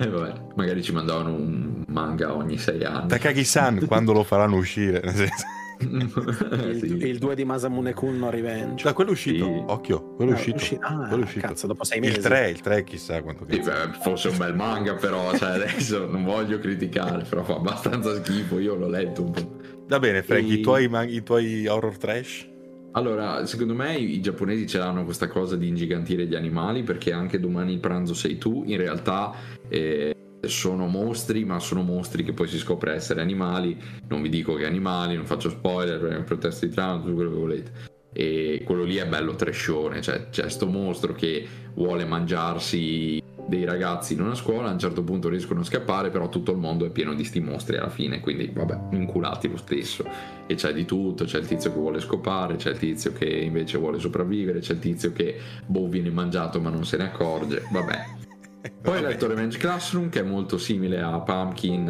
E 0.00 0.06
vabbè, 0.08 0.32
magari 0.54 0.80
ci 0.80 0.92
mandavano 0.92 1.30
un 1.34 1.82
manga 1.88 2.32
ogni 2.36 2.56
sei 2.56 2.84
anni. 2.84 3.08
Takagi-san 3.08 3.84
quando 3.88 4.12
lo 4.12 4.22
faranno 4.22 4.54
uscire? 4.56 5.00
Nel 5.02 5.14
senso- 5.14 5.44
Il, 5.80 6.78
Sì. 6.80 6.86
il 7.08 7.18
2 7.18 7.34
di 7.36 7.44
Masamune 7.44 7.94
Kun 7.94 8.16
no 8.18 8.30
Revenge. 8.30 8.76
Cioè, 8.82 8.92
quello 8.92 9.10
è 9.10 9.12
uscito, 9.12 9.44
Sì. 9.44 9.62
occhio, 9.66 10.14
quello 10.14 10.30
è 10.30 10.34
Ah, 10.34 10.36
uscito. 10.36 10.56
usci- 10.56 10.78
ah, 10.80 11.06
quello 11.08 11.22
è 11.22 11.24
uscito. 11.26 11.46
cazzo, 11.46 11.66
dopo 11.66 11.82
sei 11.84 11.98
mesi. 12.00 12.16
Il 12.16 12.22
3, 12.22 12.48
il 12.50 12.60
3 12.60 12.84
chissà 12.84 13.22
quanto 13.22 13.44
Sì, 13.48 13.58
beh, 13.60 13.90
fosse 14.00 14.28
un 14.28 14.36
bel 14.36 14.54
manga, 14.54 14.94
però 14.94 15.32
cioè, 15.36 15.50
adesso 15.50 16.06
non 16.06 16.22
voglio 16.24 16.58
criticare, 16.60 17.24
però 17.28 17.42
fa 17.44 17.54
abbastanza 17.54 18.14
schifo. 18.22 18.58
Io 18.60 18.74
l'ho 18.76 18.88
letto 18.88 19.22
un 19.22 19.30
po'. 19.32 19.56
Va 19.88 19.98
bene, 19.98 20.22
Frank, 20.22 20.48
E- 20.50 20.54
i, 20.54 20.60
tuoi, 20.60 20.90
i 21.08 21.22
tuoi 21.22 21.66
horror 21.66 21.96
trash? 21.96 22.46
Allora, 22.92 23.46
secondo 23.46 23.74
me 23.74 23.96
i 23.96 24.20
giapponesi 24.20 24.66
ce 24.66 24.78
l'hanno 24.78 25.04
questa 25.04 25.28
cosa 25.28 25.56
di 25.56 25.66
ingigantire 25.66 26.26
gli 26.26 26.34
animali 26.34 26.82
perché 26.82 27.12
anche 27.12 27.40
domani 27.40 27.72
il 27.72 27.80
pranzo 27.80 28.12
sei 28.12 28.38
tu, 28.38 28.64
in 28.66 28.76
realtà 28.76 29.34
eh, 29.68 30.14
sono 30.46 30.86
mostri, 30.86 31.44
ma 31.44 31.58
sono 31.58 31.82
mostri 31.82 32.22
che 32.22 32.32
poi 32.32 32.48
si 32.48 32.58
scopre 32.58 32.94
essere 32.94 33.20
animali. 33.20 33.80
Non 34.08 34.20
vi 34.20 34.28
dico 34.28 34.54
che 34.54 34.66
animali, 34.66 35.16
non 35.16 35.26
faccio 35.26 35.48
spoiler, 35.48 36.22
protesto 36.24 36.66
di 36.66 36.72
Trump, 36.72 37.02
tutto 37.02 37.14
quello 37.14 37.30
che 37.30 37.36
volete. 37.36 37.72
E 38.12 38.62
quello 38.64 38.84
lì 38.84 38.96
è 38.96 39.06
bello 39.06 39.34
trascione, 39.36 40.02
cioè 40.02 40.28
c'è 40.30 40.48
sto 40.48 40.66
mostro 40.66 41.12
che 41.14 41.46
vuole 41.74 42.04
mangiarsi 42.04 43.22
dei 43.48 43.64
ragazzi 43.64 44.12
in 44.12 44.20
una 44.20 44.34
scuola, 44.34 44.68
a 44.68 44.72
un 44.72 44.78
certo 44.78 45.02
punto 45.02 45.28
riescono 45.28 45.60
a 45.60 45.64
scappare, 45.64 46.10
però 46.10 46.28
tutto 46.28 46.52
il 46.52 46.58
mondo 46.58 46.84
è 46.84 46.90
pieno 46.90 47.14
di 47.14 47.24
sti 47.24 47.40
mostri 47.40 47.76
alla 47.78 47.88
fine, 47.88 48.20
quindi 48.20 48.50
vabbè, 48.52 48.94
inculati 48.94 49.48
lo 49.48 49.56
stesso 49.56 50.04
e 50.46 50.54
c'è 50.54 50.72
di 50.72 50.84
tutto, 50.84 51.24
c'è 51.24 51.38
il 51.38 51.46
tizio 51.46 51.72
che 51.72 51.78
vuole 51.78 52.00
scopare, 52.00 52.56
c'è 52.56 52.70
il 52.70 52.78
tizio 52.78 53.12
che 53.12 53.24
invece 53.24 53.78
vuole 53.78 53.98
sopravvivere, 53.98 54.60
c'è 54.60 54.74
il 54.74 54.78
tizio 54.80 55.12
che 55.12 55.38
boh 55.66 55.88
viene 55.88 56.10
mangiato 56.10 56.60
ma 56.60 56.68
non 56.68 56.84
se 56.84 56.98
ne 56.98 57.04
accorge, 57.04 57.62
vabbè. 57.70 58.16
Poi 58.82 58.98
ho 58.98 59.00
letto 59.00 59.26
Revenge 59.26 59.56
Classroom 59.56 60.08
che 60.10 60.20
è 60.20 60.22
molto 60.22 60.58
simile 60.58 61.00
a 61.00 61.20
Pumpkin 61.20 61.88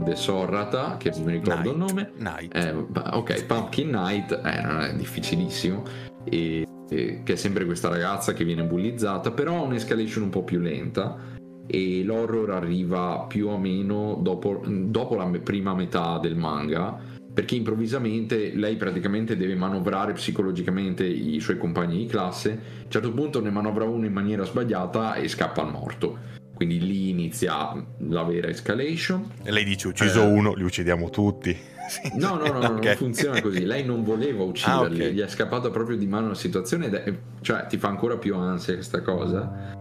eh, 0.00 0.04
The 0.04 0.16
Sorrata, 0.16 0.96
che 0.96 1.10
non 1.10 1.24
mi 1.24 1.32
ricordo 1.32 1.72
il 1.72 1.76
Night. 1.76 1.90
nome. 1.90 2.12
Night. 2.16 2.54
Eh, 2.54 2.70
ok, 3.10 3.44
Pumpkin 3.44 3.90
Night 3.90 4.32
eh, 4.32 4.62
non 4.62 4.80
è 4.80 4.94
difficilissimo. 4.94 5.82
E- 6.24 6.64
che 6.88 7.22
è 7.24 7.36
sempre 7.36 7.64
questa 7.64 7.88
ragazza 7.88 8.32
che 8.32 8.44
viene 8.44 8.64
bullizzata, 8.64 9.30
però 9.32 9.56
ha 9.56 9.62
un'escalation 9.62 10.24
un 10.24 10.30
po' 10.30 10.44
più 10.44 10.60
lenta. 10.60 11.34
E 11.66 12.04
l'horror 12.04 12.50
arriva 12.50 13.24
più 13.28 13.48
o 13.48 13.58
meno 13.58 14.18
dopo, 14.22 14.62
dopo 14.64 15.16
la 15.16 15.26
prima 15.42 15.74
metà 15.74 16.18
del 16.18 16.36
manga. 16.36 17.14
Perché 17.34 17.54
improvvisamente 17.54 18.52
lei 18.54 18.76
praticamente 18.76 19.36
deve 19.36 19.56
manovrare 19.56 20.12
psicologicamente 20.12 21.04
i 21.04 21.38
suoi 21.40 21.58
compagni 21.58 21.98
di 21.98 22.06
classe. 22.06 22.50
A 22.50 22.84
un 22.84 22.90
certo 22.90 23.12
punto 23.12 23.42
ne 23.42 23.50
manovra 23.50 23.84
uno 23.84 24.06
in 24.06 24.12
maniera 24.12 24.44
sbagliata 24.44 25.16
e 25.16 25.28
scappa 25.28 25.60
al 25.60 25.70
morto. 25.70 26.16
Quindi 26.54 26.80
lì 26.80 27.10
inizia 27.10 27.74
la 28.08 28.22
vera 28.22 28.48
escalation. 28.48 29.32
E 29.42 29.50
lei 29.50 29.64
dice 29.64 29.88
ucciso 29.88 30.22
Eh. 30.22 30.26
uno, 30.26 30.54
li 30.54 30.62
uccidiamo 30.62 31.10
tutti. 31.10 31.54
No, 32.14 32.36
no, 32.36 32.46
no, 32.52 32.60
no, 32.60 32.68
Ok. 32.74 32.84
non 32.84 32.96
funziona 32.96 33.40
così. 33.40 33.64
Lei 33.64 33.84
non 33.84 34.02
voleva 34.02 34.42
ucciderli, 34.42 35.04
Ah, 35.04 35.06
ok. 35.08 35.12
gli 35.12 35.20
è 35.20 35.28
scappata 35.28 35.70
proprio 35.70 35.96
di 35.96 36.06
mano 36.06 36.28
la 36.28 36.34
situazione 36.34 36.90
è, 36.90 37.14
cioè 37.40 37.66
ti 37.66 37.76
fa 37.78 37.88
ancora 37.88 38.16
più 38.16 38.34
ansia 38.36 38.74
questa 38.74 39.02
cosa. 39.02 39.74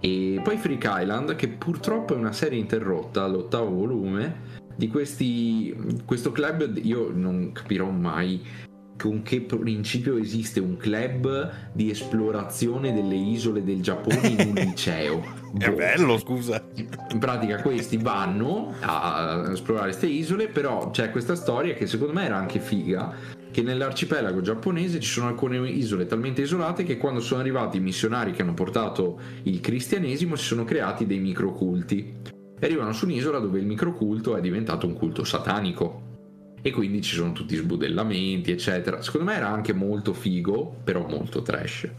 E 0.00 0.40
poi 0.42 0.56
Freak 0.56 0.84
Island, 0.84 1.36
che 1.36 1.48
purtroppo 1.48 2.14
è 2.14 2.16
una 2.16 2.32
serie 2.32 2.58
interrotta 2.58 3.22
all'ottavo 3.24 3.70
volume, 3.70 4.60
di 4.74 4.88
questi 4.88 6.00
questo 6.04 6.32
club 6.32 6.78
io 6.82 7.10
non 7.14 7.52
capirò 7.52 7.90
mai 7.90 8.42
con 9.02 9.22
che 9.22 9.40
principio 9.40 10.16
esiste 10.16 10.60
un 10.60 10.76
club 10.76 11.50
di 11.72 11.90
esplorazione 11.90 12.94
delle 12.94 13.16
isole 13.16 13.64
del 13.64 13.82
Giappone 13.82 14.28
in 14.28 14.48
un 14.50 14.54
liceo. 14.62 15.24
È 15.58 15.68
Boh. 15.68 15.74
bello, 15.74 16.18
scusa. 16.18 16.64
In 16.76 17.18
pratica 17.18 17.60
questi 17.60 17.96
vanno 17.96 18.72
a 18.78 19.48
esplorare 19.50 19.88
queste 19.88 20.06
isole, 20.06 20.46
però 20.46 20.90
c'è 20.90 21.10
questa 21.10 21.34
storia 21.34 21.74
che 21.74 21.88
secondo 21.88 22.12
me 22.12 22.26
era 22.26 22.36
anche 22.36 22.60
figa, 22.60 23.12
che 23.50 23.62
nell'arcipelago 23.62 24.40
giapponese 24.40 25.00
ci 25.00 25.10
sono 25.10 25.26
alcune 25.26 25.68
isole 25.68 26.06
talmente 26.06 26.42
isolate 26.42 26.84
che 26.84 26.96
quando 26.96 27.18
sono 27.18 27.40
arrivati 27.40 27.78
i 27.78 27.80
missionari 27.80 28.30
che 28.30 28.42
hanno 28.42 28.54
portato 28.54 29.18
il 29.42 29.58
cristianesimo 29.58 30.36
si 30.36 30.44
sono 30.44 30.62
creati 30.62 31.06
dei 31.06 31.18
microculti. 31.18 32.14
E 32.56 32.66
arrivano 32.66 32.92
su 32.92 33.06
un'isola 33.06 33.40
dove 33.40 33.58
il 33.58 33.66
microculto 33.66 34.36
è 34.36 34.40
diventato 34.40 34.86
un 34.86 34.92
culto 34.92 35.24
satanico. 35.24 36.10
E 36.62 36.70
quindi 36.70 37.02
ci 37.02 37.16
sono 37.16 37.32
tutti 37.32 37.56
sbudellamenti, 37.56 38.52
eccetera. 38.52 39.02
Secondo 39.02 39.26
me 39.26 39.36
era 39.36 39.48
anche 39.48 39.72
molto 39.72 40.12
figo, 40.12 40.76
però 40.84 41.06
molto 41.08 41.42
trash. 41.42 41.90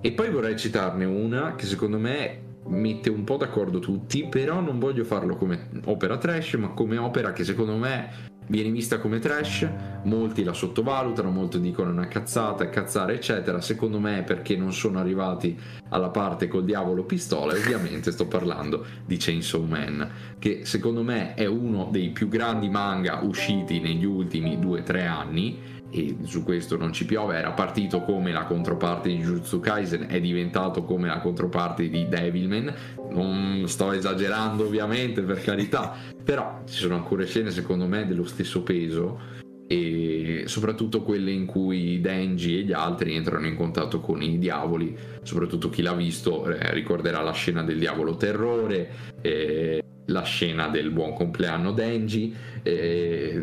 E 0.00 0.12
poi 0.12 0.30
vorrei 0.30 0.56
citarne 0.56 1.04
una 1.04 1.56
che 1.56 1.66
secondo 1.66 1.98
me 1.98 2.44
mette 2.68 3.10
un 3.10 3.24
po' 3.24 3.36
d'accordo 3.36 3.80
tutti, 3.80 4.26
però 4.28 4.60
non 4.60 4.78
voglio 4.78 5.04
farlo 5.04 5.36
come 5.36 5.68
opera 5.86 6.18
trash, 6.18 6.54
ma 6.54 6.68
come 6.68 6.96
opera 6.98 7.32
che 7.32 7.44
secondo 7.44 7.76
me 7.76 8.34
viene 8.48 8.70
vista 8.70 8.98
come 8.98 9.18
trash, 9.18 9.68
molti 10.04 10.44
la 10.44 10.52
sottovalutano, 10.52 11.30
molti 11.30 11.60
dicono 11.60 11.90
una 11.90 12.08
cazzata, 12.08 12.68
cazzare, 12.68 13.14
eccetera. 13.14 13.60
Secondo 13.60 13.98
me 13.98 14.18
è 14.18 14.22
perché 14.22 14.56
non 14.56 14.72
sono 14.72 14.98
arrivati 14.98 15.58
alla 15.88 16.08
parte 16.08 16.48
col 16.48 16.64
diavolo 16.64 17.04
pistola, 17.04 17.54
e 17.54 17.58
ovviamente 17.58 18.10
sto 18.10 18.26
parlando 18.26 18.84
di 19.04 19.16
Chainsaw 19.16 19.64
Man, 19.64 20.10
che 20.38 20.60
secondo 20.64 21.02
me 21.02 21.34
è 21.34 21.46
uno 21.46 21.88
dei 21.90 22.10
più 22.10 22.28
grandi 22.28 22.68
manga 22.68 23.20
usciti 23.22 23.80
negli 23.80 24.04
ultimi 24.04 24.58
2-3 24.58 25.06
anni 25.06 25.74
e 25.90 26.16
su 26.22 26.42
questo 26.42 26.76
non 26.76 26.92
ci 26.92 27.04
piove, 27.04 27.36
era 27.36 27.52
partito 27.52 28.02
come 28.02 28.32
la 28.32 28.44
controparte 28.44 29.08
di 29.08 29.18
Jujutsu 29.18 29.60
Kaisen, 29.60 30.06
è 30.08 30.20
diventato 30.20 30.84
come 30.84 31.08
la 31.08 31.20
controparte 31.20 31.88
di 31.88 32.08
Devilman, 32.08 32.74
non 33.10 33.64
sto 33.66 33.92
esagerando 33.92 34.64
ovviamente 34.64 35.22
per 35.22 35.40
carità, 35.40 35.94
però 36.22 36.62
ci 36.66 36.74
sono 36.74 36.94
ancora 36.94 37.24
scene 37.24 37.50
secondo 37.50 37.86
me 37.86 38.06
dello 38.06 38.24
stesso 38.24 38.62
peso 38.62 39.44
e 39.66 40.44
soprattutto 40.46 41.02
quelle 41.02 41.32
in 41.32 41.46
cui 41.46 42.00
Denji 42.00 42.58
e 42.58 42.62
gli 42.62 42.72
altri 42.72 43.14
entrano 43.14 43.46
in 43.46 43.56
contatto 43.56 44.00
con 44.00 44.22
i 44.22 44.38
diavoli, 44.38 44.96
soprattutto 45.22 45.68
chi 45.68 45.82
l'ha 45.82 45.94
visto 45.94 46.48
eh, 46.48 46.72
ricorderà 46.72 47.20
la 47.22 47.32
scena 47.32 47.62
del 47.62 47.78
diavolo 47.78 48.16
terrore, 48.16 48.90
eh, 49.22 49.82
la 50.06 50.22
scena 50.22 50.68
del 50.68 50.90
buon 50.90 51.14
compleanno 51.14 51.72
Denji, 51.72 52.34
eh, 52.62 53.42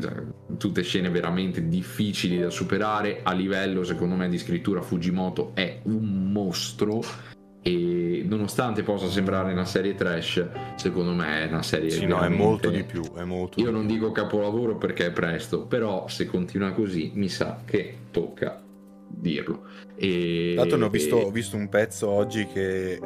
tutte 0.57 0.81
scene 0.83 1.09
veramente 1.09 1.67
difficili 1.67 2.39
da 2.39 2.49
superare. 2.49 3.19
A 3.23 3.33
livello 3.33 3.83
secondo 3.83 4.15
me 4.15 4.29
di 4.29 4.37
scrittura 4.37 4.81
Fujimoto 4.81 5.51
è 5.53 5.79
un 5.83 6.31
mostro 6.31 7.03
e 7.65 8.23
nonostante 8.27 8.83
possa 8.83 9.09
sembrare 9.09 9.53
una 9.53 9.63
serie 9.65 9.95
trash, 9.95 10.45
secondo 10.75 11.13
me 11.13 11.43
è 11.43 11.47
una 11.47 11.63
serie 11.63 11.89
Sì, 11.89 12.05
no, 12.05 12.19
è 12.21 12.27
molto 12.27 12.69
di 12.69 12.83
più. 12.83 13.01
È 13.15 13.23
molto 13.23 13.59
Io 13.61 13.67
di 13.67 13.71
non 13.71 13.85
più. 13.85 13.95
dico 13.95 14.11
capolavoro 14.11 14.75
perché 14.75 15.07
è 15.07 15.11
presto, 15.11 15.65
però 15.65 16.07
se 16.09 16.25
continua 16.25 16.71
così 16.71 17.11
mi 17.15 17.29
sa 17.29 17.61
che 17.65 17.95
tocca 18.11 18.61
dirlo. 19.07 19.63
E... 19.95 20.53
Tanto 20.57 20.75
ne 20.75 20.83
ho 20.83 20.89
visto, 20.89 21.15
ho 21.15 21.31
visto 21.31 21.55
un 21.55 21.69
pezzo 21.69 22.09
oggi 22.09 22.45
che 22.47 22.99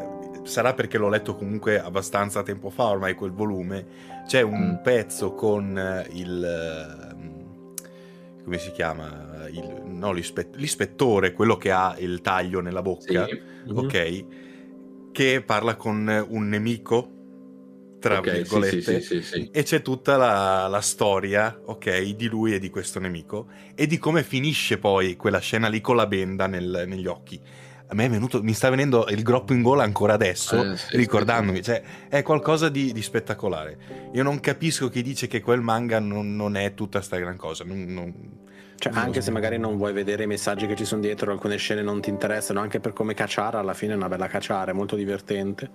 sarà 0.43 0.73
perché 0.73 0.97
l'ho 0.97 1.09
letto 1.09 1.35
comunque 1.35 1.79
abbastanza 1.79 2.41
tempo 2.41 2.69
fa, 2.71 2.85
ormai 2.87 3.13
quel 3.13 3.31
volume. 3.31 3.85
C'è 4.25 4.41
un 4.41 4.71
Mm. 4.79 4.83
pezzo 4.83 5.33
con 5.33 5.77
eh, 5.77 6.07
il. 6.13 6.43
ehm, 6.43 7.35
come 8.43 8.57
si 8.57 8.71
chiama? 8.71 9.45
Il, 9.51 9.81
no, 9.85 10.11
l'ispe- 10.13 10.49
l'ispettore, 10.53 11.33
quello 11.33 11.57
che 11.57 11.69
ha 11.69 11.95
il 11.99 12.21
taglio 12.21 12.59
nella 12.61 12.81
bocca, 12.81 13.25
Sì. 13.25 13.41
ok? 13.71 14.25
Che 15.17 15.41
parla 15.41 15.75
con 15.75 16.25
un 16.29 16.47
nemico, 16.47 17.09
tra 17.99 18.19
Ok, 18.19 18.27
sì, 18.29 18.33
virgolette. 18.33 19.01
sì, 19.01 19.01
sì, 19.01 19.21
sì. 19.23 19.49
E 19.51 19.63
c'è 19.63 19.81
tutta 19.81 20.15
la, 20.15 20.67
la 20.67 20.79
storia, 20.81 21.59
ok, 21.65 22.01
di 22.11 22.27
lui 22.27 22.53
e 22.53 22.59
di 22.59 22.69
questo 22.69 22.99
nemico 22.99 23.47
e 23.73 23.87
di 23.87 23.97
come 23.97 24.21
finisce 24.21 24.77
poi 24.77 25.15
quella 25.15 25.39
scena 25.39 25.69
lì 25.69 25.81
con 25.81 25.95
la 25.95 26.05
benda 26.05 26.45
nel- 26.45 26.83
negli 26.85 27.07
occhi. 27.07 27.41
A 27.87 27.95
me 27.95 28.05
è 28.05 28.09
venuto, 28.11 28.43
mi 28.43 28.53
sta 28.53 28.69
venendo 28.69 29.07
il 29.09 29.23
groppo 29.23 29.53
in 29.53 29.63
gola 29.63 29.81
ancora 29.81 30.13
adesso, 30.13 30.63
Eh, 30.63 30.75
ricordandomi, 30.91 31.63
cioè 31.63 31.81
è 32.09 32.21
qualcosa 32.21 32.69
di, 32.69 32.91
di 32.93 33.01
spettacolare. 33.01 34.09
Io 34.13 34.21
non 34.21 34.39
capisco 34.39 34.87
chi 34.89 35.01
dice 35.01 35.25
che 35.25 35.41
quel 35.41 35.61
manga 35.61 35.97
non, 35.99 36.35
non 36.35 36.55
è 36.55 36.75
tutta 36.75 37.01
sta 37.01 37.17
gran 37.17 37.37
cosa. 37.37 37.63
non- 37.63 37.85
non- 37.85 38.45
Cioè, 38.77 38.93
anche 38.93 39.21
se 39.21 39.31
magari 39.31 39.57
non 39.57 39.75
vuoi 39.75 39.91
vedere 39.91 40.23
i 40.23 40.27
messaggi 40.27 40.67
che 40.67 40.75
ci 40.75 40.85
sono 40.85 41.01
dietro, 41.01 41.31
alcune 41.31 41.57
scene 41.57 41.81
non 41.81 41.99
ti 41.99 42.09
interessano, 42.09 42.59
anche 42.59 42.79
per 42.79 42.93
come 42.93 43.15
cacciare, 43.15 43.57
alla 43.57 43.73
fine 43.73 43.93
è 43.93 43.95
una 43.95 44.07
bella 44.07 44.27
cacciare, 44.27 44.71
molto 44.71 44.95
divertente. 44.95 45.69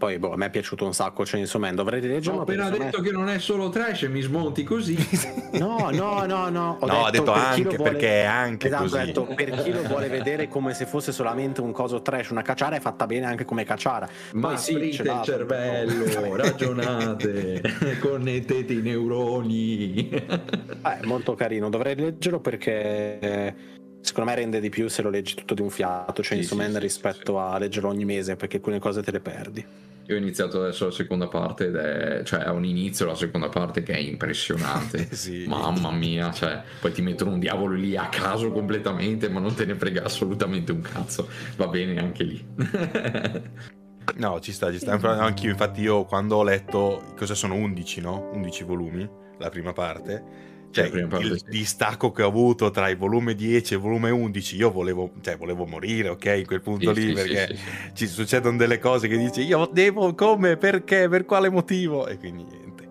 Poi, 0.00 0.18
boh, 0.18 0.32
a 0.32 0.36
me 0.38 0.46
è 0.46 0.50
piaciuto 0.50 0.86
un 0.86 0.94
sacco 0.94 1.24
Chainsaw 1.26 1.60
Man, 1.60 1.74
dovrei 1.74 2.00
Ho 2.02 2.06
leggerlo. 2.06 2.40
appena 2.40 2.70
detto 2.70 2.84
secondo 2.84 3.00
che 3.06 3.12
non 3.14 3.28
è 3.28 3.38
solo 3.38 3.68
trash 3.68 4.04
e 4.04 4.08
mi 4.08 4.22
smonti 4.22 4.64
così. 4.64 4.94
me- 4.96 5.58
No, 5.60 5.90
no, 5.92 6.24
no, 6.24 6.48
no. 6.48 6.78
Ho 6.80 6.86
No, 6.86 7.04
ha 7.04 7.10
detto 7.10 7.30
per 7.32 7.34
chi 7.52 7.62
lo 7.62 7.68
anche 7.68 7.76
vuole- 7.76 7.90
perché 7.90 8.22
è 8.22 8.24
anche 8.24 8.66
Esatto, 8.68 8.82
così. 8.84 8.96
ho 8.96 9.04
detto 9.04 9.24
per 9.34 9.50
chi 9.62 9.72
lo 9.74 9.82
vuole 9.82 10.08
vedere 10.08 10.48
come 10.48 10.72
se 10.72 10.86
fosse 10.86 11.12
solamente 11.12 11.60
un 11.60 11.70
coso 11.72 12.00
trash, 12.00 12.30
una 12.30 12.40
cacciara 12.40 12.76
è 12.76 12.80
fatta 12.80 13.04
bene 13.04 13.26
anche 13.26 13.44
come 13.44 13.64
cacciara. 13.64 14.08
Ma 14.32 14.48
Poi 14.48 14.56
sì, 14.56 14.74
aprite 14.76 15.02
il 15.02 15.20
cervello, 15.22 16.32
ragionate, 16.34 17.60
connettete 18.00 18.72
i 18.72 18.80
neuroni. 18.80 20.08
Eh, 20.08 21.04
molto 21.06 21.34
carino, 21.34 21.68
dovrei 21.68 21.94
leggerlo 21.94 22.40
perché 22.40 23.18
eh, 23.18 23.54
secondo 24.00 24.30
me 24.30 24.36
rende 24.36 24.60
di 24.60 24.68
più 24.68 24.88
se 24.88 25.02
lo 25.02 25.10
leggi 25.10 25.34
tutto 25.34 25.54
di 25.54 25.62
un 25.62 25.70
fiato, 25.70 26.22
cioè 26.22 26.34
Sì, 26.34 26.42
insomma 26.42 26.64
sì, 26.66 26.72
sì, 26.72 26.78
rispetto 26.78 27.38
a 27.40 27.58
leggerlo 27.58 27.88
ogni 27.88 28.04
mese 28.04 28.36
perché 28.36 28.56
alcune 28.56 28.78
cose 28.78 29.02
te 29.02 29.10
le 29.10 29.20
perdi. 29.20 29.64
Io 30.06 30.16
ho 30.16 30.18
iniziato 30.18 30.60
adesso 30.60 30.86
la 30.86 30.90
seconda 30.90 31.28
parte 31.28 31.66
ed 31.66 31.76
è, 31.76 32.22
cioè 32.24 32.40
ha 32.40 32.50
un 32.50 32.64
inizio 32.64 33.06
la 33.06 33.14
seconda 33.14 33.48
parte 33.48 33.84
che 33.84 33.92
è 33.92 33.98
impressionante. 33.98 35.08
Sì. 35.14 35.44
Mamma 35.46 35.92
mia, 35.92 36.32
cioè, 36.32 36.62
poi 36.80 36.90
ti 36.90 37.00
mettono 37.00 37.32
un 37.32 37.38
diavolo 37.38 37.74
lì 37.74 37.96
a 37.96 38.08
caso 38.08 38.50
completamente, 38.50 39.28
ma 39.28 39.38
non 39.38 39.54
te 39.54 39.64
ne 39.66 39.76
frega 39.76 40.02
assolutamente 40.02 40.72
un 40.72 40.80
cazzo. 40.80 41.28
Va 41.56 41.68
bene 41.68 41.98
anche 42.00 42.24
lì. 42.24 42.44
No, 44.16 44.40
ci 44.40 44.50
sta, 44.50 44.72
ci 44.72 44.78
sta. 44.78 44.92
Anch'io, 44.94 45.50
infatti, 45.50 45.82
io 45.82 46.04
quando 46.04 46.36
ho 46.36 46.42
letto 46.42 47.12
cosa 47.16 47.34
sono 47.34 47.54
11, 47.54 48.00
no? 48.00 48.30
11 48.32 48.64
volumi, 48.64 49.08
la 49.38 49.50
prima 49.50 49.72
parte. 49.72 50.49
Cioè, 50.72 50.86
il 50.86 51.38
sì. 51.38 51.50
distacco 51.50 52.12
che 52.12 52.22
ho 52.22 52.28
avuto 52.28 52.70
tra 52.70 52.88
il 52.88 52.96
volume 52.96 53.34
10 53.34 53.72
e 53.72 53.76
il 53.76 53.82
volume 53.82 54.10
11, 54.10 54.56
io 54.56 54.70
volevo, 54.70 55.12
cioè, 55.20 55.36
volevo 55.36 55.66
morire, 55.66 56.10
ok, 56.10 56.24
in 56.38 56.46
quel 56.46 56.60
punto 56.60 56.94
Sì, 56.94 57.00
lì, 57.00 57.08
sì, 57.08 57.12
perché 57.14 57.58
ci 57.94 58.06
succedono 58.06 58.56
delle 58.56 58.78
cose 58.78 59.08
che 59.08 59.16
dici, 59.16 59.42
io 59.42 59.68
devo, 59.72 60.14
come, 60.14 60.56
perché, 60.56 61.08
per 61.08 61.24
quale 61.24 61.50
motivo? 61.50 62.06
E 62.06 62.18
quindi 62.18 62.44
niente. 62.44 62.88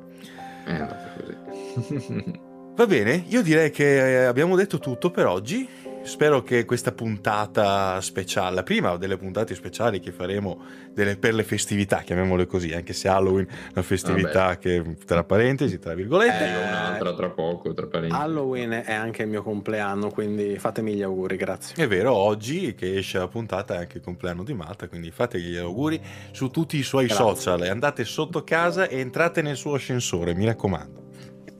Così. 0.66 2.48
Va 2.80 2.86
bene, 2.88 3.26
io 3.28 3.42
direi 3.42 3.72
che 3.72 4.22
eh, 4.22 4.24
abbiamo 4.24 4.56
detto 4.56 4.80
tutto 4.80 5.12
per 5.12 5.26
oggi. 5.26 5.68
Spero 6.02 6.42
che 6.42 6.66
questa 6.66 6.92
puntata 6.92 8.02
speciale, 8.02 8.56
la 8.56 8.64
prima 8.64 8.98
delle 8.98 9.16
puntate 9.18 9.54
speciali 9.54 10.00
che 10.00 10.12
faremo 10.12 10.60
delle- 10.92 11.18
per 11.18 11.34
le 11.36 11.44
festività, 11.44 11.98
chiamiamole 12.00 12.48
così, 12.48 12.74
anche 12.74 12.94
se 12.94 13.08
Halloween 13.08 13.46
è 13.48 13.72
una 13.74 13.84
festività 13.84 14.58
che, 14.58 14.96
tra 15.06 15.24
parentesi, 15.24 15.78
tra 15.78 15.94
virgolette, 15.94 16.46
Eh, 16.46 16.58
un'altra 16.68 17.14
tra 17.14 17.30
poco, 17.30 17.74
tra 17.74 17.86
parentesi. 17.86 18.20
Halloween 18.22 18.72
è 18.86 18.94
anche 18.94 19.22
il 19.24 19.30
mio 19.30 19.44
compleanno, 19.44 20.10
quindi 20.10 20.58
fatemi 20.58 20.96
gli 20.96 21.04
auguri, 21.04 21.36
grazie. 21.36 21.76
È 21.84 21.88
vero, 21.88 22.14
oggi 22.14 22.74
che 22.74 22.98
esce 22.98 23.20
la 23.20 23.28
puntata 23.28 23.76
è 23.76 23.78
anche 23.78 23.98
il 23.98 24.04
compleanno 24.04 24.44
di 24.44 24.54
Malta, 24.54 24.88
quindi 24.88 25.12
fategli 25.12 25.52
gli 25.52 25.58
auguri 25.58 26.02
su 26.32 26.50
tutti 26.50 26.78
i 26.78 26.84
suoi 26.84 27.06
Grazie. 27.06 27.24
social 27.26 27.62
andate 27.62 28.04
sotto 28.04 28.44
casa 28.44 28.88
e 28.88 28.98
entrate 29.00 29.42
nel 29.44 29.56
suo 29.58 29.76
ascensore, 29.76 30.34
mi 30.34 30.46
raccomando. 30.46 31.08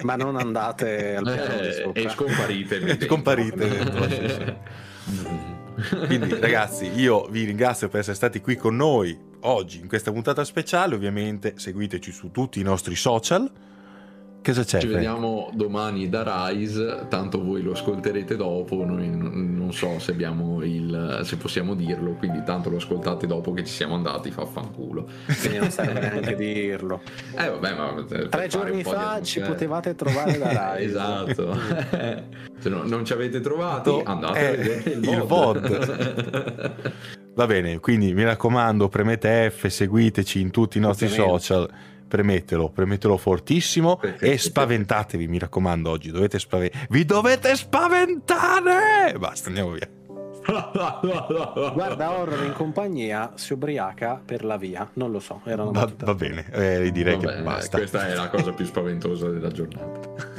Ma 0.04 0.16
non 0.16 0.36
andate 0.38 1.16
al 1.16 1.24
piano 1.24 1.62
di 1.62 1.68
Eh, 1.68 1.72
sopra. 1.74 2.02
e 2.02 2.10
scomparite. 2.10 3.00
Scomparite 3.06 3.68
l'ascensore. 3.68 4.58
Quindi 6.06 6.40
ragazzi, 6.40 6.92
io 7.00 7.26
vi 7.30 7.44
ringrazio 7.46 7.88
per 7.88 8.02
essere 8.02 8.16
stati 8.16 8.42
qui 8.42 8.56
con 8.58 8.76
noi 8.76 9.18
oggi 9.42 9.80
in 9.80 9.88
questa 9.88 10.12
puntata 10.12 10.44
speciale, 10.44 10.96
ovviamente 10.96 11.54
seguiteci 11.58 12.12
su 12.12 12.32
tutti 12.32 12.60
i 12.60 12.64
nostri 12.64 12.96
social. 12.96 13.50
Cosa 14.42 14.64
c'è? 14.64 14.80
Ci 14.80 14.88
Frank? 14.88 14.94
vediamo 15.04 15.50
domani 15.54 16.08
da 16.10 16.48
Rise, 16.50 17.06
tanto 17.10 17.44
voi 17.44 17.62
lo 17.62 17.74
ascolterete 17.74 18.36
dopo, 18.38 18.84
noi 18.86 19.10
non 19.10 19.72
so 19.74 20.00
se 20.00 20.12
abbiamo 20.12 20.64
il 20.64 21.20
se 21.24 21.36
possiamo 21.36 21.76
dirlo, 21.76 22.14
quindi 22.14 22.42
tanto 22.44 22.70
lo 22.70 22.78
ascoltate 22.78 23.28
dopo 23.28 23.52
che 23.52 23.64
ci 23.66 23.74
siamo 23.74 23.96
andati, 23.96 24.32
fa 24.32 24.46
fanculo. 24.46 25.08
Quindi 25.42 25.58
non 25.60 25.70
serve 25.72 26.00
neanche 26.00 26.36
dirlo. 26.36 27.02
Eh 27.38 27.50
vabbè, 27.50 27.76
ma 27.76 28.04
per 28.08 28.30
Tre 28.30 28.48
giorni 28.48 28.82
fa 28.82 29.20
ci 29.22 29.40
atmosfera. 29.40 29.48
potevate 29.48 29.96
trovare 29.96 30.38
da 30.38 30.54
Rai. 30.54 30.86
Esatto. 30.86 31.58
se 32.60 32.70
no- 32.70 32.84
non 32.86 33.04
ci 33.06 33.14
avete 33.14 33.42
trovati, 33.42 34.02
andate 34.06 34.40
a 34.40 34.42
Eh, 34.42 34.56
vedere 34.56 34.90
il, 34.92 35.04
il 35.10 35.22
VOD. 35.22 36.72
Va 37.36 37.46
bene, 37.46 37.80
quindi 37.80 38.14
mi 38.14 38.24
raccomando, 38.24 38.88
premete 38.90 39.50
F, 39.50 39.68
seguiteci 39.68 40.42
in 40.42 40.50
tutti 40.52 40.78
i 40.78 40.82
nostri 40.82 41.06
Ovviamente. 41.08 41.40
social. 41.40 41.70
Premetelo, 42.10 42.70
premetelo 42.70 43.18
fortissimo 43.18 44.02
e 44.20 44.38
spaventatevi, 44.40 45.28
mi 45.28 45.38
raccomando, 45.38 45.92
oggi 45.92 46.10
dovete 46.10 46.40
spaventare. 46.40 46.88
Vi 46.90 47.06
dovete 47.06 47.56
spaventare! 47.56 49.14
Basta, 49.18 49.48
andiamo 49.50 49.72
via. 49.72 49.88
Guarda 51.74 52.12
horror 52.18 52.44
in 52.46 52.54
compagnia, 52.54 53.34
si 53.36 53.54
ubriaca 53.54 54.20
per 54.26 54.44
la 54.44 54.58
via. 54.58 54.90
Non 54.94 55.12
lo 55.12 55.20
so, 55.20 55.42
era 55.46 55.62
una 55.62 55.72
Va, 55.80 55.86
battuta. 55.86 56.06
va 56.06 56.16
bene, 56.16 56.46
eh, 56.52 56.92
direi 56.92 57.16
Vabbè, 57.18 57.36
che 57.36 57.42
basta. 57.44 57.78
Questa 57.78 58.08
è 58.08 58.16
la 58.16 58.30
cosa 58.30 58.52
più 58.54 58.66
spaventosa 58.66 59.30
della 59.30 59.52
giornata. 59.52 60.10